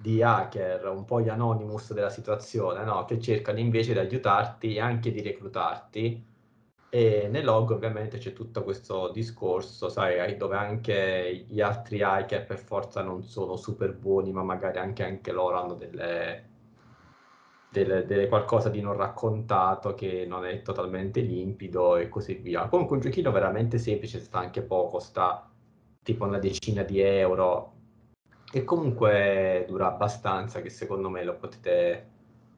di 0.00 0.22
hacker, 0.22 0.86
un 0.88 1.04
po' 1.04 1.20
gli 1.20 1.28
anonymous 1.28 1.92
della 1.92 2.10
situazione, 2.10 2.84
no? 2.84 3.04
che 3.04 3.20
cercano 3.20 3.58
invece 3.58 3.92
di 3.92 3.98
aiutarti 3.98 4.76
e 4.76 4.80
anche 4.80 5.10
di 5.10 5.20
reclutarti. 5.22 6.26
E 6.90 7.28
nel 7.30 7.44
log 7.44 7.72
ovviamente 7.72 8.16
c'è 8.18 8.32
tutto 8.32 8.62
questo 8.62 9.10
discorso, 9.10 9.88
sai, 9.90 10.36
dove 10.36 10.56
anche 10.56 11.44
gli 11.48 11.60
altri 11.60 12.00
hacker 12.02 12.46
per 12.46 12.58
forza 12.58 13.02
non 13.02 13.22
sono 13.24 13.56
super 13.56 13.92
buoni, 13.94 14.32
ma 14.32 14.42
magari 14.42 14.78
anche, 14.78 15.04
anche 15.04 15.32
loro 15.32 15.60
hanno 15.60 15.74
delle, 15.74 16.48
delle, 17.70 18.06
delle, 18.06 18.28
qualcosa 18.28 18.70
di 18.70 18.80
non 18.80 18.96
raccontato 18.96 19.94
che 19.94 20.24
non 20.26 20.46
è 20.46 20.62
totalmente 20.62 21.20
limpido 21.20 21.96
e 21.96 22.08
così 22.08 22.34
via. 22.34 22.68
Comunque 22.68 22.96
un 22.96 23.02
giochino 23.02 23.30
veramente 23.32 23.78
semplice, 23.78 24.20
sta 24.20 24.38
anche 24.38 24.62
poco, 24.62 24.98
sta 25.00 25.50
tipo 26.02 26.24
una 26.24 26.38
decina 26.38 26.82
di 26.84 27.00
euro 27.00 27.77
e 28.52 28.64
comunque 28.64 29.64
dura 29.68 29.88
abbastanza 29.88 30.60
che 30.62 30.70
secondo 30.70 31.10
me 31.10 31.22
lo 31.24 31.36
potete, 31.36 32.08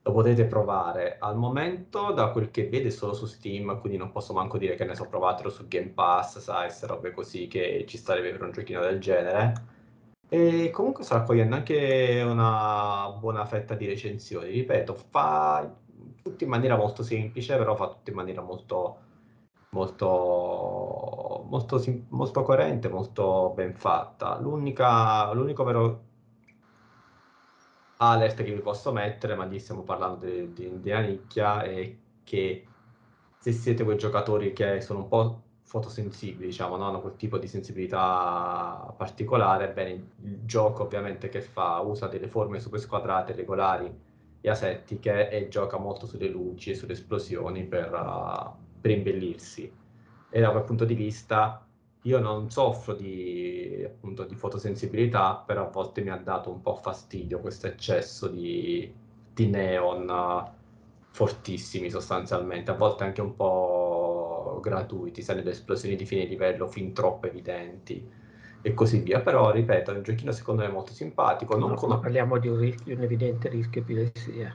lo 0.02 0.12
potete 0.12 0.44
provare. 0.44 1.16
Al 1.18 1.36
momento 1.36 2.12
da 2.12 2.30
quel 2.30 2.50
che 2.50 2.68
vede 2.68 2.90
solo 2.90 3.12
su 3.12 3.26
Steam, 3.26 3.80
quindi 3.80 3.98
non 3.98 4.12
posso 4.12 4.32
manco 4.32 4.58
dire 4.58 4.76
che 4.76 4.84
ne 4.84 4.94
so 4.94 5.08
provatelo 5.08 5.50
su 5.50 5.66
Game 5.68 5.88
Pass, 5.88 6.38
sai, 6.38 6.66
queste 6.66 6.86
robe 6.86 7.10
così 7.12 7.46
che 7.48 7.84
ci 7.88 7.98
starebbe 7.98 8.30
per 8.30 8.42
un 8.42 8.52
giochino 8.52 8.80
del 8.80 9.00
genere. 9.00 9.78
E 10.28 10.70
comunque 10.70 11.02
sta 11.04 11.16
raccogliendo 11.18 11.56
anche 11.56 12.22
una 12.24 13.10
buona 13.18 13.44
fetta 13.44 13.74
di 13.74 13.86
recensioni. 13.86 14.50
Ripeto, 14.50 14.94
fa 14.94 15.68
tutto 16.22 16.44
in 16.44 16.50
maniera 16.50 16.76
molto 16.76 17.02
semplice, 17.02 17.56
però 17.56 17.74
fa 17.74 17.88
tutto 17.88 18.10
in 18.10 18.16
maniera 18.16 18.40
molto 18.42 19.08
molto, 19.70 21.29
molto, 21.50 21.82
molto 22.08 22.42
coerente, 22.42 22.88
molto 22.88 23.52
ben 23.54 23.74
fatta. 23.74 24.38
L'unica, 24.40 25.32
l'unico 25.32 25.64
vero 25.64 26.04
alert 27.98 28.42
che 28.42 28.52
vi 28.52 28.60
posso 28.60 28.92
mettere, 28.92 29.34
ma 29.34 29.44
lì 29.44 29.58
stiamo 29.58 29.82
parlando 29.82 30.24
di, 30.24 30.52
di, 30.52 30.80
di 30.80 30.90
una 30.90 31.00
nicchia, 31.00 31.62
è 31.62 31.94
che 32.24 32.66
se 33.38 33.52
siete 33.52 33.84
quei 33.84 33.96
giocatori 33.98 34.52
che 34.52 34.80
sono 34.80 35.00
un 35.00 35.08
po' 35.08 35.42
fotosensibili, 35.62 36.46
diciamo, 36.46 36.76
no? 36.76 36.84
hanno 36.88 37.00
quel 37.00 37.16
tipo 37.16 37.38
di 37.38 37.46
sensibilità 37.46 38.92
particolare, 38.96 39.70
bene, 39.70 39.90
il 40.22 40.40
gioco 40.44 40.84
ovviamente 40.84 41.28
che 41.28 41.40
fa 41.40 41.80
usa 41.80 42.08
delle 42.08 42.28
forme 42.28 42.60
super 42.60 42.80
squadrate, 42.80 43.34
regolari 43.34 43.92
e 44.40 44.50
asettiche 44.50 45.28
e 45.30 45.48
gioca 45.48 45.78
molto 45.78 46.06
sulle 46.06 46.28
luci 46.28 46.70
e 46.70 46.74
sulle 46.74 46.94
esplosioni 46.94 47.64
per, 47.64 47.92
uh, 47.92 48.80
per 48.80 48.90
imbellirsi. 48.90 49.79
E 50.30 50.40
da 50.40 50.50
quel 50.50 50.62
punto 50.64 50.84
di 50.84 50.94
vista 50.94 51.66
io 52.02 52.18
non 52.18 52.50
soffro 52.50 52.94
di, 52.94 53.82
appunto, 53.84 54.24
di 54.24 54.34
fotosensibilità, 54.34 55.42
però 55.44 55.66
a 55.66 55.70
volte 55.70 56.02
mi 56.02 56.10
ha 56.10 56.16
dato 56.16 56.50
un 56.50 56.62
po' 56.62 56.76
fastidio 56.76 57.40
questo 57.40 57.66
eccesso 57.66 58.28
di, 58.28 58.92
di 59.34 59.48
neon 59.48 60.58
fortissimi 61.10 61.90
sostanzialmente, 61.90 62.70
a 62.70 62.74
volte 62.74 63.04
anche 63.04 63.20
un 63.20 63.34
po' 63.34 64.60
gratuiti, 64.62 65.22
sai, 65.22 65.42
le 65.42 65.50
esplosioni 65.50 65.96
di 65.96 66.06
fine 66.06 66.24
livello 66.24 66.66
fin 66.68 66.92
troppo 66.92 67.26
evidenti 67.26 68.08
e 68.62 68.74
così 68.74 69.00
via. 69.00 69.20
Però, 69.20 69.50
ripeto, 69.50 69.92
è 69.92 69.96
un 69.96 70.02
giochino 70.02 70.32
secondo 70.32 70.62
me 70.62 70.68
molto 70.68 70.92
simpatico. 70.92 71.56
Non 71.56 71.70
no, 71.70 71.74
con... 71.74 71.98
Parliamo 72.00 72.38
di 72.38 72.48
un, 72.48 72.58
rischio, 72.58 72.96
un 72.96 73.02
evidente 73.02 73.48
rischio 73.48 73.80
epilessia. 73.80 74.54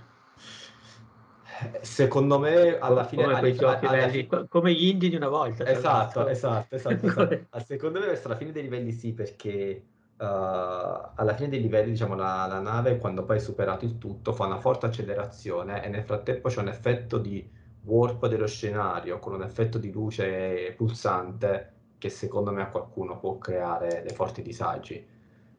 Secondo 1.81 2.39
me 2.39 2.77
alla 2.77 3.03
fine... 3.03 3.23
Come, 3.23 3.35
alla, 3.35 3.51
giochi 3.51 3.85
alla, 3.85 3.97
belli, 3.97 4.27
come 4.49 4.73
gli 4.73 4.87
indie 4.87 5.09
di 5.09 5.15
una 5.15 5.29
volta. 5.29 5.65
Esatto, 5.65 6.27
esatto, 6.27 6.75
esatto, 6.75 7.05
esatto. 7.05 7.59
Secondo 7.65 7.99
me 7.99 8.07
verso 8.07 8.27
la 8.27 8.35
fine 8.35 8.51
dei 8.51 8.63
livelli 8.63 8.91
sì, 8.91 9.13
perché 9.13 9.83
uh, 10.17 10.23
alla 10.23 11.33
fine 11.35 11.49
dei 11.49 11.61
livelli, 11.61 11.91
diciamo, 11.91 12.15
la, 12.15 12.45
la, 12.47 12.59
nave 12.59 12.97
quando 12.97 13.23
poi 13.23 13.37
hai 13.37 13.41
superato 13.41 13.85
il 13.85 13.97
tutto 13.97 14.33
fa 14.33 14.45
una 14.45 14.59
forte 14.59 14.87
accelerazione 14.87 15.83
e 15.83 15.89
nel 15.89 16.03
frattempo 16.03 16.49
c'è 16.49 16.59
un 16.59 16.69
effetto 16.69 17.17
di 17.17 17.47
warp 17.83 18.27
dello 18.27 18.47
scenario 18.47 19.19
con 19.19 19.33
un 19.33 19.43
effetto 19.43 19.77
di 19.77 19.91
luce 19.91 20.73
pulsante 20.75 21.73
che 21.97 22.09
secondo 22.09 22.51
me 22.51 22.63
a 22.63 22.69
qualcuno 22.69 23.19
può 23.19 23.37
creare 23.37 24.03
dei 24.05 24.15
forti 24.15 24.41
disagi. 24.41 25.13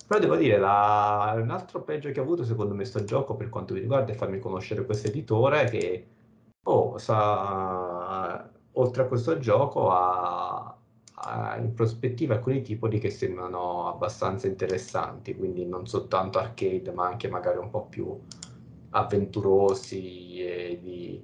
Però 0.06 0.20
devo 0.20 0.36
dire, 0.36 0.58
la... 0.58 1.34
un 1.36 1.50
altro 1.50 1.82
peggio 1.82 2.10
che 2.12 2.20
ha 2.20 2.22
avuto 2.22 2.44
secondo 2.44 2.74
me 2.74 2.84
sto 2.84 3.02
gioco 3.04 3.34
per 3.34 3.48
quanto 3.48 3.74
mi 3.74 3.80
riguarda 3.80 4.12
è 4.12 4.14
farmi 4.14 4.38
conoscere 4.38 4.84
questo 4.84 5.08
editore 5.08 5.64
che, 5.68 6.06
oh, 6.62 6.98
sa... 6.98 8.48
oltre 8.72 9.02
a 9.02 9.06
questo 9.06 9.38
gioco 9.38 9.90
ha... 9.90 10.76
ha 11.14 11.56
in 11.58 11.74
prospettiva 11.74 12.34
alcuni 12.34 12.62
titoli 12.62 12.98
che 13.00 13.10
sembrano 13.10 13.88
abbastanza 13.88 14.46
interessanti, 14.46 15.34
quindi 15.36 15.64
non 15.66 15.86
soltanto 15.86 16.38
arcade 16.38 16.92
ma 16.92 17.06
anche 17.06 17.28
magari 17.28 17.58
un 17.58 17.70
po' 17.70 17.86
più 17.86 18.16
avventurosi 18.90 20.40
e 20.40 20.78
di 20.82 21.22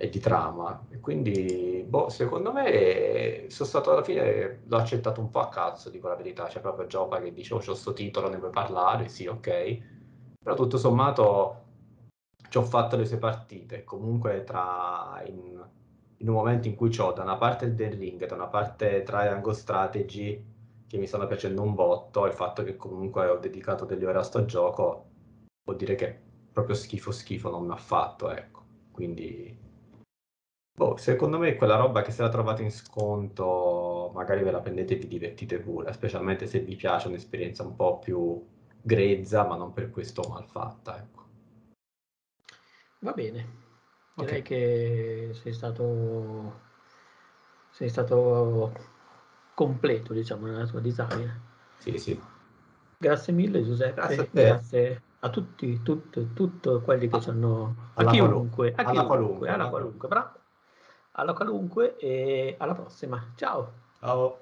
e 0.00 0.08
di 0.08 0.20
trama. 0.20 0.86
Quindi, 1.00 1.84
boh, 1.86 2.08
secondo 2.08 2.52
me 2.52 3.46
sono 3.48 3.68
stato 3.68 3.90
alla 3.90 4.04
fine, 4.04 4.60
l'ho 4.64 4.76
accettato 4.76 5.20
un 5.20 5.28
po' 5.28 5.40
a 5.40 5.48
cazzo, 5.48 5.90
dico 5.90 6.06
la 6.06 6.14
verità. 6.14 6.44
C'è 6.44 6.60
proprio 6.60 6.86
Giopa 6.86 7.20
che 7.20 7.32
dice, 7.32 7.54
oh, 7.54 7.58
c'ho 7.58 7.74
sto 7.74 7.92
titolo, 7.92 8.28
ne 8.28 8.38
vuoi 8.38 8.50
parlare? 8.50 9.08
Sì, 9.08 9.26
ok. 9.26 9.78
Però 10.42 10.54
tutto 10.54 10.78
sommato 10.78 11.64
ci 12.48 12.58
ho 12.58 12.62
fatto 12.62 12.96
le 12.96 13.04
sue 13.04 13.18
partite. 13.18 13.82
Comunque 13.82 14.44
tra... 14.44 15.20
In, 15.26 15.66
in 16.18 16.28
un 16.28 16.34
momento 16.34 16.68
in 16.68 16.76
cui 16.76 16.96
ho 16.98 17.12
da 17.12 17.22
una 17.22 17.36
parte 17.36 17.64
il 17.64 17.74
The 17.74 17.88
Ring, 17.90 18.24
da 18.24 18.36
una 18.36 18.46
parte 18.46 19.02
Triangle 19.02 19.52
Strategy, 19.52 20.44
che 20.86 20.96
mi 20.96 21.06
stanno 21.06 21.26
piacendo 21.26 21.62
un 21.62 21.74
botto, 21.74 22.24
il 22.26 22.32
fatto 22.32 22.62
che 22.62 22.76
comunque 22.76 23.26
ho 23.26 23.38
dedicato 23.38 23.84
delle 23.84 24.06
ore 24.06 24.18
a 24.18 24.22
sto 24.22 24.44
gioco, 24.44 25.06
vuol 25.64 25.76
dire 25.76 25.96
che 25.96 26.20
proprio 26.52 26.74
schifo 26.74 27.10
schifo 27.10 27.50
non 27.50 27.66
mi 27.66 27.72
ha 27.72 27.76
fatto, 27.76 28.30
ecco. 28.30 28.62
Quindi 28.90 29.66
Boh, 30.78 30.96
secondo 30.96 31.38
me 31.38 31.56
quella 31.56 31.74
roba 31.74 32.02
che 32.02 32.12
se 32.12 32.22
la 32.22 32.28
trovate 32.28 32.62
in 32.62 32.70
sconto, 32.70 34.12
magari 34.14 34.44
ve 34.44 34.52
la 34.52 34.60
prendete 34.60 34.94
e 34.94 34.98
vi 34.98 35.08
divertite 35.08 35.58
pure, 35.58 35.92
specialmente 35.92 36.46
se 36.46 36.60
vi 36.60 36.76
piace 36.76 37.08
un'esperienza 37.08 37.64
un 37.64 37.74
po' 37.74 37.98
più 37.98 38.40
grezza, 38.80 39.44
ma 39.44 39.56
non 39.56 39.72
per 39.72 39.90
questo 39.90 40.22
mal 40.28 40.46
fatta, 40.46 40.96
ecco. 40.96 41.26
Va 43.00 43.10
bene, 43.10 43.46
direi 44.14 44.42
che 44.42 45.30
sei 45.32 45.52
stato, 45.52 46.60
sei 47.70 47.88
stato 47.88 48.72
completo, 49.54 50.12
diciamo, 50.12 50.46
nella 50.46 50.64
tua 50.64 50.78
disamina. 50.78 51.36
Sì, 51.78 51.98
sì. 51.98 52.20
Grazie 52.98 53.32
mille 53.32 53.64
Giuseppe, 53.64 53.94
Grazie 53.94 54.20
a 54.20 54.26
te. 54.26 54.44
grazie 54.44 55.02
a 55.18 55.30
tutti, 55.30 55.82
tutti, 55.82 56.28
tutti 56.34 56.70
quelli 56.84 57.08
che 57.08 57.20
ci 57.20 57.30
hanno, 57.30 57.74
a 57.94 58.00
Alla 58.00 58.10
chiunque, 58.12 58.68
a 58.68 58.82
alla 58.82 58.90
chiunque, 58.90 59.06
qualunque, 59.06 59.48
alla 59.48 59.62
alla 59.62 59.70
qualunque, 59.70 60.06
bravo, 60.08 60.37
alla 61.18 61.32
qualunque 61.32 61.96
e 61.96 62.54
alla 62.58 62.74
prossima. 62.74 63.32
Ciao. 63.36 63.72
Ciao. 64.00 64.38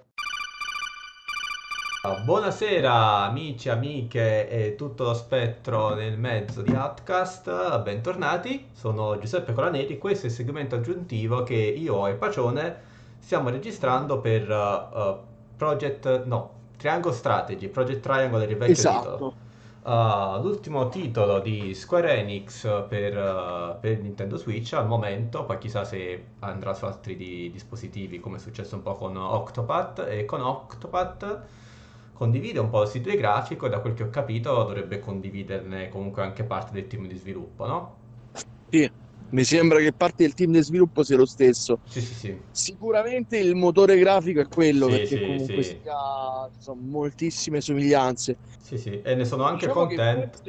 Buonasera 2.25 3.25
amici, 3.25 3.69
amiche 3.69 4.49
e 4.49 4.77
tutto 4.77 5.03
lo 5.03 5.15
spettro 5.15 5.95
nel 5.95 6.17
mezzo 6.17 6.63
di 6.63 6.73
Outcast, 6.73 7.83
bentornati, 7.83 8.69
sono 8.73 9.19
Giuseppe 9.19 9.53
Colaneri, 9.53 9.99
questo 9.99 10.27
è 10.27 10.29
il 10.29 10.35
segmento 10.35 10.77
aggiuntivo 10.77 11.43
che 11.43 11.57
io 11.57 12.07
e 12.07 12.15
Pacione 12.15 12.77
stiamo 13.19 13.49
registrando 13.49 14.21
per 14.21 14.49
uh, 14.49 15.19
Project, 15.57 16.27
no, 16.27 16.51
Triangle 16.77 17.13
Strategy, 17.13 17.67
Project 17.67 18.01
Triangle 18.01 18.45
il 18.45 18.57
vecchio 18.57 18.75
titolo. 18.75 18.99
Esatto. 18.99 19.35
Uh, 19.87 20.43
l'ultimo 20.43 20.89
titolo 20.89 21.39
di 21.39 21.73
Square 21.73 22.17
Enix 22.17 22.63
per, 22.89 23.17
uh, 23.17 23.79
per 23.79 24.01
Nintendo 24.01 24.37
Switch 24.37 24.73
al 24.73 24.85
momento, 24.85 25.45
poi 25.45 25.59
chissà 25.59 25.85
se 25.85 26.33
andrà 26.41 26.75
su 26.75 26.87
altri 26.87 27.15
di- 27.15 27.51
dispositivi 27.53 28.19
come 28.19 28.39
è 28.39 28.41
successo 28.41 28.75
un 28.75 28.83
po' 28.83 28.97
con 28.97 29.17
Octopath 29.17 30.05
e 30.09 30.25
con 30.25 30.41
Octopath 30.41 31.41
condivide 32.13 32.59
un 32.59 32.69
po' 32.69 32.83
il 32.83 32.89
sito 32.89 33.11
di 33.11 33.17
grafico 33.17 33.67
e 33.67 33.69
da 33.69 33.79
quel 33.79 33.95
che 33.95 34.03
ho 34.03 34.11
capito 34.11 34.53
dovrebbe 34.55 34.99
condividerne 34.99 35.89
comunque 35.89 36.23
anche 36.23 36.43
parte 36.43 36.73
del 36.73 36.89
team 36.89 37.07
di 37.07 37.15
sviluppo, 37.15 37.67
no? 37.67 37.95
Sì, 38.69 38.91
mi 39.31 39.45
sembra 39.45 39.79
che 39.79 39.93
parte 39.93 40.25
del 40.25 40.35
team 40.35 40.53
di 40.53 40.63
sviluppo 40.63 41.03
sia 41.03 41.17
lo 41.17 41.27
stesso. 41.27 41.81
Sì, 41.89 42.01
sì, 42.01 42.15
sì. 42.15 42.39
Sicuramente 42.51 43.39
il 43.39 43.55
motore 43.55 43.99
grafico 43.99 44.41
è 44.41 44.47
quello, 44.47 44.89
perché 44.89 45.21
comunque 45.21 45.63
sia, 45.63 46.49
ci 46.53 46.61
sono 46.61 46.81
moltissime 46.83 47.61
somiglianze. 47.61 48.39
Sì, 48.59 48.79
sì, 48.79 49.01
e 49.03 49.15
ne 49.15 49.25
sono 49.25 49.45
anche 49.45 49.67
Diciamo 49.67 49.87
contento. 49.87 50.41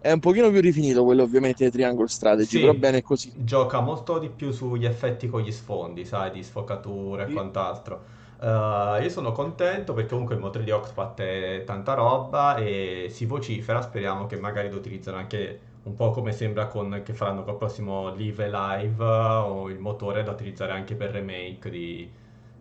È 0.00 0.12
un 0.12 0.20
pochino 0.20 0.48
più 0.50 0.60
rifinito 0.60 1.02
quello 1.04 1.24
ovviamente 1.24 1.64
di 1.64 1.70
Triangle 1.72 2.06
Strategy, 2.06 2.60
però 2.60 2.72
bene 2.72 3.02
così. 3.02 3.32
Gioca 3.34 3.80
molto 3.80 4.18
di 4.18 4.28
più 4.28 4.52
sugli 4.52 4.84
effetti 4.84 5.26
con 5.26 5.40
gli 5.40 5.50
sfondi, 5.50 6.04
sai, 6.04 6.30
di 6.30 6.44
sfocatura 6.44 7.26
e 7.26 7.32
quant'altro. 7.32 8.04
Eh, 8.40 9.00
io 9.02 9.08
sono 9.08 9.32
contento 9.32 9.94
perché 9.94 10.10
comunque 10.10 10.36
il 10.36 10.40
motore 10.40 10.62
di 10.62 10.70
Octopath 10.70 11.20
è 11.20 11.64
tanta 11.66 11.94
roba 11.94 12.56
e 12.56 13.08
si 13.10 13.26
vocifera, 13.26 13.82
speriamo 13.82 14.26
che 14.26 14.36
magari 14.36 14.70
lo 14.70 14.76
utilizzano 14.76 15.16
anche 15.16 15.60
un 15.84 15.94
po' 15.94 16.10
come 16.10 16.32
sembra 16.32 16.66
con, 16.66 17.02
che 17.04 17.14
faranno 17.14 17.44
col 17.44 17.56
prossimo 17.56 18.14
Live 18.14 18.48
Live 18.48 19.02
o 19.04 19.68
il 19.70 19.78
motore 19.78 20.22
da 20.22 20.32
utilizzare 20.32 20.72
anche 20.72 20.94
per 20.94 21.10
remake 21.10 21.70
di 21.70 22.10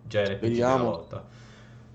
JRPG 0.03 0.35
Speriamo. 0.35 0.83
volta. 0.83 1.25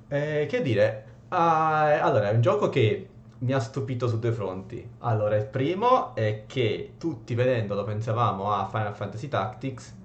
Eh, 0.08 0.46
che 0.48 0.62
dire, 0.62 1.04
ah, 1.28 2.00
allora 2.02 2.30
è 2.30 2.34
un 2.34 2.40
gioco 2.40 2.68
che 2.68 3.08
mi 3.38 3.52
ha 3.52 3.58
stupito 3.60 4.08
su 4.08 4.18
due 4.18 4.32
fronti. 4.32 4.88
Allora, 4.98 5.36
il 5.36 5.46
primo 5.46 6.14
è 6.14 6.44
che 6.46 6.94
tutti 6.98 7.34
vedendolo 7.34 7.84
pensavamo 7.84 8.52
a 8.52 8.66
Final 8.68 8.94
Fantasy 8.94 9.28
Tactics, 9.28 9.96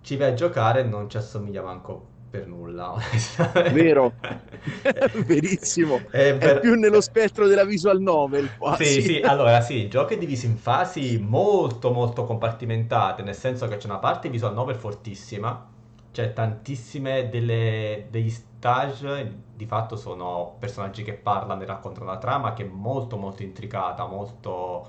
ci 0.00 0.16
vai 0.16 0.30
a 0.30 0.34
giocare 0.34 0.80
e 0.80 0.84
non 0.84 1.08
ci 1.10 1.16
assomiglia 1.16 1.62
manco 1.62 2.16
per 2.30 2.46
nulla. 2.46 2.94
Vero. 3.66 4.12
Verissimo. 5.26 6.08
È 6.10 6.36
È 6.36 6.36
per- 6.36 6.60
più 6.60 6.74
nello 6.74 7.00
spettro 7.00 7.46
della 7.46 7.64
visual 7.64 8.00
novel 8.00 8.54
quasi. 8.56 8.84
Sì, 8.84 9.02
sì, 9.02 9.20
allora 9.20 9.60
sì, 9.60 9.74
il 9.74 9.90
gioco 9.90 10.12
è 10.14 10.18
diviso 10.18 10.46
in 10.46 10.56
fasi 10.56 11.18
molto 11.18 11.90
molto 11.90 12.24
compartimentate, 12.24 13.22
nel 13.22 13.34
senso 13.34 13.66
che 13.66 13.76
c'è 13.76 13.86
una 13.86 13.98
parte 13.98 14.28
visual 14.28 14.54
novel 14.54 14.76
fortissima, 14.76 15.66
c'è 16.12 16.32
tantissime 16.32 17.28
delle, 17.28 18.06
degli 18.10 18.30
stage, 18.30 19.42
di 19.52 19.66
fatto 19.66 19.96
sono 19.96 20.56
personaggi 20.60 21.02
che 21.02 21.14
parlano 21.14 21.62
e 21.62 21.66
raccontano 21.66 22.06
la 22.06 22.18
trama 22.18 22.52
che 22.52 22.64
è 22.64 22.68
molto 22.68 23.16
molto 23.16 23.42
intricata, 23.42 24.06
molto, 24.06 24.86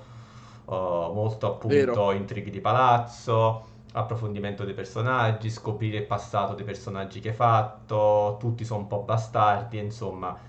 eh, 0.68 0.72
molto 1.12 1.46
appunto 1.46 2.10
Vero. 2.10 2.12
intrighi 2.12 2.50
di 2.50 2.60
palazzo, 2.60 3.69
approfondimento 3.92 4.64
dei 4.64 4.74
personaggi, 4.74 5.50
scoprire 5.50 5.98
il 5.98 6.06
passato 6.06 6.54
dei 6.54 6.64
personaggi 6.64 7.20
che 7.20 7.30
hai 7.30 7.34
fatto, 7.34 8.36
tutti 8.38 8.64
sono 8.64 8.80
un 8.80 8.86
po' 8.86 9.00
bastardi, 9.00 9.78
insomma 9.78 10.48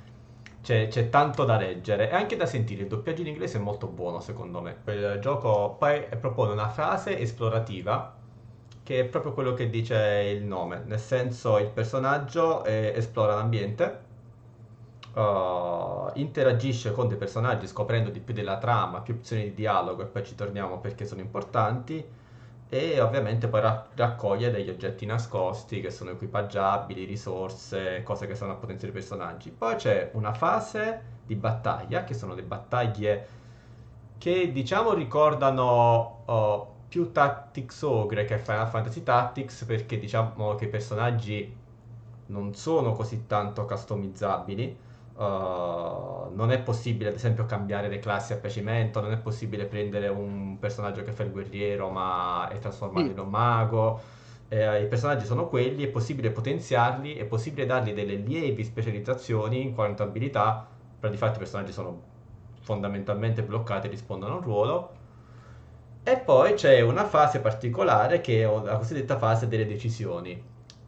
c'è, 0.62 0.88
c'è 0.88 1.10
tanto 1.10 1.44
da 1.44 1.58
leggere 1.58 2.10
e 2.10 2.14
anche 2.14 2.36
da 2.36 2.46
sentire. 2.46 2.84
Il 2.84 2.88
doppiaggio 2.88 3.22
in 3.22 3.28
inglese 3.28 3.58
è 3.58 3.62
molto 3.62 3.88
buono, 3.88 4.20
secondo 4.20 4.62
me. 4.62 4.78
Il 4.86 5.18
gioco 5.22 5.76
poi 5.78 6.06
propone 6.20 6.52
una 6.52 6.70
frase 6.70 7.18
esplorativa 7.20 8.14
che 8.84 9.00
è 9.00 9.06
proprio 9.06 9.34
quello 9.34 9.54
che 9.54 9.70
dice 9.70 9.96
il 10.36 10.44
nome, 10.44 10.84
nel 10.86 11.00
senso 11.00 11.58
il 11.58 11.70
personaggio 11.70 12.64
eh, 12.64 12.94
esplora 12.96 13.36
l'ambiente, 13.36 14.00
uh, 15.14 16.10
interagisce 16.16 16.92
con 16.92 17.08
dei 17.08 17.18
personaggi 17.18 17.68
scoprendo 17.68 18.10
di 18.10 18.20
più 18.20 18.34
della 18.34 18.58
trama, 18.58 19.02
più 19.02 19.14
opzioni 19.16 19.44
di 19.44 19.54
dialogo 19.54 20.02
e 20.02 20.06
poi 20.06 20.26
ci 20.26 20.36
torniamo 20.36 20.80
perché 20.80 21.06
sono 21.06 21.22
importanti 21.22 22.04
e 22.74 23.02
ovviamente 23.02 23.50
poi 23.50 23.60
ra- 23.60 23.92
raccoglie 23.96 24.50
degli 24.50 24.70
oggetti 24.70 25.06
nascosti 25.06 25.82
che 25.82 25.92
sono 25.92 26.12
equipaggiabili, 26.12 27.04
risorse, 27.04 28.02
cose 28.02 28.28
che 28.28 28.36
sono 28.36 28.54
a 28.54 28.56
potenziare 28.56 28.94
i 28.94 28.96
personaggi. 28.98 29.52
Poi 29.52 29.76
c'è 29.76 30.12
una 30.14 30.34
fase 30.34 31.20
di 31.26 31.36
battaglia, 31.36 32.06
che 32.06 32.14
sono 32.14 32.34
le 32.34 32.44
battaglie 32.44 33.28
che 34.18 34.52
diciamo 34.54 34.94
ricordano 34.94 36.24
oh, 36.26 36.86
più 36.88 37.12
Tactics 37.12 37.82
Ogre 37.82 38.26
che 38.26 38.38
Final 38.40 38.70
Fantasy 38.70 39.04
Tactics 39.04 39.66
perché 39.66 40.00
diciamo 40.00 40.56
che 40.56 40.66
i 40.66 40.70
personaggi 40.70 41.54
non 42.28 42.54
sono 42.56 42.94
così 42.94 43.26
tanto 43.28 43.66
customizzabili. 43.66 44.80
Uh, 45.22 46.34
non 46.34 46.52
è 46.52 46.60
possibile, 46.62 47.10
ad 47.10 47.16
esempio, 47.16 47.46
cambiare 47.46 47.88
le 47.90 48.00
classi 48.00 48.34
a 48.34 48.38
piacimento. 48.38 49.02
Non 49.02 49.12
è 49.12 49.18
possibile 49.18 49.66
prendere 49.66 50.08
un 50.08 50.58
personaggio 50.60 51.04
che 51.04 51.12
fa 51.12 51.24
il 51.24 51.32
guerriero 51.32 51.90
ma 51.90 52.50
e 52.50 52.58
trasformarlo 52.58 53.08
Sì. 53.10 53.14
in 53.14 53.20
un 53.20 53.30
mago. 53.30 54.00
Eh, 54.48 54.82
I 54.82 54.88
personaggi 54.88 55.26
sono 55.26 55.48
quelli, 55.48 55.84
è 55.84 55.88
possibile 55.90 56.32
potenziarli, 56.32 57.16
è 57.16 57.26
possibile 57.26 57.66
dargli 57.66 57.94
delle 57.94 58.16
lievi 58.16 58.64
specializzazioni 58.64 59.62
in 59.62 59.74
quanto 59.76 60.04
abilità, 60.04 60.68
però 61.00 61.12
di 61.12 61.18
fatto 61.18 61.36
i 61.36 61.40
personaggi 61.40 61.72
sono 61.72 62.02
fondamentalmente 62.62 63.44
bloccati 63.44 63.88
e 63.88 63.90
rispondono 63.92 64.34
a 64.34 64.38
un 64.38 64.44
ruolo. 64.44 64.92
E 66.04 66.18
poi 66.18 66.54
c'è 66.56 66.82
una 66.82 67.06
fase 67.06 67.40
particolare 67.40 68.22
che 68.22 68.42
è 68.44 68.46
la 68.46 68.78
cosiddetta 68.78 69.18
fase 69.18 69.48
delle 69.48 69.68
decisioni, 69.68 70.42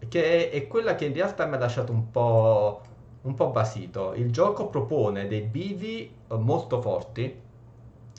che 0.10 0.50
è 0.50 0.68
quella 0.68 0.96
che 0.96 1.06
in 1.06 1.14
realtà 1.14 1.46
mi 1.46 1.56
ha 1.56 1.60
lasciato 1.60 1.92
un 1.92 2.10
po', 2.10 2.82
un 3.24 3.34
po' 3.36 3.50
basito. 3.50 4.14
Il 4.14 4.32
gioco 4.32 4.68
propone 4.68 5.28
dei 5.28 5.42
bivi 5.42 6.14
eh, 6.28 6.36
molto 6.36 6.82
forti 6.82 7.42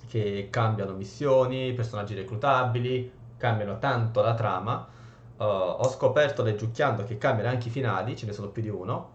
che 0.06 0.48
cambiano 0.50 0.94
missioni, 0.94 1.72
personaggi 1.72 2.14
reclutabili, 2.14 3.10
cambiano 3.36 3.78
tanto 3.78 4.22
la 4.22 4.34
trama. 4.34 4.88
Uh, 5.36 5.42
ho 5.42 5.88
scoperto 5.88 6.44
leggiucchiando 6.44 7.02
che 7.02 7.18
cambiano 7.18 7.50
anche 7.50 7.66
i 7.66 7.70
finali, 7.72 8.16
ce 8.16 8.26
ne 8.26 8.32
sono 8.32 8.48
più 8.48 8.62
di 8.62 8.68
uno. 8.68 9.13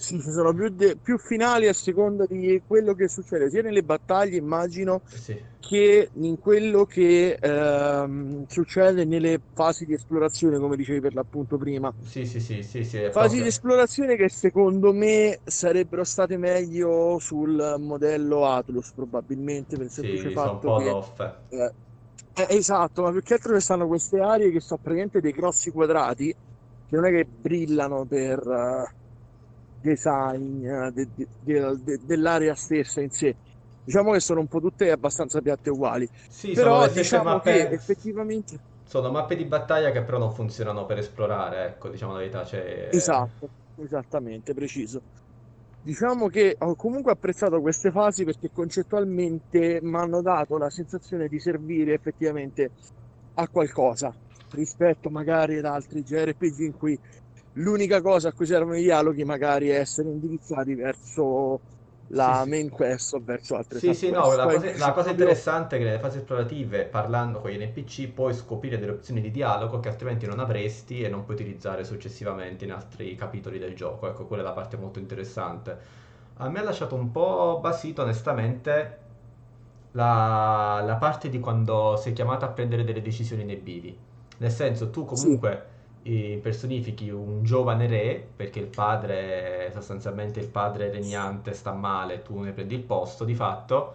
Sì, 0.00 0.20
ci 0.20 0.30
sono 0.30 0.54
più, 0.54 0.68
de- 0.70 0.96
più 1.00 1.18
finali 1.18 1.66
a 1.66 1.72
seconda 1.72 2.24
di 2.26 2.62
quello 2.64 2.94
che 2.94 3.08
succede, 3.08 3.50
sia 3.50 3.62
nelle 3.62 3.82
battaglie, 3.82 4.36
immagino, 4.36 5.00
Sì, 5.10 5.44
che 5.58 6.10
in 6.14 6.38
quello 6.38 6.84
che 6.84 7.32
ehm, 7.34 8.44
succede 8.46 9.04
nelle 9.04 9.40
fasi 9.52 9.84
di 9.86 9.94
esplorazione, 9.94 10.58
come 10.58 10.76
dicevi 10.76 11.00
per 11.00 11.14
l'appunto 11.14 11.56
prima. 11.58 11.92
sì, 12.04 12.24
sì, 12.24 12.40
sì, 12.40 12.62
sì, 12.62 12.82
sì, 12.84 12.98
Fasi 13.10 13.40
proprio- 13.40 13.42
di 13.42 13.48
esplorazione 13.48 14.16
che 14.16 14.28
secondo 14.28 14.92
me 14.92 15.40
sarebbero 15.42 16.04
state 16.04 16.36
meglio 16.36 17.18
sul 17.18 17.76
modello 17.78 18.44
Atlus, 18.46 18.92
probabilmente, 18.92 19.76
per 19.76 19.86
il 19.86 19.90
semplice 19.90 20.30
Sì, 20.30 20.30
fatto 20.30 20.70
che... 20.72 20.98
off. 20.98 21.20
eh, 21.48 21.72
eh, 22.34 22.46
esatto, 22.50 23.02
ma 23.02 23.10
più 23.10 23.22
che 23.22 23.34
altro 23.34 23.54
ci 23.54 23.60
stanno 23.62 23.86
queste 23.86 24.20
aree 24.20 24.50
che 24.50 24.60
sono 24.60 24.78
praticamente 24.82 25.20
dei 25.20 25.32
grossi 25.32 25.70
quadrati, 25.70 26.26
che 26.86 26.96
non 26.96 27.06
è 27.06 27.10
che 27.10 27.24
brillano 27.26 28.04
per 28.06 28.38
eh, 28.46 28.94
design 29.78 30.64
eh, 30.64 30.90
de- 30.92 31.10
de- 31.14 31.28
de- 31.38 31.76
de- 31.82 31.98
dell'area 32.04 32.54
stessa 32.54 33.00
in 33.00 33.10
sé. 33.10 33.36
Diciamo 33.82 34.12
che 34.12 34.20
sono 34.20 34.40
un 34.40 34.48
po' 34.48 34.60
tutte 34.60 34.90
abbastanza 34.90 35.40
piatte 35.40 35.70
uguali, 35.70 36.08
Sì, 36.26 36.52
però 36.52 36.88
diciamo 36.88 37.22
mappe, 37.24 37.40
che 37.40 37.68
effettivamente... 37.70 38.60
sono 38.82 39.10
mappe 39.10 39.36
di 39.36 39.44
battaglia 39.44 39.90
che 39.92 40.02
però 40.02 40.18
non 40.18 40.32
funzionano 40.32 40.84
per 40.86 40.98
esplorare, 40.98 41.64
ecco, 41.66 41.88
diciamo 41.90 42.12
la 42.12 42.18
verità, 42.18 42.44
cioè... 42.44 42.88
Esatto, 42.90 43.50
esattamente, 43.74 44.54
preciso. 44.54 45.04
Diciamo 45.80 46.28
che 46.28 46.54
ho 46.58 46.74
comunque 46.74 47.12
apprezzato 47.12 47.60
queste 47.60 47.90
fasi 47.90 48.24
perché 48.24 48.50
concettualmente 48.50 49.78
mi 49.82 49.96
hanno 49.96 50.20
dato 50.22 50.56
la 50.58 50.70
sensazione 50.70 51.28
di 51.28 51.38
servire 51.38 51.94
effettivamente 51.94 52.72
a 53.34 53.48
qualcosa. 53.48 54.16
rispetto 54.50 55.10
magari 55.10 55.58
ad 55.58 55.66
altri 55.66 56.02
JRPG 56.02 56.58
in 56.60 56.72
cui 56.72 56.98
l'unica 57.52 58.00
cosa 58.00 58.28
a 58.28 58.32
cui 58.32 58.46
servono 58.46 58.76
i 58.78 58.82
dialoghi 58.82 59.24
magari 59.24 59.68
è 59.68 59.78
essere 59.78 60.08
indirizzati 60.10 60.74
verso 60.74 61.62
la 62.12 62.24
Sì, 62.24 62.34
sì. 62.44 62.46
main 62.46 62.68
quest 62.70 63.12
o 63.14 63.20
verso 63.22 63.56
altre 63.56 63.80
Sì, 63.80 63.94
sì, 63.94 64.10
no, 64.10 64.34
la 64.34 64.48
cosa, 64.48 64.76
la 64.76 64.92
cosa 64.92 65.10
interessante 65.10 65.76
è 65.76 65.78
che 65.78 65.84
nelle 65.84 65.98
fasi 66.00 66.18
esplorative, 66.18 66.86
parlando 66.86 67.38
con 67.40 67.50
gli 67.50 67.58
NPC, 67.58 68.08
puoi 68.08 68.34
scoprire 68.34 68.78
delle 68.78 68.92
opzioni 68.92 69.20
di 69.20 69.30
dialogo 69.30 69.78
che 69.78 69.88
altrimenti 69.88 70.26
non 70.26 70.40
avresti 70.40 71.02
e 71.02 71.08
non 71.08 71.24
puoi 71.24 71.36
utilizzare 71.36 71.84
successivamente 71.84 72.64
in 72.64 72.72
altri 72.72 73.14
capitoli 73.14 73.58
del 73.58 73.74
gioco. 73.76 74.08
Ecco, 74.08 74.26
quella 74.26 74.42
è 74.42 74.46
la 74.46 74.52
parte 74.52 74.76
molto 74.78 74.98
interessante. 74.98 75.78
A 76.38 76.48
me 76.48 76.58
ha 76.60 76.62
lasciato 76.62 76.94
un 76.96 77.10
po' 77.12 77.58
basito, 77.62 78.02
onestamente, 78.02 78.98
la, 79.92 80.82
la 80.84 80.96
parte 80.96 81.28
di 81.28 81.38
quando 81.40 81.96
sei 81.96 82.12
chiamato 82.12 82.44
a 82.44 82.48
prendere 82.48 82.84
delle 82.84 83.02
decisioni 83.02 83.44
nei 83.44 83.56
bivi. 83.56 83.96
Nel 84.38 84.50
senso, 84.50 84.90
tu 84.90 85.04
Sì. 85.12 85.38
comunque 85.38 85.52
eh, 85.52 85.77
personifichi 86.40 87.10
un 87.10 87.42
giovane 87.42 87.86
re, 87.86 88.26
perché 88.34 88.58
il 88.60 88.66
padre, 88.66 89.70
sostanzialmente 89.74 90.40
il 90.40 90.48
padre 90.48 90.90
regnante 90.90 91.52
sta 91.52 91.72
male, 91.72 92.22
tu 92.22 92.38
ne 92.40 92.52
prendi 92.52 92.74
il 92.74 92.82
posto 92.82 93.24
di 93.24 93.34
fatto, 93.34 93.94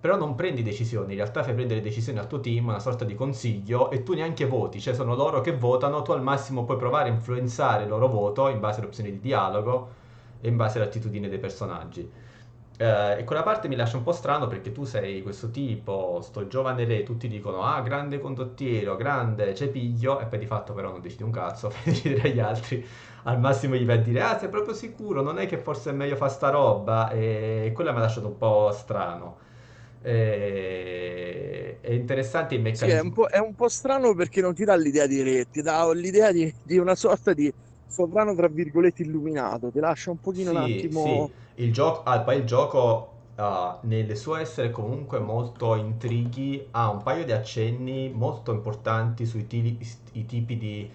però 0.00 0.16
non 0.16 0.34
prendi 0.34 0.62
decisioni, 0.62 1.12
in 1.12 1.18
realtà 1.18 1.42
fai 1.42 1.54
prendere 1.54 1.80
decisioni 1.80 2.18
al 2.18 2.26
tuo 2.26 2.40
team, 2.40 2.68
una 2.68 2.80
sorta 2.80 3.04
di 3.04 3.14
consiglio, 3.14 3.90
e 3.90 4.02
tu 4.02 4.14
neanche 4.14 4.46
voti, 4.46 4.80
cioè 4.80 4.94
sono 4.94 5.14
loro 5.14 5.40
che 5.40 5.56
votano, 5.56 6.02
tu 6.02 6.10
al 6.12 6.22
massimo 6.22 6.64
puoi 6.64 6.76
provare 6.76 7.08
a 7.08 7.12
influenzare 7.12 7.84
il 7.84 7.88
loro 7.88 8.08
voto 8.08 8.48
in 8.48 8.58
base 8.58 8.78
alle 8.78 8.88
opzioni 8.88 9.12
di 9.12 9.20
dialogo 9.20 9.90
e 10.40 10.48
in 10.48 10.56
base 10.56 10.78
all'attitudine 10.78 11.28
dei 11.28 11.38
personaggi. 11.38 12.10
Eh, 12.82 13.18
e 13.20 13.24
quella 13.24 13.42
parte 13.42 13.68
mi 13.68 13.76
lascia 13.76 13.96
un 13.98 14.02
po' 14.02 14.12
strano 14.12 14.46
perché 14.46 14.72
tu 14.72 14.84
sei 14.84 15.22
questo 15.22 15.50
tipo, 15.50 16.20
sto 16.22 16.46
giovane 16.48 16.84
re, 16.84 17.02
tutti 17.02 17.28
dicono 17.28 17.62
ah 17.64 17.80
grande 17.82 18.18
condottiero, 18.18 18.96
grande 18.96 19.54
cepiglio 19.54 20.18
e 20.20 20.26
poi 20.26 20.38
di 20.38 20.46
fatto 20.46 20.72
però 20.72 20.90
non 20.90 21.00
decidi 21.00 21.22
un 21.22 21.30
cazzo, 21.30 21.68
fai 21.70 21.92
decidere 21.92 22.30
agli 22.30 22.40
altri, 22.40 22.84
al 23.24 23.38
massimo 23.38 23.74
gli 23.76 23.84
vai 23.84 23.98
a 23.98 24.00
dire 24.00 24.22
ah 24.22 24.38
sei 24.38 24.48
proprio 24.48 24.74
sicuro, 24.74 25.22
non 25.22 25.38
è 25.38 25.46
che 25.46 25.58
forse 25.58 25.90
è 25.90 25.92
meglio 25.92 26.16
fare 26.16 26.30
sta 26.32 26.50
roba 26.50 27.10
e 27.10 27.70
quella 27.74 27.92
mi 27.92 27.98
ha 27.98 28.00
lasciato 28.02 28.26
un 28.28 28.36
po' 28.38 28.70
strano. 28.72 29.38
E- 30.00 31.78
È 31.80 31.90
interessante 31.92 32.54
il 32.56 32.62
Sì, 32.70 32.88
è 32.88 33.00
un 33.00 33.10
meccanismo. 33.10 33.12
po', 33.12 33.26
è 33.28 33.38
un 33.38 33.54
po' 33.54 33.68
strano 33.68 34.14
perché 34.14 34.40
non 34.40 34.54
ti 34.54 34.64
dà 34.64 34.74
l'idea 34.76 35.06
di 35.06 35.22
re, 35.22 35.44
ti 35.46 35.60
dà 35.60 35.90
l'idea 35.92 36.32
di, 36.32 36.50
di 36.62 36.78
una 36.78 36.94
sorta 36.94 37.32
di 37.34 37.52
sovrano, 37.86 38.34
tra 38.34 38.48
virgolette, 38.48 39.02
illuminato, 39.02 39.70
ti 39.70 39.78
lascia 39.78 40.10
un 40.10 40.18
pochino 40.18 40.50
un 40.50 40.56
Sì, 40.56 40.88
attimo... 40.96 41.28
sì, 41.30 41.32
il 41.56 41.72
gioco, 41.72 42.02
ah, 42.04 42.20
poi 42.20 42.38
il 42.38 42.44
gioco 42.44 43.10
ah, 43.36 43.78
nel 43.82 44.16
suo 44.16 44.36
essere 44.36 44.70
comunque 44.70 45.18
molto 45.18 45.74
intrighi 45.74 46.66
ha 46.72 46.90
un 46.90 47.02
paio 47.02 47.24
di 47.24 47.32
accenni 47.32 48.10
molto 48.10 48.52
importanti 48.52 49.26
sui 49.26 49.46
i 50.12 50.26
tipi 50.26 50.56
di 50.58 50.90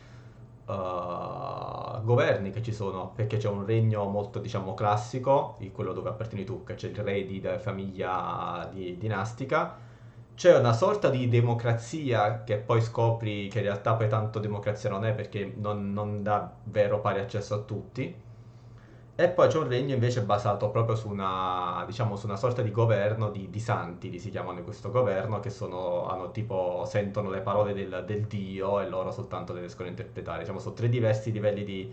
ah, 0.65 2.01
governi 2.03 2.51
che 2.51 2.61
ci 2.61 2.73
sono, 2.73 3.11
perché 3.15 3.37
c'è 3.37 3.47
un 3.49 3.65
regno 3.65 4.05
molto, 4.09 4.39
diciamo, 4.39 4.73
classico, 4.73 5.55
di 5.59 5.71
quello 5.71 5.93
dove 5.93 6.09
appartieni 6.09 6.43
tu, 6.45 6.63
che 6.63 6.75
c'è 6.75 6.89
il 6.89 6.95
re 6.97 7.25
di 7.25 7.39
da- 7.39 7.59
famiglia 7.59 8.69
di- 8.73 8.97
dinastica, 8.97 9.77
c'è 10.35 10.57
una 10.57 10.73
sorta 10.73 11.09
di 11.09 11.27
democrazia 11.29 12.43
che 12.43 12.57
poi 12.57 12.81
scopri 12.81 13.47
che 13.49 13.59
in 13.59 13.65
realtà 13.65 13.95
poi 13.95 14.07
tanto 14.07 14.39
democrazia 14.39 14.89
non 14.89 15.03
è 15.05 15.13
perché 15.13 15.51
non, 15.57 15.91
non 15.93 16.21
dà 16.23 16.51
vero 16.65 16.99
pari 17.01 17.19
accesso 17.19 17.55
a 17.55 17.59
tutti. 17.59 18.15
E 19.19 19.29
poi 19.29 19.47
c'è 19.47 19.57
un 19.57 19.67
regno 19.67 19.95
invece 19.95 20.21
basato 20.21 20.69
proprio 20.69 20.95
su 20.95 21.09
una, 21.09 21.83
diciamo, 21.87 22.15
su 22.15 22.27
una 22.27 22.35
sorta 22.35 22.61
di 22.61 22.69
governo 22.69 23.31
di, 23.31 23.49
di 23.49 23.59
santi, 23.59 24.11
li 24.11 24.19
si 24.19 24.29
chiamano 24.29 24.59
in 24.59 24.63
questo 24.63 24.91
governo, 24.91 25.39
che 25.39 25.49
sono, 25.49 26.05
hanno 26.07 26.29
tipo, 26.29 26.83
sentono 26.85 27.31
le 27.31 27.41
parole 27.41 27.73
del, 27.73 28.03
del 28.05 28.25
Dio 28.27 28.79
e 28.79 28.87
loro 28.87 29.11
soltanto 29.11 29.53
le 29.53 29.61
riescono 29.61 29.87
a 29.87 29.89
interpretare. 29.89 30.41
Diciamo, 30.41 30.59
sono 30.59 30.75
tre 30.75 30.87
diversi 30.87 31.31
livelli 31.31 31.63
di, 31.63 31.91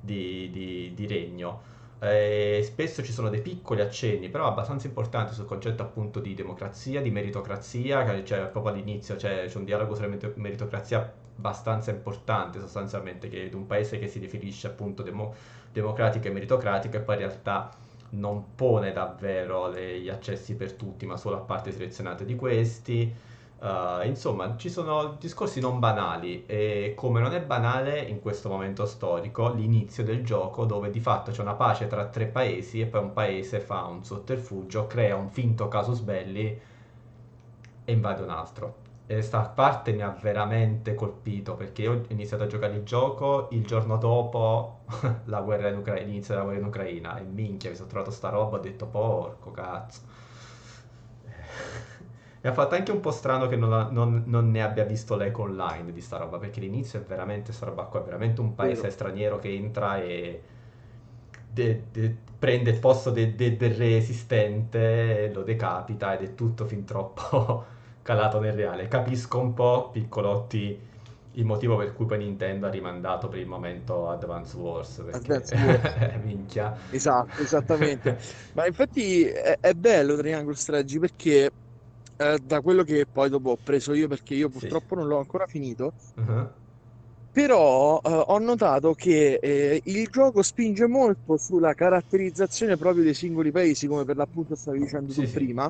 di- 0.00 0.50
di- 0.50 0.92
di 0.94 1.06
regno. 1.06 1.62
E 2.00 2.60
spesso 2.64 3.04
ci 3.04 3.12
sono 3.12 3.28
dei 3.30 3.40
piccoli 3.40 3.80
accenni, 3.80 4.28
però 4.28 4.46
abbastanza 4.48 4.88
importanti 4.88 5.32
sul 5.32 5.46
concetto 5.46 5.82
appunto 5.82 6.18
di 6.18 6.34
democrazia, 6.34 7.00
di 7.00 7.10
meritocrazia, 7.10 8.04
che 8.04 8.22
c'è 8.24 8.46
proprio 8.48 8.72
all'inizio 8.74 9.14
c'è, 9.14 9.46
c'è 9.46 9.56
un 9.58 9.64
dialogo 9.64 9.94
sulla 9.94 10.08
merito- 10.08 10.32
meritocrazia 10.36 10.98
abbastanza 11.36 11.90
importante 11.92 12.58
sostanzialmente, 12.60 13.28
che 13.28 13.48
è 13.48 13.54
un 13.54 13.66
paese 13.66 13.98
che 13.98 14.08
si 14.08 14.18
definisce 14.20 14.66
appunto 14.66 15.02
demo- 15.04 15.34
democratico 15.74 16.28
e 16.28 16.30
meritocratico 16.30 16.96
e 16.96 17.00
poi 17.00 17.16
in 17.16 17.20
realtà 17.20 17.70
non 18.10 18.54
pone 18.54 18.92
davvero 18.92 19.72
gli 19.72 20.08
accessi 20.08 20.54
per 20.54 20.72
tutti, 20.74 21.04
ma 21.04 21.16
solo 21.16 21.36
a 21.36 21.40
parte 21.40 21.72
selezionate 21.72 22.24
di 22.24 22.36
questi. 22.36 23.12
Uh, 23.58 24.06
insomma, 24.06 24.56
ci 24.56 24.68
sono 24.68 25.16
discorsi 25.18 25.58
non 25.58 25.78
banali 25.78 26.44
e 26.44 26.92
come 26.94 27.20
non 27.20 27.32
è 27.32 27.40
banale 27.40 27.98
in 28.00 28.20
questo 28.20 28.50
momento 28.50 28.84
storico 28.84 29.52
l'inizio 29.52 30.04
del 30.04 30.22
gioco 30.22 30.66
dove 30.66 30.90
di 30.90 31.00
fatto 31.00 31.30
c'è 31.30 31.40
una 31.40 31.54
pace 31.54 31.86
tra 31.86 32.06
tre 32.06 32.26
paesi 32.26 32.80
e 32.80 32.86
poi 32.86 33.00
un 33.00 33.12
paese 33.14 33.60
fa 33.60 33.84
un 33.84 34.04
sotterfugio, 34.04 34.86
crea 34.86 35.16
un 35.16 35.30
finto 35.30 35.68
casus 35.68 36.00
belli 36.00 36.60
e 37.84 37.92
invade 37.92 38.22
un 38.22 38.30
altro. 38.30 38.74
E 39.06 39.20
sta 39.22 39.40
parte 39.48 39.92
mi 39.92 40.02
ha 40.02 40.10
veramente 40.10 40.94
colpito 40.94 41.54
perché 41.54 41.82
io 41.82 41.92
ho 41.92 42.02
iniziato 42.08 42.42
a 42.44 42.46
giocare 42.46 42.74
il 42.74 42.82
gioco 42.84 43.48
il 43.52 43.64
giorno 43.66 43.96
dopo 43.98 44.80
la 45.26 45.40
guerra 45.42 45.68
in 45.68 45.76
Ucraina, 45.78 46.06
l'inizio 46.06 46.34
della 46.34 46.44
guerra 46.46 46.60
in 46.60 46.66
Ucraina 46.66 47.18
e 47.18 47.22
minchia 47.22 47.70
mi 47.70 47.76
sono 47.76 47.88
trovato 47.88 48.10
sta 48.10 48.28
roba 48.30 48.56
ho 48.56 48.60
detto 48.60 48.86
porco 48.86 49.50
cazzo. 49.52 50.00
Mi 52.42 52.50
ha 52.50 52.52
fatto 52.52 52.74
anche 52.74 52.90
un 52.92 53.00
po' 53.00 53.10
strano 53.10 53.46
che 53.48 53.56
non, 53.56 53.72
ha- 53.72 53.88
non- 53.90 54.24
non 54.26 54.50
ne 54.50 54.62
abbia 54.62 54.84
visto 54.84 55.16
l'eco 55.16 55.42
online 55.42 55.92
di 55.92 56.00
sta 56.00 56.18
roba, 56.18 56.38
perché 56.38 56.60
l'inizio 56.60 56.98
è 57.00 57.02
veramente 57.02 57.52
sta 57.52 57.66
roba 57.66 57.84
qua, 57.84 58.00
è 58.00 58.04
veramente 58.04 58.40
un 58.40 58.54
paese 58.54 58.82
Vero. 58.82 58.92
straniero 58.92 59.38
che 59.38 59.48
entra 59.54 60.02
e 60.02 60.42
de- 61.52 61.84
de- 61.92 62.16
prende 62.38 62.70
il 62.70 62.78
posto 62.78 63.10
de- 63.10 63.34
del 63.34 63.74
re 63.74 63.96
esistente, 63.96 65.30
lo 65.32 65.42
decapita 65.42 66.14
ed 66.14 66.22
è 66.22 66.34
tutto 66.34 66.66
fin 66.66 66.84
troppo 66.84 67.64
calato 68.04 68.40
nel 68.40 68.52
reale. 68.54 68.88
Capisco 68.88 69.40
un 69.40 69.54
po', 69.54 69.90
piccolotti, 69.90 70.80
il 71.32 71.44
motivo 71.44 71.76
per 71.76 71.94
cui 71.94 72.06
poi 72.06 72.18
Nintendo 72.18 72.66
ha 72.66 72.70
rimandato 72.70 73.28
per 73.28 73.40
il 73.40 73.46
momento 73.48 74.08
Advance 74.10 74.56
Wars, 74.56 75.02
perché 75.04 75.42
Advance 75.42 75.54
Wars. 75.56 75.96
minchia. 76.22 76.78
Esatto, 76.88 77.42
esattamente. 77.42 78.16
Ma 78.52 78.66
infatti 78.66 79.24
è, 79.24 79.58
è 79.60 79.72
bello 79.74 80.16
Triangle 80.16 80.54
Strategy 80.54 80.98
perché 81.00 81.50
eh, 82.16 82.38
da 82.40 82.60
quello 82.60 82.84
che 82.84 83.06
poi 83.10 83.28
dopo 83.30 83.50
ho 83.52 83.58
preso 83.62 83.94
io, 83.94 84.08
perché 84.08 84.34
io 84.34 84.48
Sì. 84.48 84.68
purtroppo 84.68 84.94
non 84.94 85.08
l'ho 85.08 85.18
ancora 85.18 85.46
finito, 85.46 85.94
Mhm. 86.16 86.54
però 87.30 87.98
eh, 88.02 88.10
ho 88.26 88.38
notato 88.38 88.92
che 88.94 89.34
eh, 89.40 89.80
il 89.84 90.06
gioco 90.08 90.42
spinge 90.42 90.86
molto 90.86 91.36
sulla 91.36 91.74
caratterizzazione 91.74 92.76
proprio 92.76 93.02
dei 93.04 93.14
singoli 93.14 93.50
paesi, 93.50 93.86
come 93.88 94.04
per 94.04 94.16
l'appunto 94.16 94.54
stavi 94.54 94.78
dicendo 94.78 95.12
Sì, 95.12 95.14
tu 95.14 95.26
sì. 95.26 95.30
prima, 95.30 95.68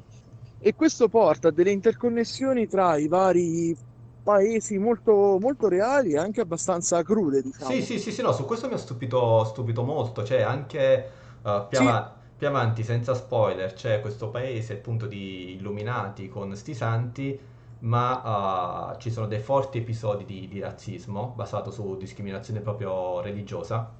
e 0.68 0.74
questo 0.74 1.08
porta 1.08 1.48
a 1.48 1.50
delle 1.52 1.70
interconnessioni 1.72 2.66
tra 2.66 2.96
i 2.96 3.06
vari 3.08 3.76
paesi 4.22 4.78
molto, 4.78 5.38
molto 5.40 5.68
reali 5.68 6.12
e 6.12 6.18
anche 6.18 6.40
abbastanza 6.40 7.02
crude, 7.02 7.42
diciamo. 7.42 7.76
Sì, 7.76 7.82
sì, 7.82 7.98
sì, 7.98 8.12
sì, 8.12 8.20
no, 8.22 8.32
su 8.32 8.44
questo 8.44 8.68
mi 8.68 8.74
ha 8.74 8.76
stupito, 8.76 9.44
stupito 9.44 9.82
molto, 9.84 10.22
cioè 10.24 10.42
anche 10.42 11.10
eh, 11.42 11.66
più, 11.68 11.78
Sì. 11.78 11.80
ava- 11.80 12.14
più 12.36 12.46
avanti, 12.46 12.82
senza 12.84 13.14
spoiler, 13.14 13.72
c'è 13.72 14.00
questo 14.02 14.28
paese 14.28 14.74
appunto 14.74 15.06
di 15.06 15.52
illuminati 15.54 16.28
con 16.28 16.54
sti 16.54 16.74
santi, 16.74 17.40
ma 17.80 18.92
eh, 18.96 18.98
ci 19.00 19.10
sono 19.10 19.26
dei 19.26 19.38
forti 19.40 19.78
episodi 19.78 20.24
di, 20.26 20.46
di 20.48 20.60
razzismo 20.60 21.32
basato 21.34 21.70
su 21.70 21.96
discriminazione 21.96 22.60
proprio 22.60 23.20
religiosa, 23.22 23.90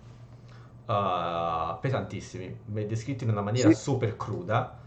eh, 0.87 1.77
pesantissimi, 1.81 2.61
descritti 2.87 3.25
in 3.25 3.31
una 3.31 3.41
maniera 3.43 3.71
Sì. 3.71 3.73
super 3.73 4.17
cruda, 4.17 4.79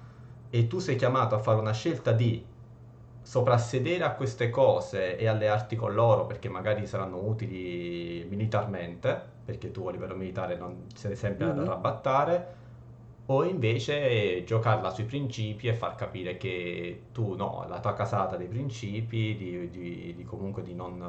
e 0.50 0.68
tu 0.68 0.80
sei 0.80 0.96
chiamato 0.96 1.36
a 1.36 1.40
fare 1.40 1.60
una 1.60 1.74
scelta 1.74 2.12
di 2.12 2.46
soprassedere 3.22 4.04
a 4.04 4.14
queste 4.16 4.50
cose 4.50 5.18
e 5.18 5.28
allearti 5.28 5.76
con 5.76 5.94
loro 5.94 6.26
perché 6.26 6.50
magari 6.50 6.88
saranno 6.88 7.18
utili 7.26 8.26
militarmente, 8.30 9.36
perché 9.44 9.72
tu 9.72 9.88
a 9.88 9.92
livello 9.92 10.16
militare 10.16 10.56
non 10.56 10.88
sei 10.96 11.16
sempre 11.16 11.48
ad 11.48 11.58
Mhm. 11.58 11.60
arrabattare, 11.60 12.56
o 13.30 13.44
invece 13.44 14.44
giocarla 14.46 14.90
sui 14.90 15.04
principi 15.06 15.68
e 15.68 15.74
far 15.74 15.96
capire 15.96 16.38
che 16.38 17.08
tu 17.12 17.36
no, 17.36 17.66
la 17.68 17.80
tua 17.82 17.94
casata 17.94 18.38
dei 18.38 18.48
principi, 18.48 19.36
di, 19.36 19.70
di- 19.70 20.14
di 20.16 20.24
comunque 20.24 20.64
di 20.64 20.74
non 20.74 21.02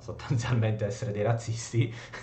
sostanzialmente 0.00 0.84
essere 0.84 1.12
dei 1.12 1.22
razzisti 1.22 1.92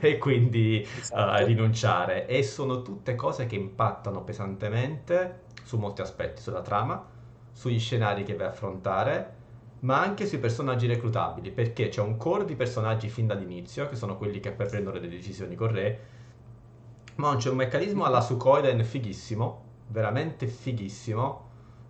e 0.00 0.18
quindi 0.18 0.82
eh, 0.82 0.88
Esatto. 0.92 1.44
rinunciare. 1.44 2.26
E 2.26 2.42
sono 2.42 2.82
tutte 2.82 3.14
cose 3.14 3.46
che 3.46 3.56
impattano 3.56 4.22
pesantemente 4.22 5.44
su 5.62 5.78
molti 5.78 6.00
aspetti, 6.00 6.42
sulla 6.42 6.62
trama, 6.62 7.04
sugli 7.52 7.78
scenari 7.80 8.22
che 8.24 8.34
vai 8.36 8.46
a 8.46 8.50
affrontare, 8.50 9.34
ma 9.80 10.00
anche 10.00 10.26
sui 10.26 10.38
personaggi 10.38 10.86
reclutabili, 10.86 11.50
perché 11.50 11.88
c'è 11.88 12.00
un 12.00 12.16
core 12.16 12.44
di 12.44 12.54
personaggi 12.56 13.08
fin 13.08 13.26
dall'inizio, 13.26 13.88
che 13.88 13.96
sono 13.96 14.16
quelli 14.16 14.40
che 14.40 14.52
poi 14.52 14.66
prendono 14.68 14.98
le 14.98 15.08
decisioni 15.08 15.54
con 15.54 15.68
re, 15.72 16.00
ma 17.16 17.34
c'è 17.36 17.48
un 17.50 17.56
meccanismo 17.56 18.04
alla 18.04 18.20
Suikoden 18.20 18.84
fighissimo, 18.84 19.62
veramente 19.88 20.46
fighissimo, 20.46 21.45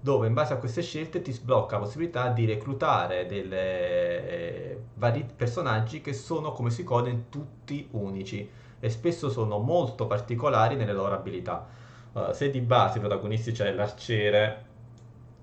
dove 0.06 0.28
in 0.28 0.34
base 0.34 0.52
a 0.52 0.58
queste 0.58 0.82
scelte 0.82 1.20
ti 1.20 1.32
sblocca 1.32 1.74
la 1.74 1.82
possibilità 1.82 2.28
di 2.28 2.46
reclutare 2.46 3.26
delle 3.26 4.28
eh, 4.28 4.78
vari 4.94 5.26
personaggi 5.34 6.00
che 6.00 6.12
sono 6.12 6.52
come 6.52 6.70
si 6.70 6.76
Suicoden 6.76 7.24
tutti 7.28 7.88
unici 7.90 8.48
e 8.78 8.88
spesso 8.88 9.28
sono 9.28 9.58
molto 9.58 10.06
particolari 10.06 10.76
nelle 10.76 10.92
loro 10.92 11.12
abilità. 11.12 11.66
Uh, 12.12 12.30
se 12.30 12.50
di 12.50 12.60
base 12.60 12.98
i 12.98 13.00
protagonisti 13.00 13.50
c'è 13.50 13.72
l'arciere, 13.72 14.64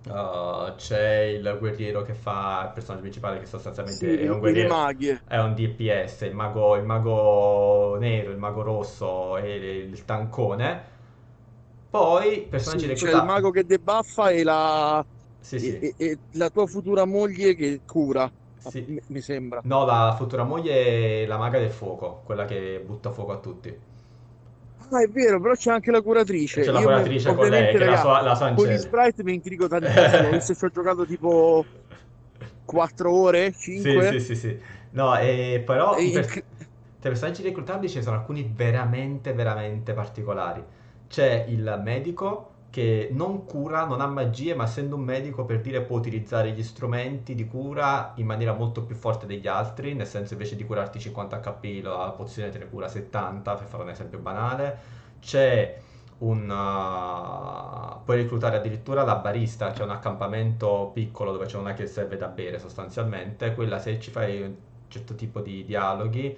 uh, 0.07 0.74
c'è 0.78 1.24
il 1.24 1.57
guerriero 1.59 2.01
che 2.03 2.14
fa 2.14 2.64
il 2.68 2.72
personaggio 2.74 3.01
principale 3.01 3.39
che 3.39 3.45
sostanzialmente 3.45 4.18
Sì, 4.18 4.24
è 4.24 4.30
un 4.30 4.39
guerriero, 4.39 4.88
è 5.28 5.39
un 5.39 5.53
DPS, 5.55 6.22
il 6.22 6.34
mago, 6.34 6.78
il 6.78 6.86
mago 6.86 7.97
nero, 7.99 8.32
il 8.32 8.38
mago 8.38 8.61
rosso 8.61 9.36
e 9.36 9.55
il, 9.55 9.89
il 9.89 10.05
tancone. 10.05 10.92
Poi 11.97 12.47
personaggi 12.49 12.85
Sì, 12.85 12.91
c'è 12.91 13.11
il 13.11 13.21
reclutati. 13.21 13.23
mago 13.23 13.49
che 13.51 13.63
debuffa 13.65 14.29
e 14.29 14.43
la, 14.43 15.05
Sì, 15.39 15.59
sì. 15.59 15.79
e, 15.79 15.93
e- 15.97 16.19
la 16.31 16.49
tua 16.49 16.65
futura 16.67 17.05
moglie 17.05 17.55
che 17.55 17.81
cura, 17.85 18.31
Sì. 18.57 18.89
mi, 19.07 19.21
sembra. 19.21 19.63
No, 19.65 19.85
la 19.85 20.13
futura 20.17 20.43
moglie 20.43 21.23
è 21.23 21.25
la 21.25 21.37
maga 21.37 21.59
del 21.59 21.71
fuoco, 21.71 22.21
quella 22.25 22.45
che 22.45 22.81
butta 22.85 23.11
fuoco 23.11 23.31
a 23.33 23.39
tutti. 23.39 23.69
Ah, 24.91 25.01
è 25.01 25.07
vero, 25.07 25.39
però 25.39 25.53
c'è 25.55 25.71
anche 25.71 25.91
la 25.91 26.01
curatrice. 26.01 26.61
C'è 26.61 26.71
la 26.71 26.81
Io, 26.81 26.89
curatrice 26.89 27.33
con 27.33 27.47
lei, 27.49 27.75
che 27.75 27.83
è 27.85 27.87
la 27.87 27.95
la 28.21 28.35
sua 28.35 28.49
con 28.51 28.67
gli 28.67 28.77
sprite 28.77 29.23
mi 29.23 29.33
intrigo 29.33 29.67
tantissimo, 29.67 30.29
che 30.31 30.41
ci 30.41 30.51
ho 30.51 30.69
giocato 30.69 31.05
tipo 31.05 31.67
4 32.63 33.11
ore, 33.13 33.51
Sì, 33.69 34.01
5. 34.01 34.03
sì, 34.03 34.19
sì, 34.19 34.35
sì. 34.35 34.61
No, 34.91 35.17
e 35.17 35.61
però 35.65 35.97
E 35.97 36.03
i 36.03 36.11
in- 36.11 36.11
per- 36.11 36.27
tra 36.27 36.39
i 36.39 36.45
personaggi 36.99 37.41
reclutabili 37.43 37.89
ce 37.91 37.97
ne 37.99 38.03
sono 38.03 38.17
alcuni 38.17 38.43
veramente, 38.53 39.33
veramente 39.33 39.93
particolari. 39.93 40.63
C'è 41.14 41.45
il 41.47 41.80
medico 41.84 42.53
che 42.72 43.09
non 43.11 43.45
cura, 43.45 43.86
non 43.86 44.01
ha 44.01 44.07
magie, 44.07 44.55
ma 44.55 44.64
essendo 44.64 44.95
un 44.95 45.03
medico 45.03 45.45
per 45.45 45.61
dire 45.61 45.84
può 45.84 45.95
utilizzare 45.95 46.49
gli 46.53 46.64
strumenti 46.64 47.36
di 47.36 47.45
cura 47.45 48.14
in 48.16 48.26
maniera 48.26 48.53
molto 48.53 48.82
più 48.84 48.95
forte 48.95 49.28
degli 49.28 49.45
altri, 49.45 49.93
nel 49.93 50.07
senso 50.07 50.34
invece 50.34 50.55
di 50.55 50.66
curarti 50.66 50.99
50 50.99 51.39
HP 51.39 51.84
la 51.84 52.11
pozione 52.18 52.49
te 52.49 52.57
ne 52.57 52.68
cura 52.68 52.88
70, 52.88 53.53
per 53.53 53.68
fare 53.68 53.84
un 53.84 53.89
esempio 53.89 54.18
banale. 54.18 54.78
C'è 55.20 55.80
un... 56.18 56.49
uh, 56.49 58.03
puoi 58.03 58.18
reclutare 58.18 58.57
addirittura 58.57 59.03
la 59.03 59.18
barista, 59.18 59.70
c'è 59.70 59.84
un 59.84 59.91
accampamento 59.91 60.89
piccolo 60.95 61.32
dove 61.32 61.45
c'è 61.45 61.57
una 61.59 61.76
che 61.76 61.86
serve 61.86 62.18
da 62.18 62.28
bere 62.28 62.57
sostanzialmente, 62.57 63.53
quella 63.53 63.78
se 63.78 63.99
ci 63.99 64.09
fai 64.09 64.41
un 64.41 64.55
certo 64.88 65.14
tipo 65.14 65.41
di 65.41 65.64
dialoghi 65.64 66.36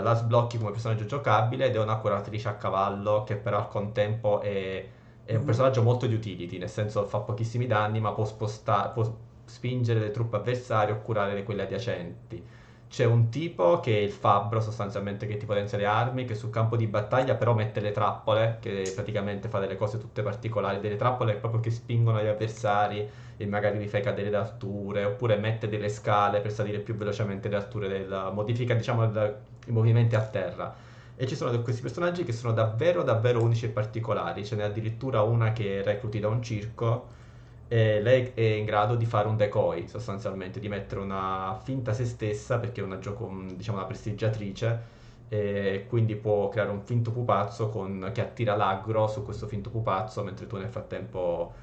la 0.00 0.14
sblocchi 0.14 0.58
come 0.58 0.70
personaggio 0.70 1.04
giocabile 1.06 1.66
ed 1.66 1.76
è 1.76 1.80
una 1.80 1.96
curatrice 1.98 2.48
a 2.48 2.54
cavallo 2.56 3.24
che 3.24 3.36
però 3.36 3.58
al 3.58 3.68
contempo 3.68 4.40
è, 4.40 4.88
è 5.24 5.34
un 5.34 5.38
Mhm. 5.40 5.44
personaggio 5.44 5.82
molto 5.82 6.06
di 6.06 6.14
utility, 6.14 6.58
nel 6.58 6.68
senso 6.70 7.04
fa 7.06 7.18
pochissimi 7.20 7.66
danni 7.66 8.00
ma 8.00 8.12
può 8.12 8.24
spostare, 8.24 8.90
può 8.92 9.10
spingere 9.44 10.00
le 10.00 10.10
truppe 10.10 10.36
avversarie 10.36 10.94
o 10.94 11.00
curare 11.02 11.34
le- 11.34 11.42
quelle 11.44 11.62
adiacenti. 11.62 12.44
C'è 12.88 13.04
un 13.06 13.30
tipo 13.30 13.80
che 13.80 13.96
è 13.96 14.00
il 14.02 14.10
fabbro 14.12 14.60
sostanzialmente 14.60 15.26
che 15.26 15.38
ti 15.38 15.46
potenzia 15.46 15.78
le 15.78 15.86
armi, 15.86 16.26
che 16.26 16.34
sul 16.34 16.50
campo 16.50 16.76
di 16.76 16.86
battaglia 16.86 17.36
però 17.36 17.54
mette 17.54 17.80
le 17.80 17.90
trappole, 17.90 18.58
che 18.60 18.92
praticamente 18.94 19.48
fa 19.48 19.58
delle 19.60 19.76
cose 19.76 19.96
tutte 19.98 20.22
particolari, 20.22 20.78
delle 20.78 20.96
trappole 20.96 21.36
proprio 21.36 21.60
che 21.60 21.70
spingono 21.70 22.22
gli 22.22 22.26
avversari 22.26 23.08
e 23.38 23.46
magari 23.46 23.78
li 23.78 23.88
fai 23.88 24.02
cadere 24.02 24.28
da 24.28 24.40
alture, 24.40 25.04
oppure 25.04 25.36
mette 25.38 25.68
delle 25.68 25.88
scale 25.88 26.40
per 26.42 26.52
salire 26.52 26.80
più 26.80 26.94
velocemente 26.94 27.48
le 27.48 27.56
alture, 27.56 27.88
del, 27.88 28.30
modifica 28.34 28.74
diciamo 28.74 29.04
il- 29.04 29.36
i 29.66 29.72
movimenti 29.72 30.14
a 30.14 30.22
terra. 30.22 30.74
E 31.14 31.26
ci 31.26 31.36
sono 31.36 31.60
questi 31.62 31.82
personaggi 31.82 32.24
che 32.24 32.32
sono 32.32 32.52
davvero 32.52 33.02
davvero 33.02 33.42
unici 33.42 33.66
e 33.66 33.68
particolari, 33.68 34.44
ce 34.44 34.56
n'è 34.56 34.64
addirittura 34.64 35.22
una 35.22 35.52
che 35.52 35.82
recluti 35.82 36.18
da 36.18 36.28
un 36.28 36.42
circo 36.42 37.20
e 37.68 38.02
lei 38.02 38.32
è 38.34 38.42
in 38.42 38.66
grado 38.66 38.96
di 38.96 39.06
fare 39.06 39.28
un 39.28 39.36
decoy 39.36 39.88
sostanzialmente, 39.88 40.60
di 40.60 40.68
mettere 40.68 41.00
una 41.00 41.58
finta 41.62 41.94
se 41.94 42.04
stessa 42.04 42.58
perché 42.58 42.82
è 42.82 42.84
una, 42.84 42.98
gioco, 42.98 43.30
diciamo, 43.54 43.78
una 43.78 43.86
prestiggiatrice 43.86 45.00
e 45.28 45.86
quindi 45.88 46.14
può 46.16 46.50
creare 46.50 46.70
un 46.70 46.82
finto 46.82 47.10
pupazzo 47.12 47.70
con- 47.70 48.10
che 48.12 48.20
attira 48.20 48.56
l'aggro 48.56 49.06
su 49.06 49.24
questo 49.24 49.46
finto 49.46 49.70
pupazzo 49.70 50.22
mentre 50.22 50.46
tu 50.46 50.58
nel 50.58 50.68
frattempo 50.68 51.54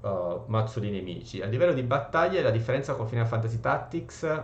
uh, 0.00 0.42
mazzoli 0.46 0.88
i 0.88 0.90
nemici. 0.90 1.40
A 1.40 1.46
livello 1.46 1.72
di 1.72 1.82
battaglie 1.82 2.42
la 2.42 2.50
differenza 2.50 2.94
con 2.94 3.06
Final 3.06 3.26
Fantasy 3.26 3.60
Tactics 3.60 4.42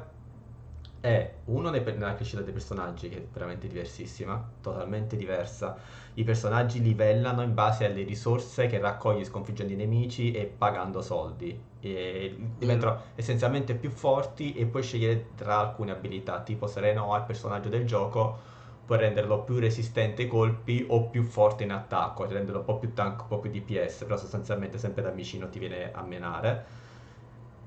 è 1.06 1.34
uno 1.44 1.70
nella 1.70 2.14
crescita 2.14 2.42
dei 2.42 2.52
personaggi 2.52 3.08
che 3.08 3.18
è 3.18 3.26
veramente 3.32 3.68
diversissima, 3.68 4.44
totalmente 4.60 5.16
diversa. 5.16 5.76
I 6.14 6.24
personaggi 6.24 6.82
livellano 6.82 7.42
in 7.42 7.54
base 7.54 7.84
alle 7.84 8.02
risorse 8.02 8.66
che 8.66 8.80
raccogli 8.80 9.24
sconfiggendo 9.24 9.72
i 9.72 9.76
nemici 9.76 10.32
e 10.32 10.46
pagando 10.46 11.02
soldi. 11.02 11.56
E 11.78 12.36
diventano 12.58 13.02
essenzialmente 13.14 13.76
più 13.76 13.90
forti 13.90 14.54
e 14.54 14.66
puoi 14.66 14.82
scegliere 14.82 15.28
tra 15.36 15.58
alcune 15.60 15.92
abilità, 15.92 16.40
tipo 16.40 16.66
Sereno 16.66 17.12
al 17.12 17.24
personaggio 17.24 17.68
del 17.68 17.86
gioco, 17.86 18.36
puoi 18.84 18.98
renderlo 18.98 19.42
più 19.44 19.60
resistente 19.60 20.22
ai 20.22 20.28
colpi 20.28 20.84
o 20.88 21.08
più 21.08 21.22
forte 21.22 21.62
in 21.62 21.70
attacco, 21.70 22.26
renderlo 22.26 22.60
un 22.60 22.64
po' 22.64 22.78
più 22.78 22.92
tank, 22.92 23.22
un 23.22 23.28
po' 23.28 23.38
più 23.38 23.50
DPS, 23.50 24.02
però 24.02 24.16
sostanzialmente 24.16 24.76
sempre 24.76 25.02
da 25.02 25.10
vicino 25.10 25.48
ti 25.48 25.60
viene 25.60 25.92
a 25.92 26.02
menare. 26.02 26.85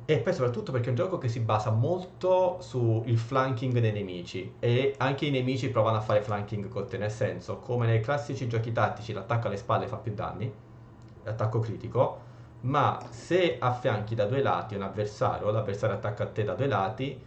E 0.10 0.18
poi 0.22 0.34
soprattutto 0.34 0.72
perché 0.72 0.88
è 0.88 0.90
un 0.90 0.96
gioco 0.96 1.20
che 1.20 1.28
si 1.28 1.40
basa 1.40 1.70
molto 1.70 2.58
sul 2.62 3.16
flanking 3.16 3.78
dei 3.78 3.92
nemici 3.92 4.56
e 4.58 4.96
anche 4.98 5.28
i 5.28 5.30
nemici 5.30 5.70
provano 5.70 5.98
a 5.98 6.02
fare 6.02 6.24
flanking 6.24 6.68
con 6.68 6.88
te, 6.88 6.98
nel 6.98 7.12
senso, 7.12 7.60
come 7.60 7.86
nei 7.86 8.00
classici 8.02 8.48
giochi 8.48 8.72
tattici 8.72 9.14
l'attacco 9.14 9.46
alle 9.46 9.58
spalle 9.58 9.86
fa 9.86 9.98
più 9.98 10.12
danni, 10.16 10.52
l'attacco 11.22 11.60
critico, 11.60 12.22
ma 12.62 13.00
se 13.12 13.58
affianchi 13.60 14.16
da 14.16 14.26
due 14.26 14.42
lati 14.42 14.74
un 14.74 14.82
avversario 14.82 15.52
l'avversario 15.52 15.96
attacca 15.98 16.24
a 16.24 16.28
te 16.28 16.44
da 16.44 16.56
due 16.56 16.68
lati, 16.68 17.22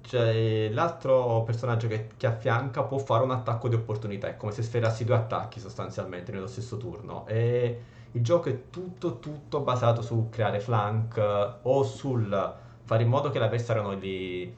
cioè, 0.00 0.70
l'altro 0.70 1.42
personaggio 1.44 1.86
che, 1.86 2.08
che 2.16 2.26
affianca 2.26 2.82
può 2.84 2.96
fare 2.96 3.24
un 3.24 3.30
attacco 3.32 3.68
di 3.68 3.74
opportunità, 3.74 4.28
è 4.28 4.36
come 4.38 4.52
se 4.52 4.62
sferassi 4.62 5.04
due 5.04 5.16
attacchi 5.16 5.60
sostanzialmente 5.60 6.32
nello 6.32 6.46
stesso 6.46 6.78
turno. 6.78 7.26
E 7.26 7.80
il 8.12 8.22
gioco 8.22 8.48
è 8.48 8.70
tutto, 8.70 9.18
tutto 9.18 9.60
basato 9.60 10.02
su 10.02 10.28
creare 10.30 10.60
flank 10.60 11.16
eh, 11.16 11.54
o 11.62 11.82
sul 11.82 12.54
fare 12.84 13.02
in 13.02 13.08
modo 13.08 13.30
che 13.30 13.38
l'avversario 13.38 13.82
non 13.82 13.98
li, 13.98 14.54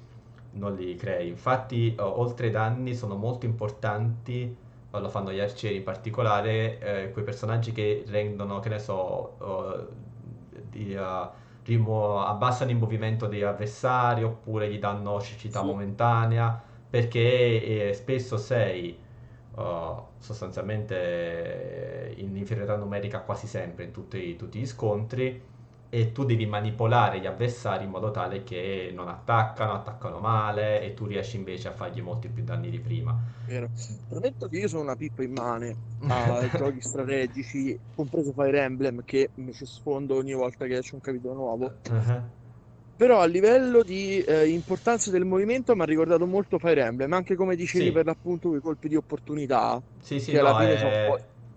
non 0.53 0.75
li 0.75 0.95
crei. 0.97 1.29
Infatti, 1.29 1.95
eh, 1.95 2.01
oltre 2.03 2.47
ai 2.47 2.53
danni, 2.53 2.95
sono 2.95 3.17
molto 3.17 3.47
importanti, 3.47 4.43
eh, 4.91 5.01
lo 5.01 5.09
fanno 5.09 5.33
gli 5.33 5.41
arcieri 5.41 5.77
in 5.77 5.83
particolare, 5.85 6.79
eh, 7.07 7.11
quei 7.13 7.25
personaggi 7.25 7.73
che 7.73 8.05
rendono, 8.09 8.61
che 8.61 8.69
ne 8.71 8.79
so, 8.79 9.37
eh, 9.41 10.63
di, 10.71 10.95
eh, 10.95 11.29
rimu- 11.65 12.19
abbassano 12.27 12.71
il 12.71 12.77
movimento 12.77 13.27
degli 13.27 13.43
avversari 13.43 14.23
oppure 14.23 14.71
gli 14.71 14.79
danno 14.79 15.21
cecità 15.21 15.61
Sì. 15.61 15.67
momentanea, 15.67 16.63
perché 16.89 17.89
eh, 17.91 17.93
spesso 17.95 18.37
sei 18.37 18.99
uh, 19.57 20.03
sostanzialmente 20.19 22.15
in 22.17 22.37
inferiorità 22.37 22.77
numerica 22.77 23.21
quasi 23.21 23.47
sempre 23.47 23.85
in 23.85 23.93
tutti, 23.93 24.37
tutti 24.37 24.59
gli 24.59 24.67
scontri 24.67 25.53
e 25.95 26.11
tu 26.11 26.25
devi 26.25 26.45
manipolare 26.45 27.21
gli 27.21 27.27
avversari 27.27 27.85
in 27.85 27.91
modo 27.91 28.11
tale 28.11 28.43
che 28.43 28.91
non 28.93 29.07
attaccano, 29.07 29.75
attaccano 29.75 30.19
male 30.19 30.83
e 30.83 30.93
tu 30.93 31.07
riesci 31.07 31.37
invece 31.37 31.69
a 31.69 31.73
fargli 31.73 32.01
molti 32.01 32.27
più 32.27 32.43
danni 32.43 32.69
di 32.69 32.81
prima. 32.81 33.17
Vero. 33.47 33.71
Premetto 34.09 34.49
che 34.49 34.59
io 34.59 34.67
sono 34.67 34.83
una 34.83 34.97
pippa 34.97 35.23
immane 35.23 35.77
a 36.09 36.49
giochi 36.57 36.81
strategici, 36.81 37.79
compreso 37.95 38.33
Fire 38.33 38.61
Emblem, 38.61 39.05
che 39.05 39.31
mi 39.35 39.53
ci 39.53 39.67
sfondo 39.67 40.17
ogni 40.17 40.33
volta 40.33 40.67
che 40.67 40.79
esce 40.79 40.97
un 40.97 41.01
capitolo 41.01 41.35
nuovo. 41.35 41.73
Uh-huh. 41.89 42.23
Però 42.97 43.21
a 43.21 43.27
livello 43.27 43.83
di 43.85 44.21
eh, 44.23 44.49
importanza 44.49 45.11
del 45.11 45.25
movimento 45.25 45.75
mi 45.77 45.83
ha 45.83 45.85
ricordato 45.85 46.27
molto 46.27 46.59
Fire 46.59 46.83
Emblem, 46.83 47.13
anche 47.13 47.35
come 47.37 47.55
dicevi 47.57 47.91
Sì. 47.91 47.93
per 47.93 48.05
l'appunto 48.07 48.49
quei 48.49 48.61
colpi 48.61 48.89
di 48.89 48.97
opportunità. 48.97 49.81
Sì, 49.97 50.21
sì, 50.21 50.37
no, 50.37 50.61
è, 50.61 51.11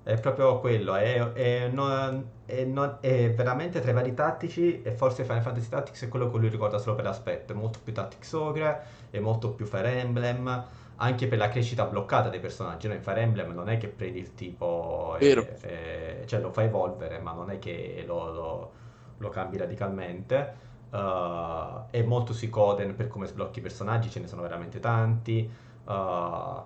è 0.03 0.19
proprio 0.19 0.59
quello, 0.59 0.95
è, 0.95 1.33
è 1.33 1.67
non- 1.67 2.35
è 2.45 2.63
non- 2.63 2.97
è 3.01 3.33
veramente 3.33 3.81
tra 3.81 3.91
i 3.91 3.93
vari 3.93 4.13
tattici 4.13 4.81
e 4.81 4.91
forse 4.93 5.23
Final 5.25 5.41
Fantasy 5.41 5.67
Tactics 5.67 6.03
è 6.05 6.07
quello 6.07 6.31
che 6.31 6.37
lui 6.37 6.47
ricorda 6.47 6.77
solo 6.77 6.95
per 6.95 7.03
l'aspetto, 7.03 7.51
è 7.51 7.55
molto 7.55 7.79
più 7.83 7.91
Tactics 7.93 8.31
Ogre, 8.33 8.83
è 9.09 9.19
molto 9.19 9.53
più 9.53 9.65
Fire 9.65 9.99
Emblem, 9.99 10.65
anche 10.95 11.27
per 11.27 11.37
la 11.37 11.49
crescita 11.49 11.83
bloccata 11.85 12.29
dei 12.29 12.39
personaggi, 12.39 12.87
no? 12.87 12.93
In 12.93 13.01
Fire 13.01 13.19
Emblem 13.21 13.51
non 13.51 13.67
è 13.67 13.77
che 13.77 13.89
prendi 13.89 14.19
il 14.19 14.33
tipo, 14.33 15.17
e- 15.19 15.25
Vero. 15.25 15.47
e- 15.61 16.23
cioè 16.25 16.39
lo 16.39 16.51
fai 16.51 16.65
evolvere, 16.67 17.19
ma 17.19 17.33
non 17.33 17.49
è 17.51 17.59
che 17.59 18.03
lo, 18.05 18.31
lo- 18.31 18.73
lo 19.17 19.29
cambi 19.29 19.57
radicalmente. 19.57 20.65
Uh, 20.89 21.89
è 21.89 22.01
molto 22.03 22.33
Suicoden 22.33 22.95
per 22.95 23.07
come 23.07 23.25
sblocchi 23.27 23.59
i 23.59 23.61
personaggi, 23.61 24.09
ce 24.09 24.19
ne 24.19 24.27
sono 24.27 24.41
veramente 24.41 24.79
tanti. 24.79 25.49
Uh, 25.85 26.63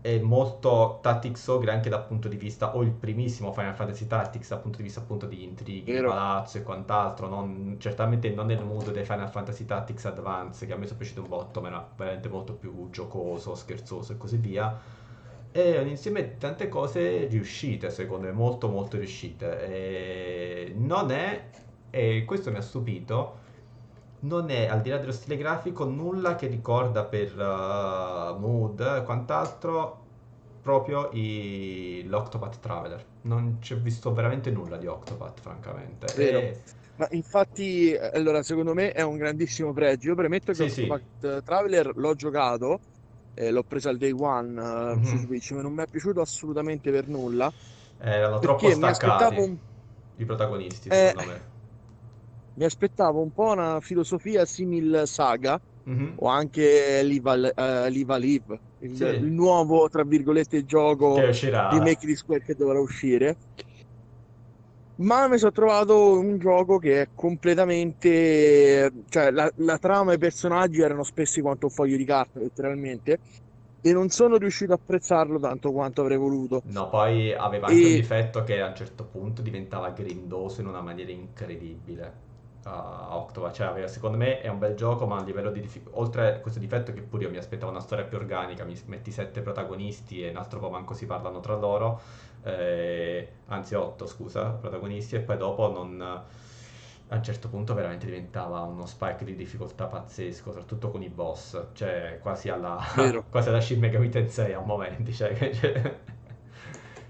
è 0.00 0.18
molto 0.20 1.00
Tactics 1.02 1.46
Ogre 1.48 1.72
anche 1.72 1.88
dal 1.88 2.06
punto 2.06 2.28
di 2.28 2.36
vista, 2.36 2.74
o 2.76 2.82
il 2.82 2.92
primissimo 2.92 3.52
Final 3.52 3.74
Fantasy 3.74 4.06
Tactics 4.06 4.48
dal 4.48 4.60
punto 4.60 4.78
di 4.78 4.84
vista 4.84 5.00
appunto 5.00 5.26
degli 5.26 5.42
intrighi, 5.42 5.92
di 5.92 5.92
Vero. 5.92 6.08
palazzo 6.08 6.58
e 6.58 6.62
quant'altro, 6.62 7.28
non- 7.28 7.76
certamente 7.78 8.30
non 8.30 8.46
nel 8.46 8.64
mood 8.64 8.90
dei 8.92 9.04
Final 9.04 9.28
Fantasy 9.30 9.64
Tactics 9.64 10.04
Advance, 10.06 10.66
che 10.66 10.72
a 10.72 10.76
me 10.76 10.86
sono 10.86 10.98
piaciuto 10.98 11.22
un 11.22 11.28
botto, 11.28 11.60
ma 11.60 11.68
era 11.68 11.92
veramente 11.96 12.28
molto 12.28 12.54
più 12.54 12.88
giocoso, 12.90 13.54
scherzoso 13.54 14.12
e 14.12 14.16
così 14.16 14.36
via. 14.38 14.80
è 15.50 15.78
un 15.80 15.88
insieme 15.88 16.22
di 16.22 16.36
tante 16.38 16.68
cose 16.68 17.26
riuscite, 17.26 17.90
secondo 17.90 18.26
me, 18.26 18.32
molto 18.32 18.68
molto 18.68 18.96
riuscite. 18.96 19.66
E 19.66 20.72
non 20.76 21.10
è, 21.10 21.50
e 21.90 22.24
questo 22.26 22.50
mi 22.50 22.56
ha 22.58 22.60
stupito, 22.62 23.38
non 24.20 24.50
è, 24.50 24.66
al 24.66 24.80
di 24.82 24.90
là 24.90 24.98
dello 24.98 25.12
stile 25.12 25.36
grafico, 25.36 25.84
nulla 25.84 26.34
che 26.34 26.46
ricorda 26.48 27.04
per 27.06 27.34
uh, 27.36 28.38
mood 28.38 28.80
e 28.80 29.02
quant'altro 29.04 30.06
proprio 30.60 31.10
i, 31.12 32.04
l'Octopath 32.06 32.60
Traveler. 32.60 33.06
Non 33.22 33.60
ci 33.62 33.74
ho 33.74 33.78
visto 33.80 34.12
veramente 34.12 34.50
nulla 34.50 34.76
di 34.76 34.86
Octopath, 34.86 35.40
francamente. 35.40 36.14
Vero. 36.14 36.50
E- 36.54 36.62
Ma 36.96 37.06
infatti, 37.10 37.92
eh, 37.92 38.10
allora, 38.12 38.42
secondo 38.42 38.74
me 38.74 38.90
è 38.92 39.02
un 39.02 39.16
grandissimo 39.16 39.72
pregio. 39.72 40.08
Io 40.08 40.14
premetto 40.16 40.52
che 40.54 40.62
Sì, 40.62 40.68
sì. 40.68 41.02
Octopath 41.04 41.42
Traveler 41.42 41.92
l'ho 41.94 42.14
giocato, 42.14 42.80
eh, 43.34 43.50
l'ho 43.52 43.62
preso 43.62 43.88
al 43.88 43.96
day 43.98 44.10
one 44.12 44.60
eh, 44.60 44.98
Mhm. 44.98 45.04
su 45.04 45.16
Switch, 45.16 45.52
ma 45.52 45.62
non 45.62 45.74
mi 45.74 45.82
è 45.82 45.86
piaciuto 45.88 46.20
assolutamente 46.20 46.90
per 46.90 47.06
nulla. 47.06 47.52
erano 47.98 48.38
troppo 48.40 48.70
staccati 48.70 49.34
un, 49.34 49.56
i 50.16 50.24
protagonisti, 50.24 50.90
Eh, 50.90 50.92
secondo 50.92 51.22
me. 51.22 51.56
Mi 52.58 52.64
aspettavo 52.64 53.22
un 53.22 53.30
po' 53.32 53.52
una 53.52 53.80
filosofia 53.80 54.44
simil 54.44 55.02
Saga 55.06 55.58
Mhm. 55.86 56.18
o 56.20 56.26
anche 56.28 56.98
eh, 57.00 57.04
Live 57.04 57.52
Alive, 58.14 58.60
il, 58.78 58.92
Sì. 58.96 59.04
il 59.04 59.30
nuovo, 59.32 59.88
tra 59.88 60.02
virgolette, 60.04 60.64
gioco 60.64 61.28
uscirà. 61.28 61.68
remake 61.68 62.06
di 62.06 62.16
Square 62.16 62.42
che 62.42 62.54
dovrà 62.54 62.80
uscire. 62.80 63.36
Ma 65.00 65.28
mi 65.28 65.38
sono 65.38 65.52
trovato 65.52 66.18
un 66.18 66.38
gioco 66.38 66.78
che 66.78 67.02
è 67.02 67.06
completamente, 67.14 68.90
cioè 69.08 69.30
la, 69.30 69.48
la 69.56 69.78
trama 69.78 70.10
e 70.12 70.16
i 70.16 70.18
personaggi 70.18 70.80
erano 70.80 71.04
spessi 71.04 71.40
quanto 71.40 71.66
un 71.66 71.72
foglio 71.72 71.96
di 71.96 72.04
carta, 72.04 72.40
letteralmente, 72.40 73.18
e 73.80 73.92
non 73.92 74.08
sono 74.08 74.36
riuscito 74.38 74.72
a 74.72 74.74
apprezzarlo 74.74 75.38
tanto 75.38 75.70
quanto 75.70 76.00
avrei 76.00 76.16
voluto. 76.16 76.62
No, 76.64 76.88
poi 76.88 77.32
aveva 77.32 77.68
anche 77.68 77.86
un 77.86 77.92
E 77.92 77.94
difetto 77.94 78.42
che 78.44 78.60
a 78.60 78.66
un 78.68 78.74
certo 78.76 79.06
punto 79.06 79.40
diventava 79.40 79.90
grindoso 79.90 80.60
in 80.60 80.66
una 80.66 80.80
maniera 80.80 81.12
incredibile. 81.12 82.26
Uh, 82.68 83.14
Octopath, 83.14 83.54
cioè 83.54 83.66
aveva- 83.68 83.86
secondo 83.88 84.16
me 84.18 84.40
è 84.40 84.48
un 84.48 84.58
bel 84.58 84.74
gioco, 84.74 85.06
ma 85.06 85.18
a 85.18 85.22
livello 85.22 85.50
di 85.50 85.60
difficoltà, 85.60 85.98
oltre 86.00 86.34
a 86.34 86.38
questo 86.40 86.58
difetto 86.60 86.92
che 86.92 87.00
pure 87.02 87.24
io 87.24 87.30
mi 87.30 87.38
aspettavo 87.38 87.70
una 87.70 87.80
storia 87.80 88.04
più 88.04 88.18
organica, 88.18 88.64
mi 88.64 88.78
metti 88.86 89.10
sette 89.10 89.40
protagonisti 89.40 90.22
e 90.22 90.30
un 90.30 90.36
altro 90.36 90.58
po' 90.60 90.68
manco 90.70 90.92
si 90.94 91.06
parlano 91.06 91.40
tra 91.40 91.56
loro, 91.56 92.00
eh, 92.42 93.28
anzi 93.46 93.74
otto, 93.74 94.06
scusa, 94.06 94.50
protagonisti, 94.50 95.14
e 95.16 95.20
poi 95.20 95.36
dopo 95.38 95.70
non, 95.72 96.00
a 97.10 97.16
un 97.16 97.22
certo 97.22 97.48
punto 97.48 97.72
veramente 97.74 98.04
diventava 98.06 98.60
uno 98.62 98.84
spike 98.86 99.24
di 99.24 99.34
difficoltà 99.34 99.86
pazzesco, 99.86 100.50
soprattutto 100.50 100.90
con 100.90 101.02
i 101.02 101.08
boss, 101.08 101.58
cioè 101.72 102.18
quasi 102.20 102.50
alla, 102.50 102.78
quasi 103.30 103.48
alla 103.48 103.60
Shin 103.60 103.78
Megami 103.78 104.08
Tensei 104.10 104.52
a 104.52 104.60
momenti, 104.60 105.12
cioè, 105.14 105.32
che, 105.32 105.52
cioè, 105.54 106.00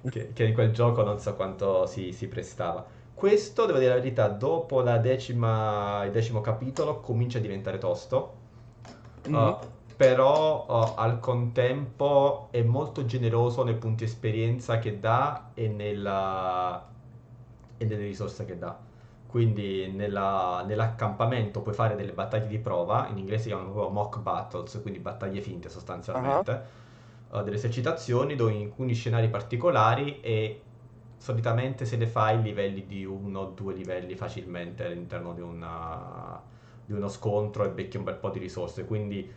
che- 0.09 0.33
che 0.33 0.45
in 0.45 0.55
quel 0.55 0.73
gioco 0.73 1.03
non 1.03 1.19
so 1.19 1.35
quanto 1.35 1.87
si, 1.87 2.13
si 2.13 2.29
prestava. 2.29 2.87
Questo, 3.19 3.67
devo 3.67 3.79
dire 3.79 3.91
la 3.91 3.97
verità, 3.97 4.29
dopo 4.29 4.81
la 4.81 4.99
decima, 4.99 6.05
il 6.05 6.13
decimo 6.13 6.41
capitolo 6.41 7.01
comincia 7.01 7.39
a 7.39 7.41
diventare 7.41 7.79
tosto, 7.79 8.37
Mhm. 9.25 9.35
uh, 9.35 9.57
però 9.97 10.67
uh, 10.69 10.93
al 10.97 11.19
contempo 11.19 12.47
è 12.53 12.63
molto 12.63 13.05
generoso 13.07 13.65
nei 13.65 13.75
punti 13.75 14.05
esperienza 14.05 14.79
che 14.79 15.01
dà 15.01 15.51
e, 15.55 15.67
nella- 15.67 16.87
e 17.77 17.85
nelle 17.85 18.05
risorse 18.05 18.45
che 18.45 18.57
dà. 18.57 18.79
Quindi 19.27 19.91
nella- 19.91 20.63
nell'accampamento 20.65 21.61
puoi 21.61 21.75
fare 21.75 21.97
delle 21.97 22.13
battaglie 22.13 22.47
di 22.47 22.59
prova, 22.59 23.09
in 23.11 23.19
inglese 23.19 23.43
si 23.43 23.49
chiamano 23.49 23.73
proprio 23.73 23.93
mock 23.93 24.21
battles, 24.21 24.79
quindi 24.81 25.01
battaglie 25.01 25.41
finte 25.41 25.69
sostanzialmente, 25.69 26.63
uh, 27.31 27.43
delle 27.43 27.57
esercitazioni 27.57 28.37
dove 28.37 28.53
in 28.53 28.67
alcuni 28.67 28.95
scenari 28.95 29.29
particolari 29.29 30.21
e 30.21 30.63
solitamente 31.19 31.85
se 31.85 31.97
le 31.97 32.07
fai 32.07 32.41
livelli 32.43 32.87
di 32.87 33.05
uno 33.05 33.41
o 33.41 33.45
due 33.47 33.75
livelli 33.75 34.15
facilmente 34.17 34.85
all'interno 34.87 35.35
di, 35.35 35.41
una- 35.41 36.41
di 36.85 36.93
uno 36.93 37.09
scontro 37.09 37.65
e 37.65 37.71
becchi 37.71 37.97
un 37.97 38.05
bel 38.05 38.17
po' 38.17 38.31
di 38.31 38.39
risorse. 38.39 38.85
Quindi 38.85 39.31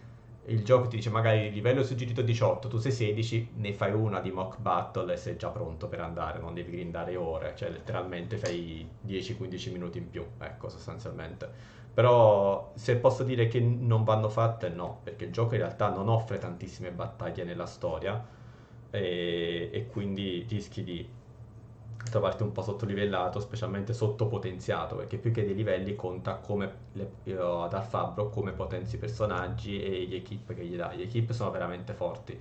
il 0.46 0.64
gioco 0.64 0.88
ti 0.88 0.96
dice 0.98 1.10
magari 1.12 1.52
livello 1.52 1.84
suggerito 1.84 2.22
18, 2.24 2.68
tu 2.68 2.78
sei 2.78 2.92
16, 2.92 3.52
ne 3.58 3.74
fai 3.74 3.94
una 3.94 4.20
di 4.20 4.32
mock 4.32 4.60
battle 4.60 5.14
e 5.14 5.18
sei 5.18 5.38
già 5.38 5.50
pronto 5.50 5.88
per 5.88 6.00
andare, 6.02 6.40
non 6.40 6.54
devi 6.54 6.72
grindare 6.72 7.16
ore, 7.16 7.54
cioè 7.56 7.70
letteralmente 7.70 8.38
fai 8.38 8.88
10-15 9.00 9.72
minuti 9.72 10.00
in 10.00 10.10
più, 10.10 10.26
ecco 10.40 10.68
sostanzialmente. 10.70 11.48
Però 11.94 12.72
se 12.76 12.96
posso 12.98 13.24
dire 13.24 13.48
che 13.48 13.60
non 13.60 14.04
vanno 14.04 14.30
fatte, 14.30 14.70
no, 14.70 15.00
perché 15.04 15.26
il 15.26 15.32
gioco 15.32 15.54
in 15.56 15.62
realtà 15.62 15.90
non 15.90 16.08
offre 16.10 16.38
tantissime 16.40 16.92
battaglie 16.92 17.44
nella 17.44 17.66
storia 17.66 18.24
e, 18.90 19.70
e 19.72 19.88
quindi 19.88 20.46
rischi 20.50 20.84
di 20.84 21.08
trovarti 22.10 22.44
un 22.44 22.52
po' 22.52 22.62
sottolivellato, 22.62 23.40
specialmente 23.40 23.94
sottopotenziato, 23.94 24.96
perché 24.96 25.18
più 25.18 25.32
che 25.32 25.44
dei 25.46 25.54
livelli 25.56 25.96
conta 25.96 26.36
come 26.38 26.78
le- 26.94 27.18
eh, 27.24 27.34
dal 27.34 27.84
fabbro 27.84 28.30
come 28.30 28.52
potenzi 28.54 28.96
i 28.96 29.00
personaggi 29.00 29.82
e 29.82 30.06
gli 30.06 30.16
equip 30.16 30.54
che 30.54 30.64
gli 30.66 30.76
dai. 30.76 30.98
Gli 30.98 31.02
equip 31.04 31.32
sono 31.32 31.52
veramente 31.52 31.94
forti. 31.94 32.40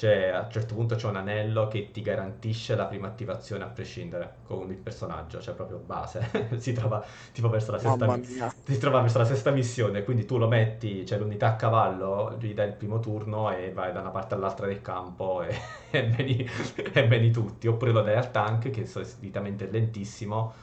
Cioè, 0.00 0.28
a 0.28 0.40
un 0.44 0.50
certo 0.50 0.74
punto 0.74 0.94
c'è 0.94 1.06
un 1.08 1.16
anello 1.16 1.68
che 1.68 1.90
ti 1.90 2.00
garantisce 2.00 2.74
la 2.74 2.86
prima 2.86 3.08
attivazione 3.08 3.64
a 3.64 3.66
prescindere 3.66 4.36
con 4.44 4.70
il 4.70 4.78
personaggio, 4.78 5.42
cioè 5.42 5.52
proprio 5.52 5.76
base. 5.76 6.26
si 6.56 6.72
trova 6.72 7.04
tipo 7.32 7.50
verso 7.50 7.72
la 7.72 7.78
sesta 7.78 8.18
si 8.64 8.78
trova 8.78 9.02
verso 9.02 9.18
la 9.18 9.26
sesta 9.26 9.50
missione, 9.50 10.02
quindi 10.02 10.24
tu 10.24 10.38
lo 10.38 10.48
metti, 10.48 11.02
c'è 11.02 11.18
l'unità 11.18 11.48
a 11.48 11.56
cavallo, 11.56 12.38
gli 12.40 12.54
dai 12.54 12.68
il 12.68 12.76
primo 12.76 12.98
turno 12.98 13.54
e 13.54 13.72
vai 13.74 13.92
da 13.92 14.00
una 14.00 14.08
parte 14.08 14.32
all'altra 14.32 14.66
del 14.66 14.80
campo 14.80 15.42
e, 15.42 15.54
e 15.92 16.02
meni, 16.16 16.48
e 16.94 17.06
meni 17.06 17.30
tutti. 17.30 17.66
Oppure 17.66 17.92
lo 17.92 18.00
dai 18.00 18.16
al 18.16 18.30
tank, 18.30 18.70
che 18.70 18.86
solitamente 18.86 19.68
è 19.68 19.70
lentissimo, 19.70 20.54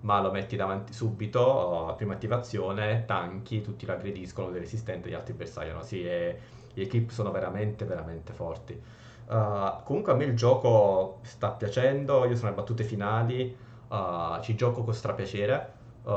ma 0.00 0.18
lo 0.22 0.30
metti 0.30 0.56
davanti 0.56 0.94
subito, 0.94 1.92
prima 1.98 2.14
attivazione, 2.14 3.04
tanchi, 3.04 3.60
tutti 3.60 3.84
lo 3.84 3.92
aggrediscono, 3.92 4.50
è 4.54 4.58
resistente, 4.58 5.10
gli 5.10 5.14
altri 5.14 5.34
bersagliano. 5.34 5.82
Sì, 5.82 6.02
e 6.06 6.38
gli 6.78 6.82
equip 6.82 7.10
sono 7.10 7.30
veramente, 7.30 7.84
veramente 7.84 8.32
forti. 8.32 8.80
Uh, 9.26 9.82
comunque 9.84 10.12
a 10.12 10.14
me 10.14 10.24
il 10.24 10.34
gioco 10.36 11.20
sta 11.22 11.50
piacendo, 11.50 12.24
io 12.24 12.34
sono 12.34 12.48
alle 12.48 12.56
battute 12.56 12.82
finali, 12.84 13.54
uh, 13.88 14.40
ci 14.40 14.54
gioco 14.54 14.82
con 14.84 14.94
strapiacere. 14.94 15.76
Uh, 16.02 16.10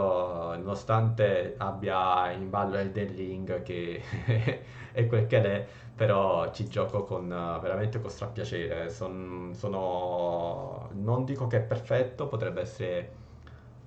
nonostante 0.57 1.55
abbia 1.57 2.31
in 2.31 2.49
ballo 2.49 2.77
Elden 2.77 3.13
Ring 3.13 3.61
che 3.63 4.01
è 4.93 5.05
quel 5.07 5.27
che 5.27 5.41
è, 5.41 5.67
però 5.93 6.51
ci 6.53 6.67
gioco 6.69 7.03
con, 7.03 7.27
veramente 7.27 7.99
con 7.99 8.09
strapiacere. 8.09 8.89
Son- 8.89 9.51
sono... 9.53 10.89
Non 10.93 11.25
dico 11.25 11.47
che 11.47 11.57
è 11.57 11.61
perfetto, 11.61 12.27
potrebbe 12.27 12.61
essere 12.61 13.19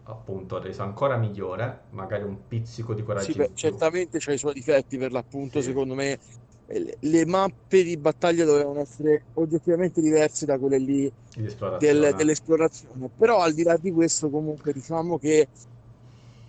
appunto 0.04 0.58
reso 0.60 0.82
ancora 0.82 1.16
migliore, 1.16 1.84
magari 1.90 2.24
un 2.24 2.46
pizzico 2.46 2.92
di 2.94 3.02
coraggio 3.02 3.32
Sì, 3.32 3.34
beh, 3.34 3.50
certamente 3.54 4.18
c'ha 4.18 4.32
i 4.32 4.38
suoi 4.38 4.52
difetti 4.54 4.98
per 4.98 5.12
l'appunto, 5.12 5.60
Sì. 5.60 5.62
secondo 5.62 5.94
me 5.94 6.18
le- 6.66 7.26
mappe 7.26 7.82
di 7.82 7.96
battaglia 7.98 8.44
dovevano 8.44 8.80
essere 8.80 9.26
oggettivamente 9.34 10.00
diverse 10.00 10.46
da 10.46 10.58
quelle 10.58 10.78
lì 10.78 11.02
del- 11.04 11.46
esplorazione. 11.46 12.14
dell'esplorazione. 12.14 13.10
Però 13.16 13.40
al 13.40 13.54
di 13.54 13.62
là 13.62 13.76
di 13.76 13.90
questo, 13.92 14.30
comunque, 14.30 14.72
diciamo 14.72 15.18
che 15.18 15.48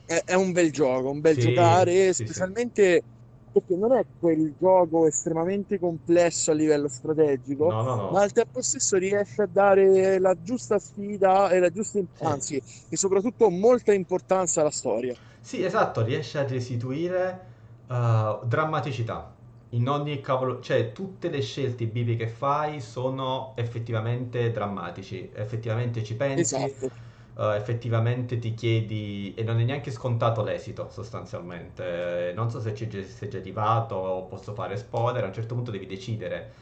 è, 0.05 0.21
è 0.23 0.33
un 0.33 0.51
bel 0.51 0.71
gioco, 0.71 1.09
un 1.09 1.19
bel 1.19 1.33
Sì, 1.35 1.41
giocare, 1.41 1.91
sì, 1.91 2.13
sì. 2.13 2.23
specialmente 2.23 3.03
perché 3.51 3.75
non 3.75 3.93
è 3.93 4.05
quel 4.17 4.53
gioco 4.59 5.07
estremamente 5.07 5.79
complesso 5.79 6.51
a 6.51 6.53
livello 6.53 6.89
strategico, 6.89 7.65
No, 7.65 7.83
no, 7.83 7.95
no. 7.95 8.11
ma 8.11 8.21
al 8.21 8.31
tempo 8.33 8.61
stesso 8.61 8.97
riesce 8.97 9.43
a 9.43 9.47
dare 9.47 10.19
la 10.19 10.35
giusta 10.41 10.77
sfida 10.77 11.49
e 11.51 11.59
la 11.59 11.69
giusta, 11.69 11.99
Sì. 12.13 12.25
anzi, 12.25 12.61
e 12.89 12.97
soprattutto 12.97 13.49
molta 13.49 13.93
importanza 13.93 14.59
alla 14.61 14.71
storia. 14.71 15.15
Sì, 15.39 15.63
esatto, 15.63 16.03
riesce 16.03 16.37
a 16.39 16.47
restituire 16.47 17.45
uh, 17.87 18.45
drammaticità 18.45 19.33
in 19.69 19.87
ogni 19.89 20.21
cavolo, 20.21 20.61
cioè 20.61 20.91
tutte 20.91 21.29
le 21.29 21.41
scelte 21.41 21.85
bivi 21.87 22.15
che 22.15 22.27
fai 22.27 22.79
sono 22.81 23.53
effettivamente 23.57 24.51
drammatici, 24.51 25.31
effettivamente 25.33 26.03
ci 26.03 26.15
pensi, 26.15 26.63
Esatto. 26.63 26.91
uh, 27.35 27.49
effettivamente 27.51 28.39
ti 28.39 28.53
chiedi 28.53 29.33
e 29.35 29.43
non 29.43 29.59
è 29.59 29.63
neanche 29.65 29.91
scontato 29.91 30.43
l'esito 30.43 30.89
sostanzialmente. 30.89 32.29
Eh, 32.29 32.33
Non 32.33 32.49
so 32.49 32.59
se 32.61 32.73
ci 32.75 32.87
sei 33.03 33.29
già 33.29 33.37
arrivato 33.39 33.95
o 33.95 34.25
posso 34.27 34.53
fare 34.53 34.77
spoiler, 34.77 35.23
a 35.23 35.27
un 35.27 35.33
certo 35.33 35.55
punto 35.55 35.71
devi 35.71 35.85
decidere 35.87 36.53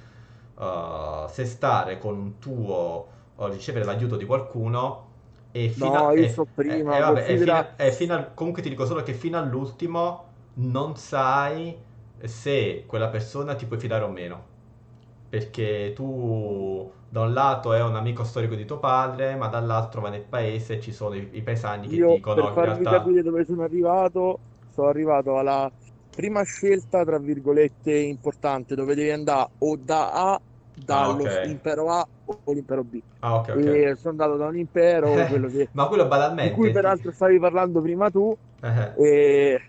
uh, 0.55 1.27
se 1.29 1.45
stare 1.45 1.97
con 1.97 2.17
un 2.17 2.39
tuo 2.39 3.07
o 3.35 3.47
ricevere 3.47 3.85
l'aiuto 3.85 4.15
di 4.17 4.25
qualcuno 4.25 5.11
e 5.51 5.69
fino 5.69 5.97
No, 5.97 6.11
a, 6.11 6.13
io 6.13 6.27
so 6.27 6.45
prima, 6.45 6.95
e- 6.95 6.99
e 6.99 6.99
vabbè, 6.99 7.29
e 7.29 7.37
considera- 7.37 7.37
fino 7.37 7.57
a- 7.57 7.91
fino 7.91 8.13
al- 8.15 8.33
comunque 8.33 8.61
ti 8.61 8.69
dico 8.69 8.85
solo 8.85 9.03
che 9.03 9.13
fino 9.13 9.37
all'ultimo 9.37 10.31
non 10.55 10.95
sai 10.97 11.75
se 12.27 12.85
quella 12.87 13.09
persona 13.09 13.55
ti 13.55 13.65
puoi 13.67 13.79
fidare 13.79 14.03
o 14.03 14.09
meno. 14.09 14.51
Perché 15.29 15.93
tu 15.95 16.93
da 17.09 17.21
un 17.21 17.33
lato 17.33 17.73
è 17.73 17.81
un 17.83 17.95
amico 17.95 18.23
storico 18.23 18.55
di 18.55 18.65
tuo 18.65 18.79
padre, 18.79 19.35
ma 19.35 19.47
dall'altro 19.47 20.01
va 20.01 20.09
nel 20.09 20.23
paese 20.25 20.75
e 20.75 20.81
ci 20.81 20.93
sono 20.93 21.15
i, 21.15 21.29
i 21.37 21.41
paesani 21.43 21.87
che 21.89 22.05
Io 22.05 22.07
dicono 22.07 22.31
per 22.31 22.49
in 22.51 22.59
farvi 22.59 22.85
realtà 22.85 22.87
capire 22.87 23.21
dove 23.21 23.43
sono 23.45 23.63
arrivato, 23.63 24.41
sono 24.69 24.87
arrivato 24.87 25.37
alla 25.37 25.69
prima 26.13 26.41
scelta, 26.43 27.03
tra 27.03 27.19
virgolette, 27.19 27.93
importante, 27.97 28.73
dove 28.75 28.95
devi 28.95 29.09
andare 29.11 29.51
o 29.59 29.75
da 29.77 30.11
A 30.33 30.41
dallo 30.71 31.33
ok. 31.33 31.33
impero 31.41 31.89
A 31.91 32.07
o 32.25 32.53
l'impero 32.53 32.83
B. 32.83 33.01
Ah, 33.21 33.35
ok, 33.37 33.49
ok. 33.57 33.67
E 33.67 33.93
sono 33.97 34.11
andato 34.11 34.37
da 34.37 34.47
un 34.47 34.57
impero, 34.57 35.25
quello 35.25 35.49
che- 35.49 35.71
Ma 35.73 35.87
quello 35.87 36.07
di 36.37 36.49
banalmente... 36.49 36.49
cui 36.49 36.71
ti- 36.71 36.71
peraltro 36.71 37.11
stavi 37.11 37.37
parlando 37.39 37.81
prima 37.81 38.09
tu, 38.09 38.33
Eh, 38.61 38.93
e 38.93 39.59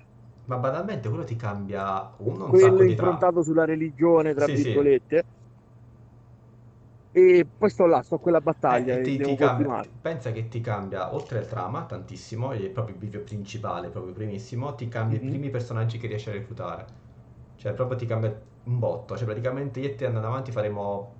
Ma 0.47 0.57
banalmente 0.59 1.09
quello 1.11 1.24
ti 1.24 1.36
cambia 1.36 2.14
uno 2.20 2.47
un 2.47 2.57
quello 2.57 2.57
sacco 2.57 2.84
di 2.84 2.95
trama. 2.95 3.22
improntato 3.22 3.42
sulla 3.42 3.66
religione, 3.66 4.32
tra 4.34 4.47
Sì, 4.47 4.57
sì. 4.57 4.72
virgolette. 4.72 5.24
E 7.12 7.47
poi 7.57 7.70
sto 7.70 7.86
là, 7.86 8.03
sto 8.03 8.16
a 8.16 8.18
quella 8.20 8.42
battaglia 8.42 8.92
Eh, 8.92 9.01
e 9.01 9.03
ti, 9.03 9.20
ti 9.20 9.34
cambia, 9.34 9.68
pensa 10.01 10.32
che 10.32 10.49
ti 10.49 10.61
cambia, 10.61 11.14
oltre 11.14 11.38
al 11.38 11.47
trama, 11.47 11.84
tantissimo, 11.84 12.53
e 12.53 12.70
proprio 12.70 12.95
il 12.95 13.01
bivio 13.01 13.22
principale, 13.22 13.88
proprio 13.90 14.12
primissimo, 14.14 14.74
ti 14.74 14.88
cambia 14.88 15.18
Mhm. 15.18 15.18
i 15.18 15.22
primi 15.22 15.51
personaggi 15.51 15.99
che 15.99 16.07
riesci 16.07 16.30
a 16.30 16.32
reclutare. 16.32 16.86
Cioè, 17.57 17.72
proprio 17.74 17.99
ti 17.99 18.07
cambia 18.07 18.30
un 18.64 18.78
botto. 18.78 19.16
Cioè, 19.16 19.26
praticamente 19.26 19.80
io 19.80 19.88
e 19.88 19.95
te 19.97 20.07
andando 20.07 20.28
avanti 20.28 20.51
faremo 20.51 21.14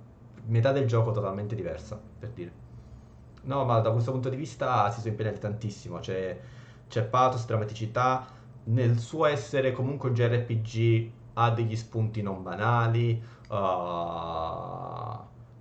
metà 0.45 0.71
del 0.71 0.87
gioco 0.87 1.11
totalmente 1.11 1.55
diversa, 1.55 2.01
per 2.19 2.29
dire. 2.31 2.63
No, 3.43 3.63
ma 3.65 3.79
da 3.79 3.91
questo 3.91 4.11
punto 4.11 4.29
di 4.29 4.35
vista 4.35 4.89
si 4.91 4.99
sono 5.01 5.11
impegnati 5.11 5.39
tantissimo. 5.39 5.99
C'è, 5.99 6.39
c'è 6.87 7.03
pathos, 7.05 7.45
drammaticità. 7.45 8.27
Nel 8.67 8.99
suo 8.99 9.25
essere 9.25 9.71
comunque 9.71 10.09
un 10.09 10.15
JRPG 10.15 11.11
ha 11.33 11.51
degli 11.51 11.75
spunti 11.75 12.21
non 12.21 12.41
banali. 12.43 13.21
uh, 13.49 13.55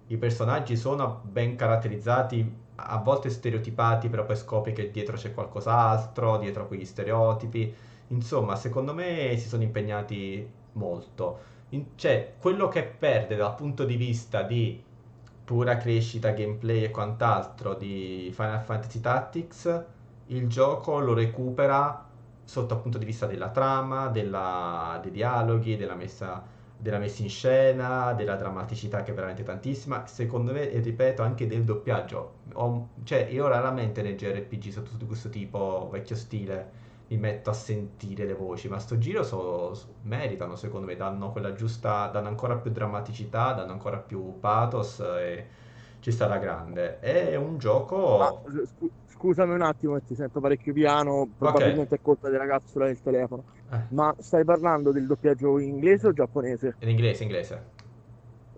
I 0.06 0.16
personaggi 0.16 0.76
sono 0.76 1.20
ben 1.22 1.56
caratterizzati, 1.56 2.62
a 2.76 2.98
volte 2.98 3.30
stereotipati, 3.30 4.08
però 4.08 4.24
poi 4.24 4.36
scopri 4.36 4.72
che 4.72 4.90
dietro 4.90 5.16
c'è 5.16 5.32
qualcos'altro, 5.34 6.38
dietro 6.38 6.62
a 6.64 6.66
quegli 6.66 6.84
stereotipi. 6.84 7.74
Insomma, 8.08 8.56
secondo 8.56 8.94
me 8.94 9.36
si 9.38 9.48
sono 9.48 9.62
impegnati 9.62 10.46
molto. 10.72 11.38
In- 11.70 11.96
cioè, 11.96 12.34
quello 12.38 12.68
che 12.68 12.84
perde 12.84 13.36
dal 13.36 13.54
punto 13.54 13.84
di 13.84 13.96
vista 13.96 14.42
di 14.42 14.82
pura 15.44 15.76
crescita, 15.76 16.30
gameplay 16.30 16.84
e 16.84 16.90
quant'altro 16.90 17.74
di 17.74 18.30
Final 18.34 18.62
Fantasy 18.62 19.00
Tactics, 19.00 19.84
il 20.26 20.46
gioco 20.48 20.98
lo 21.00 21.12
recupera 21.14 22.08
sotto 22.44 22.74
il 22.74 22.80
punto 22.80 22.98
di 22.98 23.04
vista 23.04 23.26
della 23.26 23.50
trama, 23.50 24.08
della- 24.08 24.98
dei 25.02 25.10
dialoghi, 25.10 25.76
della 25.76 25.94
messa, 25.94 26.42
della 26.76 26.98
messa 26.98 27.22
in 27.22 27.28
scena, 27.30 28.12
della 28.12 28.36
drammaticità 28.36 29.02
che 29.02 29.12
è 29.12 29.14
veramente 29.14 29.42
tantissima. 29.42 30.06
Secondo 30.06 30.52
me, 30.52 30.70
e 30.70 30.80
ripeto, 30.80 31.22
anche 31.22 31.46
del 31.46 31.64
doppiaggio. 31.64 32.32
Ho- 32.54 32.88
cioè, 33.04 33.28
io 33.30 33.46
raramente 33.48 34.02
nei 34.02 34.14
JRPG 34.16 34.70
sotto 34.70 34.90
di 34.96 35.06
questo 35.06 35.28
tipo, 35.30 35.88
vecchio 35.90 36.16
stile, 36.16 36.82
mi 37.08 37.16
metto 37.18 37.50
a 37.50 37.52
sentire 37.52 38.24
le 38.24 38.34
voci, 38.34 38.68
ma 38.68 38.78
sto 38.78 38.98
giro 38.98 39.22
so- 39.22 39.74
so- 39.74 39.94
meritano, 40.02 40.56
secondo 40.56 40.86
me, 40.86 40.96
danno 40.96 41.30
quella 41.32 41.52
giusta, 41.52 42.06
danno 42.08 42.28
ancora 42.28 42.56
più 42.56 42.70
drammaticità, 42.70 43.52
danno 43.52 43.72
ancora 43.72 43.98
più 43.98 44.38
pathos 44.40 45.00
e 45.00 45.46
ci 46.00 46.10
sta 46.10 46.26
la 46.26 46.38
grande. 46.38 46.98
È 47.00 47.36
un 47.36 47.58
gioco... 47.58 48.16
Ma, 48.18 48.32
scu- 48.64 48.90
scusami 49.24 49.54
un 49.54 49.62
attimo, 49.62 49.94
che 49.94 50.02
ti 50.02 50.14
sento 50.14 50.40
parecchio 50.40 50.72
piano, 50.74 51.30
probabilmente 51.36 51.96
è 51.96 52.00
colpa 52.00 52.28
della 52.28 52.46
capsula 52.46 52.86
del 52.86 53.00
telefono. 53.00 53.44
eh, 53.72 53.88
Ma 53.88 54.14
stai 54.18 54.44
parlando 54.44 54.92
del 54.92 55.06
doppiaggio 55.06 55.58
inglese 55.58 56.08
o 56.08 56.12
giapponese? 56.12 56.76
in 56.80 56.88
inglese, 56.88 57.24
inglese. 57.24 57.72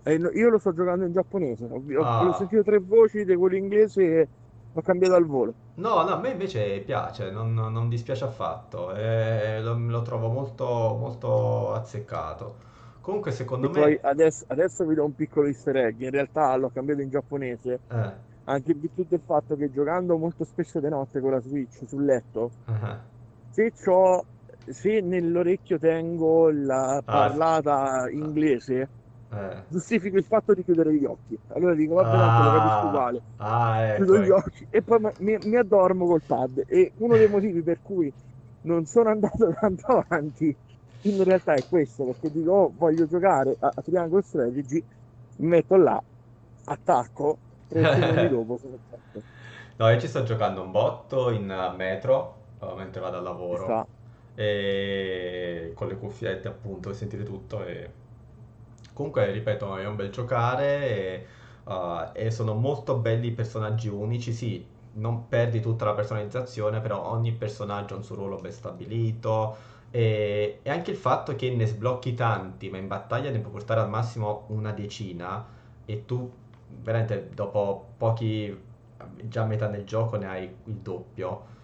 Eh, 0.03 0.17
no, 0.17 0.29
io 0.31 0.49
lo 0.49 0.57
sto 0.59 0.73
giocando 0.73 1.05
in 1.05 1.11
giapponese. 1.11 1.65
Ho, 1.65 1.83
ho- 1.99 2.01
Ah. 2.03 2.27
ho 2.27 2.31
sentito 2.31 2.63
tre 2.63 2.79
voci 2.79 3.25
di 3.25 3.35
quello 3.35 3.55
inglese 3.57 4.01
e 4.03 4.29
ho 4.71 4.81
cambiato 4.81 5.15
al 5.15 5.25
volo. 5.25 5.55
No, 5.75 6.03
no, 6.03 6.13
a 6.15 6.19
me 6.19 6.31
invece 6.31 6.81
piace, 6.81 7.29
non, 7.29 7.53
non 7.53 7.87
dispiace 7.87 8.23
affatto, 8.25 8.93
eh, 8.95 9.61
lo, 9.61 9.75
lo 9.77 10.01
trovo 10.01 10.27
molto, 10.29 10.65
molto 10.65 11.71
azzeccato. 11.73 12.57
Comunque, 12.99 13.31
secondo 13.31 13.67
E 13.67 13.69
me... 13.69 13.73
poi 13.81 13.97
adesso, 14.01 14.45
adesso 14.47 14.85
vi 14.85 14.95
do 14.95 15.05
un 15.05 15.13
piccolo 15.13 15.47
easter 15.47 15.75
egg. 15.77 16.01
In 16.01 16.11
realtà 16.11 16.55
l'ho 16.55 16.69
cambiato 16.69 17.01
in 17.01 17.09
giapponese 17.09 17.81
eh, 17.89 18.13
anche 18.49 18.71
in 18.71 18.79
virtù 18.79 19.05
del 19.07 19.21
fatto 19.25 19.55
che 19.55 19.71
giocando 19.71 20.17
molto 20.17 20.43
spesso 20.45 20.79
di 20.79 20.89
notte 20.89 21.19
con 21.19 21.31
la 21.31 21.39
Switch 21.41 21.85
sul 21.85 22.05
letto, 22.05 22.51
eh, 22.67 22.97
se 23.49 23.71
se 24.65 24.99
nell'orecchio 25.01 25.79
tengo 25.79 26.49
la 26.51 27.01
parlata 27.03 28.09
inglese, 28.09 28.89
eh. 29.29 29.63
giustifico 29.67 30.17
il 30.17 30.23
fatto 30.25 30.53
di 30.53 30.63
chiudere 30.63 30.93
gli 30.93 31.05
occhi. 31.05 31.37
Allora 31.49 31.73
dico, 31.73 31.95
vabbè, 31.95 32.17
tanto 32.17 32.43
lo 32.43 32.51
capisco 32.57 32.85
Ah, 32.85 32.87
uguale. 32.87 33.21
ah, 33.37 33.81
ecco, 33.81 33.95
Chiudo 34.03 34.19
gli 34.19 34.25
ecco. 34.25 34.35
occhi 34.35 34.67
e 34.69 34.81
poi 34.81 34.99
mi, 35.19 35.37
mi 35.43 35.55
addormo 35.55 36.05
col 36.05 36.21
pad. 36.25 36.63
E 36.67 36.91
uno 36.97 37.17
dei 37.17 37.27
motivi 37.29 37.61
per 37.61 37.79
cui 37.81 38.11
non 38.61 38.85
sono 38.85 39.09
andato 39.09 39.53
tanto 39.59 39.85
avanti 39.87 40.55
in 41.01 41.23
realtà 41.23 41.53
è 41.53 41.63
questo, 41.67 42.03
perché 42.05 42.31
dico, 42.31 42.51
oh, 42.51 42.73
voglio 42.75 43.05
giocare 43.07 43.55
a, 43.59 43.71
a 43.73 43.81
Triangle 43.81 44.21
Strategy, 44.21 44.83
mi 45.37 45.47
metto 45.47 45.75
là, 45.77 46.01
attacco, 46.65 47.37
tre 47.67 47.85
secondi 47.87 48.27
dopo 48.29 48.57
fatto. 48.57 49.23
No, 49.77 49.89
io 49.89 49.99
ci 49.99 50.07
sto 50.07 50.23
giocando 50.23 50.61
un 50.63 50.71
botto 50.71 51.29
in 51.29 51.49
eh, 51.49 51.75
metro 51.75 52.45
eh, 52.59 52.73
mentre 52.75 53.01
vado 53.01 53.17
al 53.17 53.23
lavoro. 53.23 53.85
E 54.35 55.71
con 55.75 55.87
le 55.87 55.97
cuffiette 55.97 56.47
appunto 56.47 56.93
sentire 56.93 57.23
tutto 57.23 57.65
e 57.65 57.91
comunque 58.93 59.31
ripeto 59.31 59.77
è 59.77 59.85
un 59.85 59.95
bel 59.95 60.11
giocare 60.11 60.87
e, 60.87 61.27
uh, 61.65 62.09
e 62.13 62.29
sono 62.31 62.53
molto 62.53 62.97
belli 62.97 63.27
i 63.27 63.31
personaggi 63.31 63.87
unici. 63.87 64.33
Sì 64.33 64.75
non 64.97 65.27
perdi 65.27 65.59
tutta 65.59 65.85
la 65.85 65.93
personalizzazione 65.93 66.81
però 66.81 67.11
ogni 67.11 67.31
personaggio 67.33 67.93
ha 67.93 67.97
un 67.97 68.03
suo 68.03 68.15
ruolo 68.15 68.37
ben 68.37 68.51
stabilito 68.51 69.55
e, 69.91 70.59
e 70.63 70.69
anche 70.69 70.91
il 70.91 70.97
fatto 70.97 71.35
che 71.35 71.51
ne 71.51 71.65
sblocchi 71.65 72.13
tanti 72.13 72.69
ma 72.69 72.77
in 72.77 72.87
battaglia 72.87 73.29
ne 73.29 73.39
puoi 73.39 73.51
portare 73.51 73.81
al 73.81 73.89
massimo 73.89 74.45
una 74.47 74.71
decina 74.71 75.45
e 75.85 76.05
tu 76.05 76.31
veramente 76.67 77.29
dopo 77.33 77.93
pochi 77.97 78.65
già 79.23 79.45
metà 79.45 79.67
del 79.67 79.85
gioco 79.85 80.17
ne 80.17 80.27
hai 80.27 80.43
il 80.65 80.75
doppio 80.75 81.55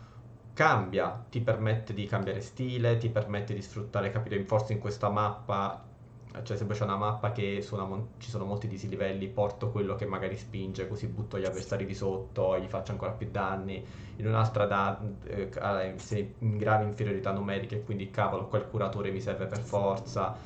cambia, 0.53 1.25
ti 1.29 1.41
permette 1.41 1.93
di 1.93 2.05
cambiare 2.05 2.41
stile, 2.41 2.97
ti 2.97 3.09
permette 3.09 3.53
di 3.53 3.61
sfruttare, 3.61 4.11
capito, 4.11 4.35
in 4.35 4.45
forse 4.45 4.73
in 4.73 4.79
questa 4.79 5.09
mappa, 5.09 5.83
cioè 6.43 6.57
sempre 6.57 6.75
c'è 6.77 6.83
una 6.83 6.95
mappa 6.97 7.31
che 7.31 7.61
su 7.61 7.73
una 7.75 7.85
mon- 7.85 8.09
ci 8.17 8.29
sono 8.29 8.45
molti 8.45 8.67
dislivelli, 8.67 9.27
porto 9.29 9.71
quello 9.71 9.95
che 9.95 10.05
magari 10.05 10.37
spinge, 10.37 10.87
così 10.87 11.07
butto 11.07 11.39
gli 11.39 11.45
avversari 11.45 11.85
di 11.85 11.95
sotto, 11.95 12.57
gli 12.59 12.67
faccio 12.67 12.91
ancora 12.91 13.11
più 13.11 13.29
danni, 13.31 13.83
in 14.17 14.27
un'altra 14.27 14.65
da, 14.65 14.99
eh, 15.25 15.95
sei 15.97 16.35
in 16.39 16.57
grave 16.57 16.85
inferiorità 16.85 17.31
numeriche, 17.31 17.83
quindi 17.83 18.09
cavolo, 18.11 18.47
quel 18.47 18.67
curatore 18.67 19.11
mi 19.11 19.21
serve 19.21 19.47
per 19.47 19.61
forza. 19.61 20.37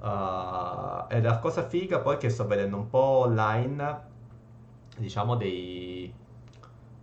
Uh, 0.00 1.04
e 1.08 1.20
la 1.20 1.38
cosa 1.38 1.66
figa 1.66 2.00
poi 2.00 2.16
che 2.16 2.30
sto 2.30 2.46
vedendo 2.46 2.76
un 2.76 2.88
po' 2.88 2.98
online, 2.98 4.00
diciamo, 4.96 5.36
dei 5.36 6.12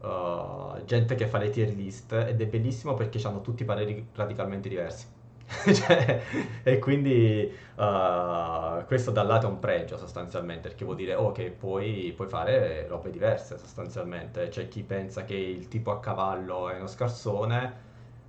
uh, 0.02 0.84
gente 0.86 1.16
che 1.16 1.28
fa 1.28 1.38
le 1.38 1.50
tier 1.50 1.70
list 1.70 2.12
ed 2.14 2.42
è 2.42 2.48
bellissimo 2.48 2.94
perché 2.96 3.20
hanno 3.28 3.42
tutti 3.42 3.64
pareri 3.66 4.08
radicalmente 4.14 4.70
diversi. 4.70 5.06
Cioè, 5.74 6.22
e 6.64 6.80
quindi 6.80 7.50
uh, 7.76 8.86
questo 8.86 9.12
da 9.12 9.22
un 9.22 9.28
lato 9.28 9.48
è 9.48 9.50
un 9.50 9.60
pregio 9.60 9.98
sostanzialmente, 9.98 10.70
perché 10.70 10.84
vuol 10.84 10.98
dire 10.98 11.16
che 11.34 11.52
puoi, 11.52 12.12
puoi 12.16 12.28
fare 12.28 12.86
robe 12.88 13.12
diverse 13.12 13.58
sostanzialmente. 13.58 14.50
C'è 14.50 14.68
chi 14.68 14.84
pensa 14.84 15.24
che 15.24 15.36
il 15.36 15.68
tipo 15.70 15.92
a 15.92 16.00
cavallo 16.00 16.70
è 16.70 16.76
uno 16.78 16.88
scarsone, 16.88 17.86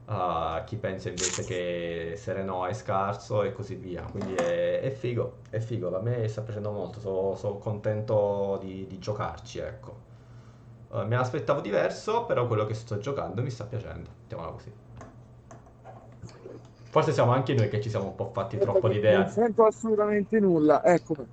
uh, 0.08 0.64
chi 0.64 0.76
pensa 0.76 1.08
invece 1.08 1.44
che 1.44 2.14
Sereno 2.16 2.66
è 2.66 2.72
scarso 2.74 3.42
e 3.42 3.52
così 3.52 3.74
via. 3.76 4.02
Quindi 4.04 4.34
è, 4.34 4.80
è 4.80 4.90
figo, 4.90 5.38
è 5.50 5.58
figo, 5.60 5.94
a 5.96 6.00
me 6.00 6.26
sta 6.28 6.42
piacendo 6.42 6.70
molto, 6.72 7.00
sono 7.36 7.58
contento 7.58 8.58
di, 8.62 8.86
di 8.86 8.98
giocarci, 8.98 9.58
ecco. 9.58 10.06
Uh, 10.90 11.06
me 11.06 11.16
l'aspettavo 11.16 11.60
diverso, 11.60 12.24
però 12.26 12.46
quello 12.46 12.66
che 12.66 12.74
sto 12.74 12.98
giocando 12.98 13.42
mi 13.42 13.50
sta 13.50 13.64
piacendo, 13.64 14.10
mettiamola 14.22 14.50
così. 14.52 14.72
Forse 16.90 17.12
siamo 17.12 17.32
anche 17.32 17.54
noi 17.54 17.68
che 17.68 17.80
ci 17.80 17.88
siamo 17.90 18.06
un 18.06 18.14
po' 18.14 18.30
fatti 18.32 18.58
troppo 18.58 18.86
Non 19.08 19.26
l'idea. 19.26 19.26
sento 19.26 19.64
assolutamente 19.66 20.38
nulla. 20.38 20.84
Ecco, 20.84 21.26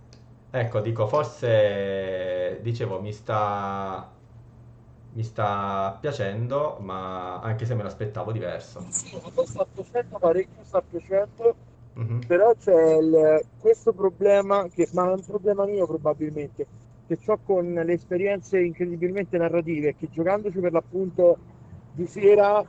Ecco, 0.49 0.79
dico, 0.79 1.05
forse 1.07 2.59
dicevo, 2.61 3.01
mi 3.01 3.11
sta 3.11 4.09
mi 5.15 5.23
sta 5.23 5.97
piacendo, 5.99 6.77
ma 6.81 7.39
anche 7.39 7.65
se 7.65 7.73
me 7.73 7.83
l'aspettavo 7.83 8.31
diverso. 8.31 8.79
a 8.79 9.31
me 9.35 9.45
sta 9.45 9.65
piacendo 9.65 10.17
parecchio, 10.19 10.63
sta 10.63 10.81
piacendo, 10.81 11.55
Mhm. 11.93 12.19
però 12.27 12.53
c'è 12.55 12.95
il- 12.97 13.45
questo 13.57 13.93
problema, 13.93 14.67
che, 14.69 14.87
ma 14.91 15.09
è 15.09 15.13
un 15.13 15.23
problema 15.23 15.65
mio 15.65 15.85
probabilmente, 15.87 16.67
che 17.07 17.17
ho 17.27 17.39
con 17.43 17.71
le 17.73 17.93
esperienze 17.93 18.59
incredibilmente 18.59 19.37
narrative, 19.37 19.95
che 19.95 20.09
giocandoci 20.09 20.59
per 20.59 20.71
l'appunto 20.73 21.37
di 21.91 22.05
sera 22.07 22.61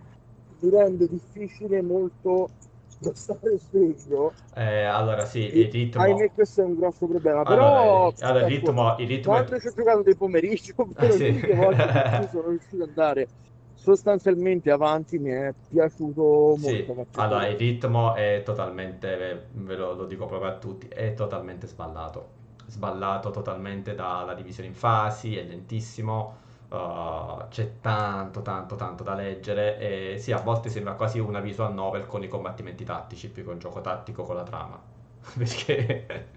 mi 0.60 0.70
rende 0.70 1.08
difficile 1.08 1.82
molto 1.82 2.50
da 2.98 3.14
stare 3.14 3.58
sveglio. 3.58 4.36
Eh, 4.54 4.84
allora 4.84 5.24
sì, 5.26 5.40
il 5.58 5.70
E, 5.70 5.70
ritmo. 5.70 5.94
ahimè, 5.94 6.32
questo 6.32 6.62
è 6.62 6.64
un 6.64 6.74
grosso 6.74 7.06
problema. 7.06 7.44
Allora, 7.44 7.84
Però, 7.84 8.08
il- 8.08 8.14
allora, 8.20 8.40
il 8.42 8.46
ecco, 8.46 8.74
ritmo, 8.74 8.96
il 8.98 9.06
ritmo 9.06 9.36
è- 9.36 9.44
quando 9.44 9.58
ci 9.60 9.66
ho 9.68 9.72
giocato 9.72 10.02
dei 10.02 10.16
pomeriggi, 10.16 10.72
ovvero 10.76 10.96
Ah, 11.06 11.10
sì. 11.10 11.24
l'unica 11.24 11.54
volta 11.54 11.88
in 11.90 12.04
cui 12.12 12.28
sono 12.28 12.48
riuscito 12.50 12.82
ad 12.82 12.88
andare 12.88 13.30
sostanzialmente 13.72 14.70
avanti, 14.70 15.18
mi 15.18 15.30
è 15.30 15.52
piaciuto 15.68 16.56
molto. 16.58 16.94
Sì, 16.94 16.94
perché 16.94 17.20
allora 17.20 17.46
il 17.46 17.56
ritmo 17.58 18.14
è 18.14 18.42
totalmente, 18.44 19.48
ve 19.52 19.76
lo, 19.76 19.92
lo 19.94 20.06
dico 20.06 20.26
proprio 20.26 20.50
a 20.50 20.58
tutti, 20.58 20.88
è 20.88 21.14
totalmente 21.14 21.66
sballato. 21.66 22.34
sballato 22.66 23.30
totalmente 23.30 23.94
dalla 23.94 24.34
divisione 24.34 24.68
in 24.68 24.74
fasi, 24.74 25.36
è 25.36 25.44
lentissimo, 25.44 26.38
uh, 26.70 27.46
c'è 27.48 27.80
tanto 27.80 28.42
tanto 28.42 28.76
tanto 28.76 29.02
da 29.02 29.14
leggere 29.14 29.78
e 30.14 30.18
sì, 30.18 30.32
a 30.32 30.40
volte 30.40 30.68
sembra 30.70 30.94
quasi 30.94 31.18
una 31.18 31.40
visual 31.40 31.72
novel 31.74 32.06
con 32.06 32.22
i 32.22 32.28
combattimenti 32.28 32.84
tattici 32.84 33.28
più 33.30 33.44
che 33.44 33.50
un 33.50 33.58
gioco 33.58 33.80
tattico 33.80 34.24
con 34.24 34.36
la 34.36 34.42
trama. 34.44 34.80
Perché... 35.36 36.34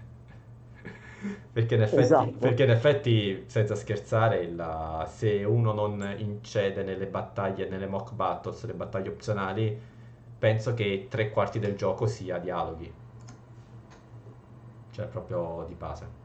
Perché 1.52 1.74
in, 1.74 1.82
effetti, 1.82 2.00
Esatto. 2.02 2.38
perché 2.38 2.62
in 2.64 2.70
effetti, 2.70 3.44
senza 3.46 3.74
scherzare, 3.74 4.38
il- 4.42 5.04
se 5.08 5.44
uno 5.44 5.72
non 5.72 6.14
incede 6.18 6.82
nelle 6.82 7.06
battaglie, 7.06 7.68
nelle 7.68 7.86
mock 7.86 8.12
battles, 8.14 8.64
le 8.64 8.74
battaglie 8.74 9.10
opzionali, 9.10 9.78
penso 10.38 10.72
che 10.74 11.08
tre 11.10 11.30
quarti 11.30 11.58
del 11.58 11.76
gioco 11.76 12.06
sia 12.06 12.38
dialoghi. 12.38 12.92
Cioè, 14.90 15.06
proprio 15.08 15.64
di 15.66 15.74
base. 15.74 16.19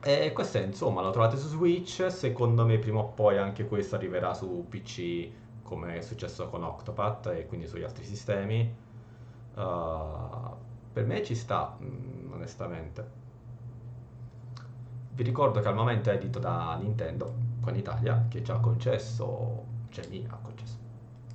E 0.00 0.32
questo 0.32 0.58
è, 0.58 0.62
insomma, 0.62 1.02
lo 1.02 1.10
trovate 1.10 1.36
su 1.36 1.48
Switch, 1.48 2.10
secondo 2.10 2.64
me 2.64 2.78
prima 2.78 3.00
o 3.00 3.08
poi 3.08 3.38
anche 3.38 3.66
questo 3.66 3.96
arriverà 3.96 4.34
su 4.34 4.66
PC, 4.68 5.28
come 5.62 5.98
è 5.98 6.02
successo 6.02 6.48
con 6.48 6.62
Octopath 6.62 7.26
e 7.28 7.46
quindi 7.46 7.66
sugli 7.66 7.82
altri 7.82 8.04
sistemi. 8.04 8.74
Uh, 9.54 10.54
per 10.92 11.04
me 11.06 11.22
ci 11.24 11.34
sta, 11.34 11.76
mm, 11.80 12.32
onestamente. 12.32 13.24
Vi 15.12 15.22
ricordo 15.22 15.60
che 15.60 15.68
al 15.68 15.74
momento 15.74 16.10
è 16.10 16.14
edito 16.14 16.38
da 16.38 16.76
Nintendo, 16.80 17.34
in 17.66 17.74
Italia, 17.76 18.26
che 18.28 18.44
ci 18.44 18.50
ha 18.50 18.58
concesso, 18.58 19.64
cioè 19.88 20.06
mi 20.08 20.24
ha 20.28 20.38
concesso, 20.40 20.76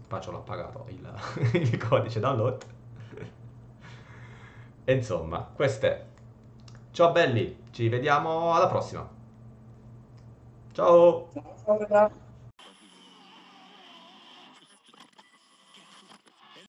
Pacio 0.07 0.31
l'ha 0.31 0.37
pagato 0.39 0.85
il, 0.89 1.13
il 1.59 1.77
codice 1.77 2.19
download. 2.19 2.63
E 4.83 4.93
insomma, 4.93 5.43
questo 5.43 5.85
è. 5.85 6.05
Ciao 6.91 7.11
belli, 7.11 7.63
ci 7.71 7.89
vediamo 7.89 8.53
alla 8.53 8.67
prossima. 8.67 9.09
Ciao! 10.73 11.29
Ciao. 11.33 12.11